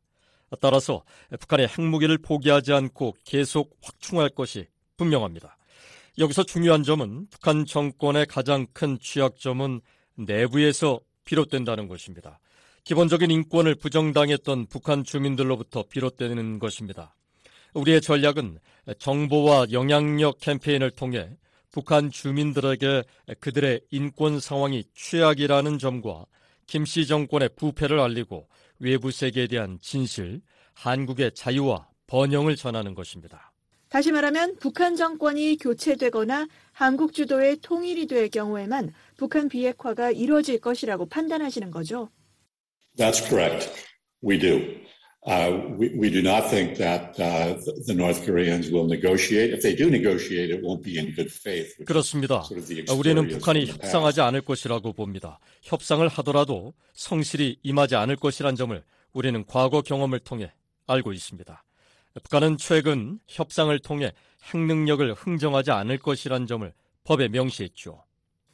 따라서 0.61 1.03
북한의 1.39 1.67
핵무기를 1.67 2.17
포기하지 2.19 2.73
않고 2.73 3.15
계속 3.23 3.77
확충할 3.81 4.29
것이 4.29 4.67
분명합니다. 4.97 5.57
여기서 6.17 6.43
중요한 6.43 6.83
점은 6.83 7.27
북한 7.29 7.65
정권의 7.65 8.25
가장 8.25 8.67
큰 8.73 8.97
취약점은 8.99 9.81
내부에서 10.15 10.99
비롯된다는 11.23 11.87
것입니다. 11.87 12.39
기본적인 12.83 13.29
인권을 13.29 13.75
부정당했던 13.75 14.67
북한 14.67 15.03
주민들로부터 15.03 15.83
비롯되는 15.83 16.59
것입니다. 16.59 17.15
우리의 17.73 18.01
전략은 18.01 18.57
정보와 18.97 19.67
영향력 19.71 20.39
캠페인을 20.39 20.91
통해 20.91 21.29
북한 21.71 22.09
주민들에게 22.11 23.03
그들의 23.39 23.81
인권 23.91 24.39
상황이 24.39 24.83
최악이라는 24.95 25.77
점과 25.77 26.25
김씨 26.65 27.07
정권의 27.07 27.49
부패를 27.55 27.99
알리고 27.99 28.47
외부 28.79 29.11
세계에 29.11 29.47
대한 29.47 29.77
진실, 29.81 30.41
한국의 30.73 31.31
자유와 31.33 31.87
번영을 32.07 32.55
전하는 32.55 32.95
것입니다. 32.95 33.51
다시 33.89 34.11
말하면 34.11 34.55
북한 34.59 34.95
정권이 34.95 35.57
교체되거나 35.57 36.47
한국 36.71 37.13
주도의 37.13 37.57
통일이 37.61 38.05
될 38.05 38.29
경우에만 38.29 38.93
북한 39.17 39.49
비핵화가 39.49 40.11
이루어질 40.11 40.59
것이라고 40.59 41.07
판단하시는 41.07 41.71
거죠? 41.71 42.09
That's 42.97 43.27
correct. 43.27 43.69
We 44.23 44.37
do. 44.37 44.59
Uh, 45.27 45.75
we, 45.77 45.89
we, 45.97 46.09
do 46.09 46.21
not 46.21 46.49
think 46.49 46.77
that 46.77 47.19
uh, 47.19 47.53
the 47.87 47.93
North 47.93 48.25
Koreans 48.25 48.71
will 48.71 48.87
negotiate. 48.87 49.51
If 49.51 49.61
they 49.61 49.75
do 49.75 49.89
negotiate, 49.89 50.49
it 50.49 50.63
won't 50.63 50.81
be 50.81 50.97
in 50.97 51.13
good 51.13 51.29
faith. 51.29 51.75
그렇습니다. 51.83 52.43
Sort 52.43 52.57
of 52.57 52.67
the 52.67 52.85
우리는 52.97 53.27
북한이 53.27 53.65
협상하지 53.65 54.21
않을 54.21 54.41
것이라고 54.41 54.93
봅니다. 54.93 55.39
협상을 55.61 56.07
하더라도 56.07 56.73
성실히 56.93 57.59
임하지 57.63 57.95
않을 57.97 58.15
것이란 58.15 58.55
점을 58.55 58.81
우리는 59.11 59.43
과거 59.45 59.81
경험을 59.81 60.19
통해 60.19 60.53
알고 60.87 61.11
있습니다. 61.11 61.63
북한은 62.23 62.55
최근 62.57 63.19
협상을 63.27 63.77
통해 63.79 64.13
핵 64.53 64.57
능력을 64.57 65.13
흥정하지 65.13 65.71
않을 65.71 65.97
것이란 65.97 66.47
점을 66.47 66.71
법에 67.03 67.27
명시했죠. 67.27 68.03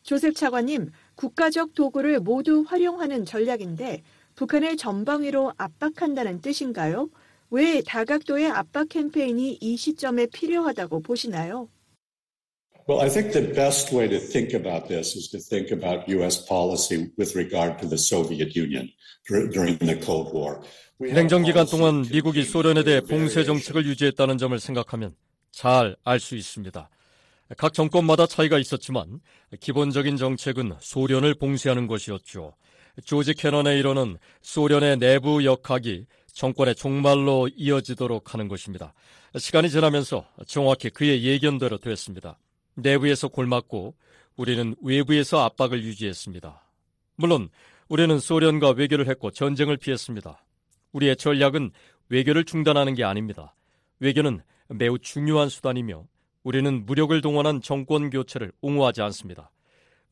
조셉 0.01 0.35
차관님, 0.35 0.91
국가적 1.15 1.73
도구를 1.73 2.19
모두 2.19 2.63
활용하는 2.67 3.25
전략인데 3.25 4.03
북한을 4.35 4.77
전방위로 4.77 5.53
압박한다는 5.57 6.41
뜻인가요? 6.41 7.09
왜 7.51 7.81
다각도의 7.81 8.47
압박 8.47 8.89
캠페인이 8.89 9.59
이 9.61 9.77
시점에 9.77 10.25
필요하다고 10.27 11.01
보시나요? 11.01 11.69
Well, 12.87 13.01
I 13.01 13.09
think 13.09 13.31
the 13.31 13.51
best 13.53 13.95
way 13.95 14.07
to 14.09 14.19
think 14.19 14.53
about 14.53 14.87
this 14.87 15.15
is 15.17 15.29
to 15.31 15.39
think 15.39 15.71
about 15.71 16.07
U.S. 16.07 16.45
policy 16.45 17.09
with 17.17 17.35
regard 17.35 17.79
to 17.81 17.87
the 17.87 17.97
Soviet 17.97 18.55
Union 18.55 18.89
during 19.27 19.79
the 19.79 19.99
Cold 20.01 20.31
War. 20.35 20.59
냉전 20.99 21.43
기간 21.43 21.65
동안 21.65 22.03
미국이 22.03 22.43
소련에 22.43 22.83
대해 22.83 23.01
봉쇄 23.01 23.43
정책을 23.43 23.85
유지했다는 23.85 24.37
점을 24.37 24.57
생각하면 24.59 25.15
잘 25.51 25.95
알 26.03 26.19
수 26.19 26.35
있습니다. 26.35 26.89
각 27.57 27.73
정권마다 27.73 28.27
차이가 28.27 28.59
있었지만 28.59 29.19
기본적인 29.59 30.17
정책은 30.17 30.73
소련을 30.79 31.35
봉쇄하는 31.35 31.87
것이었죠. 31.87 32.53
조지 33.03 33.33
캐넌의 33.33 33.79
이론은 33.79 34.17
소련의 34.41 34.97
내부 34.97 35.43
역학이 35.43 36.05
정권의 36.33 36.75
종말로 36.75 37.49
이어지도록 37.55 38.33
하는 38.33 38.47
것입니다. 38.47 38.93
시간이 39.37 39.69
지나면서 39.69 40.25
정확히 40.47 40.89
그의 40.89 41.23
예견대로 41.23 41.77
됐습니다. 41.77 42.37
내부에서 42.75 43.27
골맞고 43.27 43.95
우리는 44.35 44.75
외부에서 44.81 45.43
압박을 45.43 45.83
유지했습니다. 45.83 46.61
물론 47.15 47.49
우리는 47.87 48.19
소련과 48.19 48.71
외교를 48.71 49.07
했고 49.07 49.31
전쟁을 49.31 49.77
피했습니다. 49.77 50.43
우리의 50.91 51.15
전략은 51.15 51.71
외교를 52.09 52.43
중단하는 52.45 52.95
게 52.95 53.03
아닙니다. 53.03 53.55
외교는 53.99 54.41
매우 54.69 54.97
중요한 54.99 55.49
수단이며 55.49 56.05
우리는 56.43 56.85
무력을 56.85 57.19
동원한 57.21 57.61
정권 57.61 58.09
교체를 58.09 58.51
옹호하지 58.61 59.01
않습니다. 59.01 59.51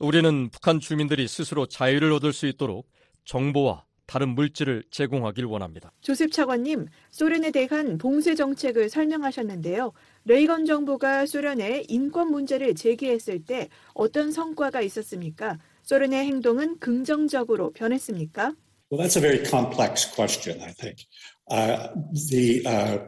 우리는 0.04 0.50
북한 0.50 0.82
주민들이 0.82 1.30
스스로 1.30 1.66
자유를 1.66 2.12
얻을 2.12 2.34
수 2.34 2.46
있도록 2.46 2.90
정보와 3.24 3.86
다른 4.06 4.36
물질을 4.36 4.84
제공하길 4.92 5.46
원합니다. 5.46 5.94
조셉 6.02 6.34
차관님, 6.34 6.88
소련에 7.10 7.52
대한 7.52 7.98
봉쇄 7.98 8.36
정책을 8.36 8.90
설명하셨는데요. 8.90 9.94
레이건 10.26 10.66
정부가 10.66 11.26
소련에 11.26 11.86
인권 11.88 12.32
문제를 12.32 12.76
제기했을 12.76 13.46
때 13.46 13.70
어떤 13.94 14.34
성과가 14.34 14.82
있었습니까? 14.82 15.58
소련의 15.84 16.26
행동은 16.26 16.80
긍정적으로 16.80 17.72
변했습니까? 17.72 18.56
Well, 18.92 19.02
that's 19.02 19.16
a 19.16 19.22
very 19.22 19.44
complex 19.44 20.06
question, 20.14 20.62
I 20.62 20.74
think. 20.74 21.08
Uh, 21.50 21.88
the 22.30 22.62
uh, 22.68 23.00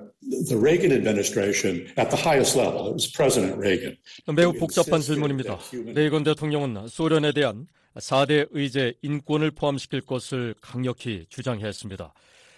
the 0.48 0.58
Reagan 0.58 0.92
administration 0.92 1.88
at 1.98 2.10
the 2.10 2.18
highest 2.18 2.58
level, 2.58 2.88
it 2.88 2.94
was 2.94 3.12
President 3.12 3.58
Reagan. 3.58 3.98
매우 4.34 4.54
복잡한 4.54 5.02
질문입니다. 5.02 5.60
레이건 5.94 6.24
대통령은 6.24 6.88
소련에 6.88 7.32
대한 7.32 7.68
4대 7.96 8.48
의제 8.52 8.94
인권을 9.02 9.52
포함시킬 9.52 10.02
것을 10.02 10.56
강력히 10.62 11.26
주장했습니다. 11.30 12.14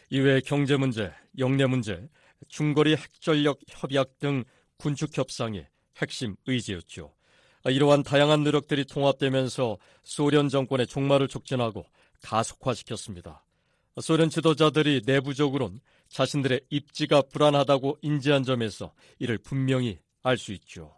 이외에 0.09 0.41
경제 0.41 0.77
문제, 0.77 1.11
영내 1.37 1.65
문제, 1.65 2.07
중거리 2.47 2.95
핵전력 2.95 3.59
협약 3.67 4.19
등 4.19 4.43
군축 4.77 5.17
협상이 5.17 5.63
핵심 5.97 6.35
의제였죠. 6.45 7.13
이러한 7.65 8.03
다양한 8.03 8.43
노력들이 8.43 8.85
통합되면서 8.85 9.77
소련 10.03 10.47
정권의 10.47 10.87
종말을 10.87 11.27
촉진하고 11.27 11.85
가속화시켰습니다. 12.21 13.43
소련 13.99 14.29
지도자들이 14.29 15.01
내부적으론 15.05 15.81
자신들의 16.09 16.61
입지가 16.69 17.23
불안하다고 17.23 17.99
인지한 18.01 18.43
점에서 18.43 18.93
이를 19.19 19.37
분명히 19.37 19.99
알 20.23 20.37
수 20.37 20.51
있죠. 20.53 20.93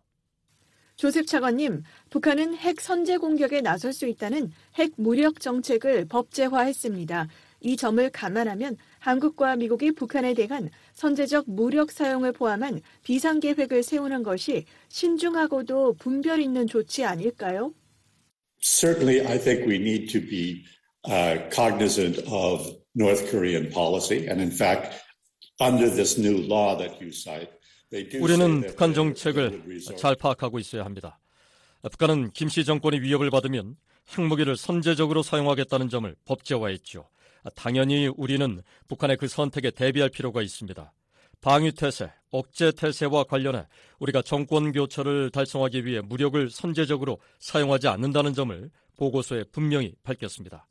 조셉 0.95 1.27
차관님, 1.27 1.83
북한은 2.09 2.55
핵 2.55 2.81
선제 2.81 3.17
공격에 3.17 3.61
나설 3.61 3.93
수 3.93 4.05
있다는 4.05 4.51
핵 4.75 4.91
무력 4.97 5.39
정책을 5.39 6.05
법제화했습니다. 6.05 7.29
이 7.61 7.77
점을 7.77 8.09
감안하면 8.09 8.75
한국과 8.99 9.55
미국이 9.55 9.91
북한에 9.91 10.33
대한 10.33 10.69
선제적 10.93 11.45
무력 11.47 11.91
사용을 11.91 12.33
포함한 12.33 12.81
비상 13.03 13.39
계획을 13.39 13.83
세우는 13.83 14.23
것이 14.23 14.65
신중하고도 14.89 15.93
분별 15.93 16.41
있는 16.41 16.67
조치 16.67 17.03
아닐까요? 17.05 17.73
Certainly, 18.61 19.25
I 19.25 19.39
think 19.39 19.65
we 19.65 19.77
need 19.77 20.11
to 20.11 20.19
be 20.19 20.65
uh, 21.07 21.49
cognizant 21.49 22.21
of 22.27 22.78
North 22.99 23.31
Korean 23.31 23.69
policy, 23.71 24.27
and 24.27 24.41
in 24.41 24.51
fact, 24.51 24.93
under 25.61 25.89
this 25.89 26.19
new 26.19 26.45
law 26.45 26.77
that 26.77 27.01
you 27.01 27.11
cite. 27.11 27.49
우리는 28.21 28.61
북한 28.67 28.93
정책을 28.93 29.63
잘 29.97 30.15
파악하고 30.15 30.59
있어야 30.59 30.85
합니다. 30.85 31.19
북한은 31.81 32.31
김씨 32.31 32.63
정권이 32.63 32.99
위협을 32.99 33.31
받으면 33.31 33.77
핵무기를 34.15 34.57
선제적으로 34.57 35.23
사용하겠다는 35.23 35.89
점을 35.89 36.15
법제화했죠. 36.25 37.09
당연히 37.55 38.07
우리는 38.15 38.61
북한의 38.87 39.17
그 39.17 39.27
선택에 39.27 39.71
대비할 39.71 40.09
필요가 40.09 40.43
있습니다. 40.43 40.93
방위태세, 41.41 42.11
억제태세와 42.29 43.23
관련해 43.23 43.65
우리가 43.99 44.21
정권 44.21 44.71
교체를 44.71 45.31
달성하기 45.31 45.85
위해 45.85 46.01
무력을 46.01 46.49
선제적으로 46.51 47.19
사용하지 47.39 47.87
않는다는 47.87 48.33
점을 48.33 48.69
보고서에 48.97 49.45
분명히 49.51 49.95
밝혔습니다. 50.03 50.67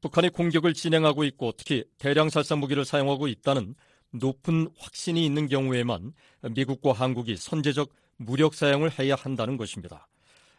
북한이 0.00 0.30
공격을 0.30 0.74
진행하고 0.74 1.24
있고 1.24 1.52
특히 1.56 1.84
대량 1.98 2.30
살상 2.30 2.60
무기를 2.60 2.84
사용하고 2.84 3.26
있다는 3.28 3.74
높은 4.10 4.68
확신이 4.78 5.24
있는 5.24 5.48
경우에만 5.48 6.12
미국과 6.50 6.92
한국이 6.92 7.36
선제적 7.36 7.90
무력 8.16 8.54
사용을 8.54 8.98
해야 8.98 9.14
한다는 9.14 9.56
것입니다. 9.56 10.08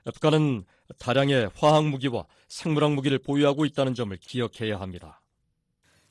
북한은 0.06 0.66
다량의 0.98 1.52
화학 1.56 1.86
무기와 1.88 2.26
생물학 2.48 2.94
무기를 2.94 3.20
보유하고 3.20 3.66
있다는 3.66 3.94
점을 3.94 4.16
기억해야 4.18 4.80
합니다. 4.80 5.22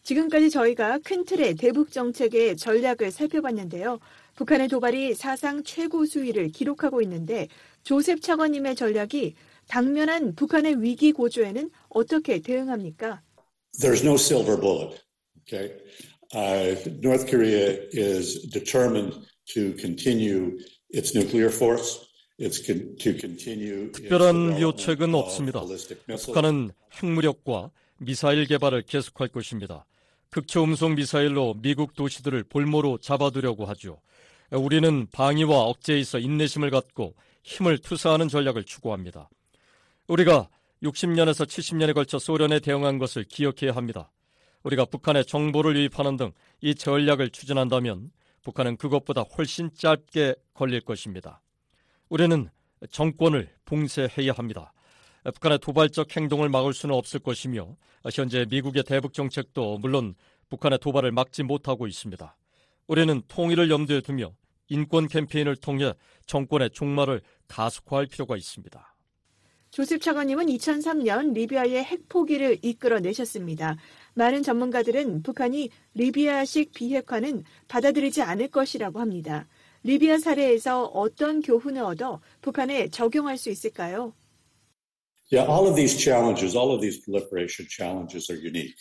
지금까지 0.03 0.49
저희가 0.51 0.99
큰 1.05 1.24
틀의 1.24 1.57
대북 1.57 1.91
정책의 1.91 2.57
전략을 2.57 3.11
살펴봤는데요. 3.11 3.99
북한의 4.37 4.68
도발이 4.68 5.14
사상 5.14 5.62
최고 5.64 6.07
수위를 6.07 6.49
기록하고 6.49 7.03
있는데 7.03 7.49
조셉 7.83 8.22
차관님의 8.22 8.74
전략이 8.74 9.35
당면한 9.68 10.35
북한의 10.35 10.83
위기 10.83 11.12
고조에는 11.12 11.70
어떻게 11.91 12.41
대응합니까? 12.41 13.22
There's 13.80 14.03
no 14.05 14.14
silver 14.14 14.59
bullet. 14.61 15.01
Okay. 15.43 15.72
Uh, 16.34 16.76
North 17.03 17.26
Korea 17.26 17.78
is 17.93 18.49
determined 18.51 19.14
to 19.55 19.72
continue 19.78 20.59
its 20.91 21.14
nuclear 21.14 21.49
force. 21.51 22.05
It's 22.39 22.61
con- 22.64 22.97
to 22.99 23.18
continue 23.18 23.91
특별한 23.93 24.61
묘책은 24.61 25.14
없습니다. 25.14 25.62
북한은 26.24 26.70
핵무력과 26.93 27.70
미사일 27.99 28.47
개발을 28.47 28.82
계속할 28.82 29.28
것입니다. 29.28 29.86
극초음속 30.30 30.93
미사일로 30.95 31.55
미국 31.62 31.95
도시들을 31.95 32.45
볼모로 32.45 32.99
잡아두려고 32.99 33.64
하죠. 33.66 34.01
우리는 34.53 35.07
방위와 35.11 35.62
억제에 35.62 35.99
있어 35.99 36.18
인내심을 36.18 36.70
갖고 36.70 37.14
힘을 37.43 37.78
투사하는 37.78 38.28
전략을 38.28 38.64
추구합니다. 38.64 39.28
우리가 40.07 40.49
60년에서 40.83 41.47
70년에 41.47 41.95
걸쳐 41.95 42.18
소련에 42.18 42.61
대응한 42.61 42.99
것을 42.99 43.24
기억해야 43.24 43.72
합니다. 43.74 44.11
우리가 44.62 44.85
북한의 44.87 45.24
정보를 45.24 45.76
유입하는 45.76 46.16
등 46.16 46.33
이 46.61 46.74
전략을 46.74 47.31
추진한다면 47.31 48.11
북한은 48.43 48.76
그것보다 48.76 49.22
훨씬 49.22 49.70
짧게 49.74 50.35
걸릴 50.55 50.81
것입니다. 50.81 51.41
우리는 52.09 52.49
정권을 52.91 53.49
봉쇄해야 53.64 54.33
합니다. 54.33 54.72
북한의 55.24 55.59
도발적 55.59 56.16
행동을 56.16 56.49
막을 56.49 56.72
수는 56.72 56.95
없을 56.95 57.20
것이며 57.20 57.76
현재 58.12 58.47
미국의 58.49 58.85
대북 58.85 59.12
정책도 59.12 59.79
물론 59.79 60.14
북한의 60.49 60.79
도발을 60.79 61.12
막지 61.12 61.43
못하고 61.43 61.87
있습니다. 61.87 62.37
우리는 62.87 63.22
통일을 63.29 63.70
염두에 63.70 64.01
두며 64.01 64.33
인권 64.68 65.09
캠페인을 65.09 65.57
통해 65.57 65.93
정권의 66.26 66.70
종말을 66.70 67.20
가속화할 67.49 68.07
필요가 68.07 68.37
있습니다. 68.37 68.95
조셉 69.70 70.00
차관님은 70.00 70.46
2003년 70.46 71.34
리비아의 71.34 71.84
핵 71.84 72.08
포기를 72.08 72.58
이끌어내셨습니다. 72.62 73.76
많은 74.14 74.42
전문가들은 74.42 75.22
북한이 75.22 75.70
리비아식 75.94 76.72
비핵화는 76.72 77.44
받아들이지 77.68 78.22
않을 78.22 78.48
것이라고 78.48 78.98
합니다. 78.98 79.46
리비아 79.84 80.18
사례에서 80.18 80.84
어떤 80.86 81.40
교훈을 81.40 81.82
얻어 81.82 82.20
북한에 82.40 82.88
적용할 82.88 83.36
수 83.38 83.50
있을까요? 83.50 84.12
Yeah, 85.30 85.46
all 85.46 85.68
of 85.68 85.76
these 85.76 85.96
challenges, 85.96 86.56
all 86.56 86.72
of 86.72 86.80
these 86.80 87.04
proliferation 87.04 87.68
challenges 87.68 88.32
are 88.32 88.40
unique. 88.40 88.74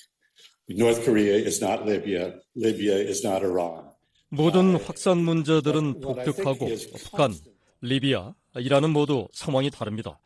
North 0.70 1.04
Korea 1.04 1.36
is 1.36 1.64
not 1.64 1.84
Libya. 1.84 2.40
Libya 2.56 2.96
is 2.96 3.26
not 3.26 3.46
Iran. 3.46 3.92
모든 4.30 4.76
확산 4.76 5.20
문제들은 5.20 6.00
독특하고 6.02 6.68
북한, 6.98 7.34
리비아, 7.82 8.34
이라는 8.58 8.90
모두 8.92 9.28
상황이 9.34 9.70
다릅니다. 9.70 10.20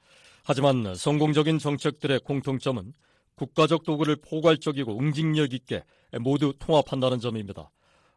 하지만 0.43 0.95
성공적인 0.95 1.59
정책들의 1.59 2.19
공통점은 2.19 2.93
국가적 3.35 3.83
도구를 3.83 4.17
포괄적이고 4.17 4.99
응징력 4.99 5.53
있게 5.53 5.83
모두 6.19 6.53
통합한다는 6.59 7.19
점입니다. 7.19 7.71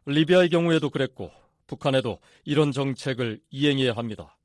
리비아의 0.05 0.49
경우에도 0.49 0.89
그랬고 0.89 1.31
북한에도 1.67 2.19
이런 2.43 2.71
정책을 2.71 3.39
이행해야 3.49 3.93
합니다. 3.93 4.37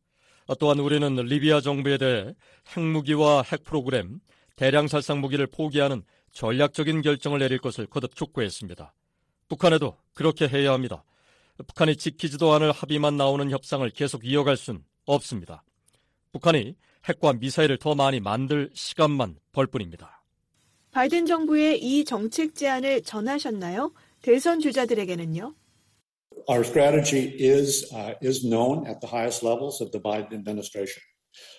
또한 0.59 0.79
우리는 0.79 1.15
리비아 1.15 1.61
정부에 1.61 1.99
대해 1.99 2.35
핵무기와 2.75 3.43
핵 3.43 3.63
프로그램, 3.63 4.21
대량 4.57 4.89
살상 4.89 5.21
무기를 5.21 5.47
포기하는 5.47 6.03
전략적인 6.33 7.03
결정을 7.03 7.39
내릴 7.39 7.59
것을 7.59 7.87
거듭 7.87 8.15
촉구했습니다. 8.15 8.95
북한에도 9.49 9.97
그렇게 10.15 10.49
해야 10.49 10.73
합니다. 10.73 11.05
북한이 11.67 11.97
지키지도 11.97 12.53
않을 12.55 12.73
합의만 12.73 13.17
나오는 13.17 13.51
협상을 13.51 13.89
계속 13.91 14.25
이어갈 14.25 14.57
순 14.57 14.83
없습니다. 15.05 15.63
북한이 16.33 16.75
핵과 17.09 17.35
미사일을 17.35 17.79
더 17.79 17.95
많이 17.95 18.21
만들 18.21 18.71
시간만 18.75 19.37
벌 19.53 19.67
뿐입니다. 19.67 20.23
바이든 20.93 21.27
정부의 21.27 21.79
이 21.83 22.05
정책 22.05 22.55
제안을 22.55 23.03
전하셨나요? 23.03 23.93
대선 24.23 24.61
주자들에게는요? 24.61 25.55
Our 26.49 26.63
strategy 26.65 27.37
is 27.39 27.87
uh, 27.95 28.15
is 28.23 28.43
known 28.47 28.87
at 28.87 29.01
the 29.01 29.09
highest 29.11 29.45
levels 29.47 29.83
of 29.83 29.91
the 29.93 30.01
Biden 30.03 30.35
administration, 30.39 31.03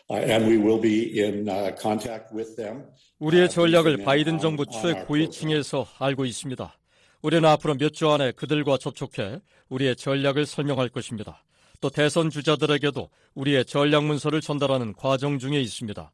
uh, 0.10 0.18
and 0.20 0.46
we 0.48 0.58
will 0.58 0.82
be 0.82 1.22
in 1.22 1.48
uh, 1.48 1.72
contact 1.80 2.34
with 2.36 2.56
them. 2.56 2.86
우리의 3.20 3.50
전략을 3.50 3.98
바이든 4.04 4.40
정부 4.40 4.66
최 4.66 4.94
고위층에서 5.06 5.88
알고 6.00 6.26
있습니다. 6.26 6.78
우리는 7.22 7.48
앞으로 7.48 7.76
몇 7.76 7.94
주 7.94 8.10
안에 8.10 8.32
그들과 8.32 8.78
접촉해 8.78 9.40
우리의 9.70 9.96
전략을 9.96 10.46
설명할 10.46 10.90
것입니다. 10.90 11.44
또 11.82 11.90
대선 11.90 12.30
주자들에게도 12.30 13.10
우리의 13.34 13.66
전략 13.66 14.06
문서를 14.06 14.40
전달하는 14.40 14.94
과정 14.94 15.40
중에 15.40 15.60
있습니다. 15.60 16.12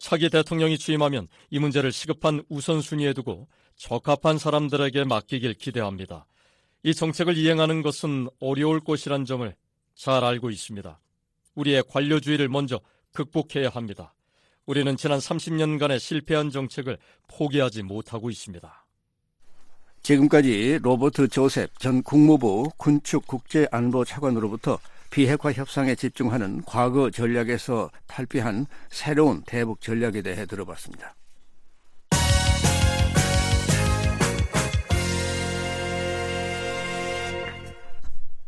차기 0.00 0.30
대통령이 0.30 0.78
취임하면 0.78 1.28
이 1.50 1.58
문제를 1.58 1.92
시급한 1.92 2.42
우선순위에 2.48 3.12
두고 3.12 3.46
적합한 3.76 4.38
사람들에게 4.38 5.04
맡기길 5.04 5.54
기대합니다. 5.54 6.26
이 6.82 6.94
정책을 6.94 7.36
이행하는 7.36 7.82
것은 7.82 8.28
어려울 8.40 8.80
것이란 8.80 9.26
점을 9.26 9.54
잘 9.94 10.24
알고 10.24 10.50
있습니다. 10.50 10.98
우리의 11.54 11.84
관료주의를 11.88 12.48
먼저 12.48 12.80
극복해야 13.12 13.68
합니다. 13.68 14.14
우리는 14.64 14.96
지난 14.96 15.18
30년간의 15.18 15.98
실패한 15.98 16.50
정책을 16.50 16.96
포기하지 17.28 17.82
못하고 17.82 18.30
있습니다. 18.30 18.86
지금까지 20.02 20.78
로버트 20.82 21.28
조셉 21.28 21.78
전 21.78 22.02
국무부 22.02 22.70
군축 22.78 23.26
국제안보 23.26 24.04
차관으로부터 24.04 24.78
비핵화 25.12 25.52
협상에 25.52 25.94
집중하는 25.94 26.62
과거 26.64 27.10
전략에서 27.10 27.90
탈피한 28.06 28.64
새로운 28.88 29.42
대북 29.42 29.82
전략에 29.82 30.22
대해 30.22 30.46
들어봤습니다. 30.46 31.14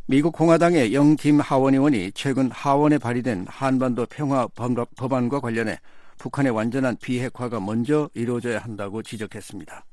미국 0.07 0.33
공화당의 0.33 0.95
영김 0.95 1.41
하원 1.41 1.75
의원이 1.75 2.13
최근 2.13 2.51
하원에 2.51 2.97
발의된 2.97 3.45
한반도 3.47 4.07
평화 4.07 4.47
법안과 4.47 5.41
관련해 5.41 5.79
북한의 6.17 6.53
완전한 6.53 6.97
비핵화가 6.97 7.61
먼저 7.61 8.09
이루어져야 8.15 8.61
한다고 8.61 9.03
지적했습니다. 9.03 9.85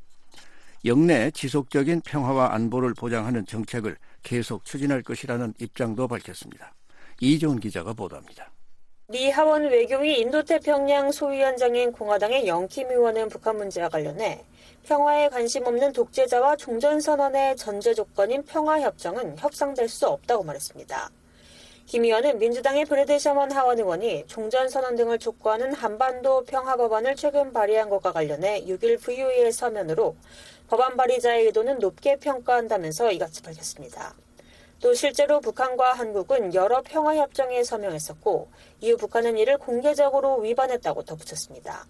영내 0.86 1.32
지속적인 1.32 2.02
평화와 2.06 2.54
안보를 2.54 2.94
보장하는 2.94 3.46
정책을 3.46 3.98
계속 4.24 4.66
추진할 4.66 5.02
것이라는 5.02 5.54
입장도 5.60 6.08
밝혔습니다. 6.08 6.74
이종훈 7.20 7.60
기자가 7.60 7.94
보도합니다. 7.94 8.52
미 9.08 9.30
하원 9.30 9.64
외교위 9.64 10.22
인도태평양 10.22 11.12
소위원장인 11.12 11.92
공화당의 11.92 12.48
영킴 12.48 12.90
의원은 12.90 13.28
북한 13.28 13.58
문제와 13.58 13.90
관련해 13.90 14.46
평화에 14.84 15.28
관심 15.28 15.66
없는 15.68 15.92
독재자와 15.92 16.56
종전선언의 16.56 17.58
전제 17.58 17.94
조건인 17.94 18.44
평화협정은 18.46 19.38
협상될 19.38 19.90
수 19.90 20.08
없다고 20.08 20.44
말했습니다. 20.44 21.10
김 21.86 22.06
의원은 22.06 22.40
민주당의 22.40 22.86
브래드 22.86 23.20
셔먼 23.20 23.52
하원 23.52 23.78
의원이 23.78 24.26
종전선언 24.28 24.96
등을 24.96 25.20
촉구하는 25.20 25.74
한반도 25.74 26.44
평화법안을 26.46 27.16
최근 27.16 27.52
발의한 27.52 27.90
것과 27.90 28.14
관련해 28.14 28.64
6일 28.66 29.02
VOA의 29.02 29.52
서면으로 29.52 30.16
법안 30.70 30.96
발의자의 30.96 31.48
의도는 31.48 31.80
높게 31.80 32.16
평가한다면서 32.16 33.12
이같이 33.12 33.42
밝혔습니다. 33.42 34.16
또 34.80 34.94
실제로 34.94 35.42
북한과 35.42 35.94
한국은 35.94 36.54
여러 36.54 36.82
평화협정에 36.82 37.64
서명했었고 37.64 38.50
이후 38.80 38.98
북한은 38.98 39.38
이를 39.38 39.58
공개적으로 39.58 40.38
위반했다고 40.38 41.04
덧붙였습니다. 41.04 41.86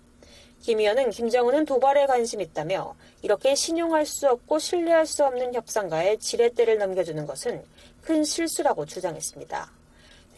김 0.62 0.80
의원은 0.80 1.12
김정은은 1.12 1.66
도발에 1.66 2.08
관심 2.08 2.42
있다며 2.42 2.96
이렇게 3.22 3.56
신용할 3.56 4.06
수 4.06 4.28
없고 4.28 4.60
신뢰할 4.60 5.06
수 5.06 5.26
없는 5.26 5.54
협상가에 5.54 6.18
지렛대를 6.18 6.80
넘겨주는 6.80 7.26
것은 7.26 7.64
큰 8.02 8.24
실수라고 8.24 8.86
주장했습니다. 8.86 9.81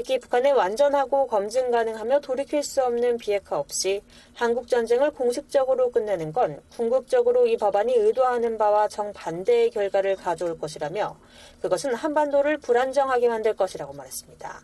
특히 0.03 0.19
북한의 0.19 0.51
완전하고 0.51 1.27
검증 1.27 1.71
가능하며 1.71 2.19
돌이킬 2.19 2.61
수 2.61 2.83
없는 2.83 3.17
비핵화 3.17 3.57
없이 3.57 4.01
한국 4.33 4.67
전쟁을 4.67 5.11
공식적으로 5.11 5.91
끝내는 5.91 6.33
건 6.33 6.61
궁극적으로 6.75 7.47
이 7.47 7.55
법안이 7.55 7.93
의도하는 7.95 8.57
바와 8.57 8.89
정반대의 8.89 9.71
결과를 9.71 10.17
가져올 10.17 10.59
것이라며 10.59 11.17
그것은 11.61 11.93
한반도를 11.93 12.57
불안정하게 12.57 13.29
만들 13.29 13.55
것이라고 13.55 13.93
말했습니다. 13.93 14.61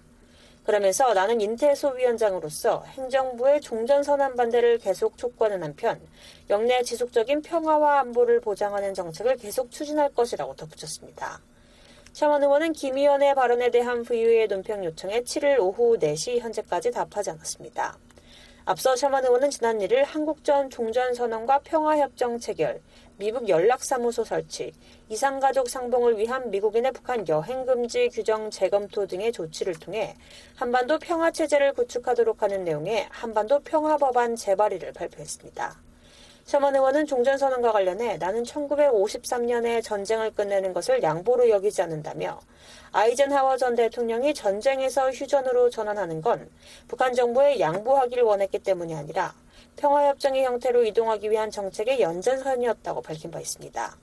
그러면서 0.66 1.14
나는 1.14 1.40
인태소 1.40 1.92
위원장으로서 1.92 2.84
행정부의 2.88 3.62
종전선언 3.62 4.36
반대를 4.36 4.80
계속 4.80 5.18
촉구하는 5.18 5.64
한편 5.64 6.02
영내 6.50 6.84
지속적인 6.84 7.44
평화와 7.44 8.02
안보를 8.02 8.42
보장하는 8.42 8.94
정책을 8.94 9.38
계속 9.38 9.72
추진할 9.72 10.14
것이라고 10.14 10.58
덧붙였습니다. 10.58 11.40
샤먼 12.14 12.44
의원은 12.44 12.74
김 12.74 12.98
의원의 12.98 13.36
발언에 13.36 13.70
대한 13.70 14.04
VOA의 14.04 14.48
논평 14.48 14.84
요청에 14.84 15.22
7일 15.22 15.60
오후 15.60 15.98
4시 15.98 16.40
현재까지 16.40 16.92
답하지 16.92 17.30
않았습니다. 17.30 17.98
앞서 18.66 18.96
샤먼 18.96 19.24
의원은 19.24 19.50
지난 19.52 19.80
1일 19.80 20.04
한국전 20.06 20.70
종전선언과 20.70 21.60
평화협정 21.60 22.40
체결, 22.40 22.82
미국 23.18 23.48
연락사무소 23.48 24.24
설치, 24.24 24.74
이상가족 25.08 25.70
상봉을 25.70 26.18
위한 26.18 26.50
미국인의 26.52 26.92
북한 26.92 27.28
여행금지 27.28 28.10
규정 28.10 28.50
재검토 28.50 29.06
등의 29.06 29.32
조치를 29.32 29.76
통해 29.76 30.16
한반도 30.56 31.00
평화체제를 31.00 31.74
구축하도록 31.74 32.42
하는 32.42 32.64
내용의 32.64 33.08
한반도 33.10 33.60
평화법안 33.60 34.36
재발의를 34.36 34.94
발표했습니다. 34.94 35.89
셔먼 36.50 36.74
의원은 36.74 37.06
종전선언과 37.06 37.72
관련해 37.72 38.18
나는 38.18 38.42
1953년에 38.42 39.84
전쟁을 39.84 40.32
끝내는 40.32 40.74
것을 40.74 41.04
양보로 41.04 41.48
여기지 41.48 41.84
않는다며 41.84 42.40
아이젠하워 42.92 43.56
전 43.58 43.76
대통령이 43.76 44.34
전쟁에서 44.34 45.12
휴전으로 45.12 45.70
전환하는 45.70 46.24
건 46.24 46.50
북한 46.88 47.14
정부에 47.14 47.60
양보하기를 47.60 48.24
원했기 48.24 48.58
때문이 48.58 48.96
아니라 48.96 49.36
평화협정의 49.76 50.44
형태로 50.44 50.86
이동하기 50.86 51.30
위한 51.30 51.52
정책의 51.52 52.02
연장선이었다고 52.02 53.04
밝힌 53.04 53.30
바 53.30 53.40
있습니다. 53.40 53.96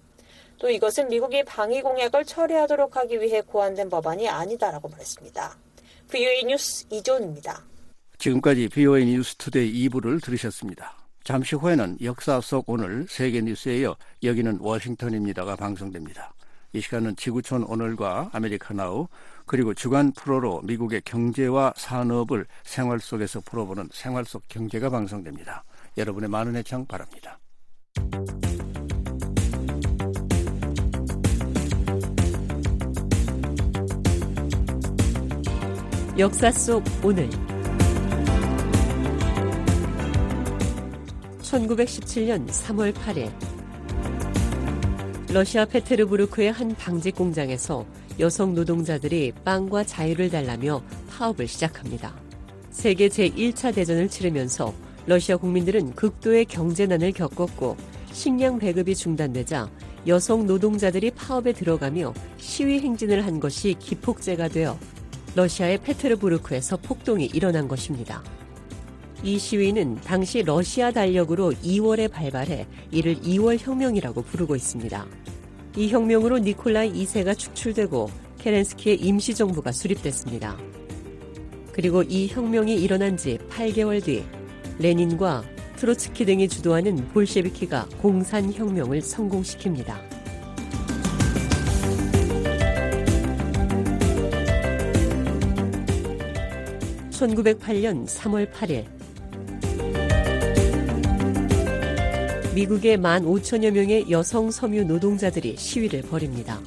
또 0.59 0.71
이것은 0.71 1.09
미국이 1.09 1.43
방위 1.43 1.83
공약을 1.83 2.25
철회하도록 2.25 2.97
하기 2.97 3.21
위해 3.23 3.41
고안된 3.41 3.89
법안이 3.89 4.29
아니다라고 4.29 4.89
말했습니다. 4.89 5.59
VOA 6.13 6.45
뉴스 6.45 6.87
이존입니다. 6.91 7.65
지금까지 8.19 8.69
VOA 8.69 9.05
뉴스 9.05 9.35
투데이 9.35 9.89
2부를 9.89 10.23
들으셨습니다. 10.23 11.06
잠시 11.27 11.57
후에는 11.57 11.99
역사 12.05 12.41
속 12.41 12.71
오늘 12.71 13.05
세계 13.09 13.41
뉴스에 13.41 13.79
이어 13.81 13.97
여기는 14.23 14.59
워싱턴입니다가 14.61 15.57
방송됩니다. 15.57 16.33
이 16.73 16.81
시간은 16.81 17.17
지구촌 17.17 17.65
오늘과 17.65 18.31
아메리카나우 18.33 19.09
그리고 19.45 19.75
주간 19.75 20.13
프로로 20.13 20.63
미국의 20.63 21.03
경제와 21.05 21.75
산업을 21.77 22.47
생활 22.63 23.01
속에서 23.01 23.41
풀어보는 23.41 23.89
생활 23.93 24.25
속 24.25 24.47
경제가 24.47 24.89
방송됩니다. 24.89 25.65
여러분의 25.99 26.31
많은 26.31 26.55
애청 26.55 26.87
바랍니다. 26.87 27.41
역사 36.17 36.53
속 36.53 36.85
오늘 37.03 37.29
1917년 41.47 42.47
3월 42.49 42.93
8일 42.93 43.31
러시아 45.33 45.65
페테르부르크의 45.65 46.51
한 46.51 46.75
방직 46.75 47.15
공장에서 47.15 47.87
여성 48.19 48.55
노동자들이 48.55 49.33
빵과 49.45 49.85
자유를 49.85 50.31
달라며 50.31 50.83
파업을 51.09 51.47
시작합니다. 51.47 52.15
세계 52.71 53.09
제1차 53.09 53.75
대전을 53.75 54.09
치르면서 54.09 54.75
러시아 55.07 55.37
국민들은 55.37 55.95
극도의 55.95 56.47
경제난을 56.47 57.13
겪었고 57.13 57.77
식량 58.11 58.59
배급이 58.59 58.97
중단되자 58.97 59.71
여성 60.09 60.47
노동자들이 60.47 61.13
파업에 61.13 61.53
들어가며 61.53 62.13
시위 62.39 62.81
행진을 62.81 63.25
한 63.25 63.39
것이 63.39 63.77
기폭제가 63.79 64.49
되어 64.49 64.79
러시아의 65.37 65.79
페테르부르크에서 65.79 66.79
폭동이 66.79 67.27
일어난 67.27 67.69
것입니다. 67.69 68.23
이 69.23 69.39
시위는 69.39 69.97
당시 70.05 70.43
러시아 70.43 70.91
달력으로 70.91 71.53
2월에 71.53 72.11
발발해 72.11 72.67
이를 72.91 73.17
2월 73.17 73.59
혁명이라고 73.59 74.23
부르고 74.23 74.55
있습니다. 74.55 75.07
이 75.77 75.89
혁명으로 75.89 76.39
니콜라이 76.39 76.93
2세가 76.93 77.37
축출되고 77.37 78.11
케렌스키의 78.39 79.01
임시정부가 79.01 79.73
수립됐습니다. 79.73 80.57
그리고 81.73 82.03
이 82.03 82.29
혁명이 82.29 82.75
일어난 82.75 83.17
지 83.17 83.39
8개월 83.51 84.03
뒤 84.03 84.25
레닌과 84.79 85.45
트로츠키 85.77 86.25
등이 86.25 86.49
주도하는 86.49 87.09
볼셰비키가 87.09 87.89
공산혁명을 88.01 89.01
성공시킵니다. 89.01 90.17
1908년 97.11 98.07
3월 98.07 98.51
8일 98.51 98.96
미국의 102.57 102.97
1만 102.97 103.27
5천여 103.27 103.71
명의 103.71 104.11
여성 104.11 104.51
섬유 104.51 104.85
노동자들이 104.85 105.59
시위를 105.59 106.01
벌입니다. 106.01 106.59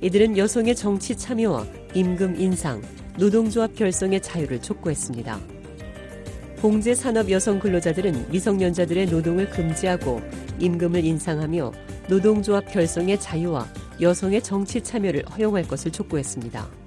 이들은 0.00 0.36
여성의 0.36 0.74
정치 0.74 1.16
참여와 1.16 1.64
임금 1.94 2.40
인상, 2.40 2.82
노동조합 3.16 3.76
결성의 3.76 4.20
자유를 4.20 4.60
촉구했습니다. 4.60 5.38
공제 6.60 6.96
산업 6.96 7.30
여성 7.30 7.60
근로자들은 7.60 8.32
미성년자들의 8.32 9.06
노동을 9.06 9.48
금지하고 9.50 10.20
임금을 10.58 11.04
인상하며 11.04 11.72
노동조합 12.08 12.72
결성의 12.72 13.20
자유와 13.20 13.68
여성의 14.00 14.42
정치 14.42 14.80
참여를 14.80 15.26
허용할 15.26 15.62
것을 15.68 15.92
촉구했습니다. 15.92 16.83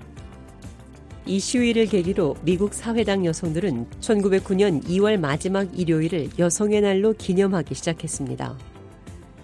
이 1.27 1.41
시위를 1.41 1.87
계기로 1.87 2.37
미국 2.43 2.73
사회당 2.73 3.25
여성들은 3.25 3.87
1909년 3.99 4.81
2월 4.85 5.17
마지막 5.17 5.77
일요일을 5.77 6.29
여성의 6.39 6.79
날로 6.79 7.11
기념하기 7.11 7.75
시작했습니다. 7.75 8.57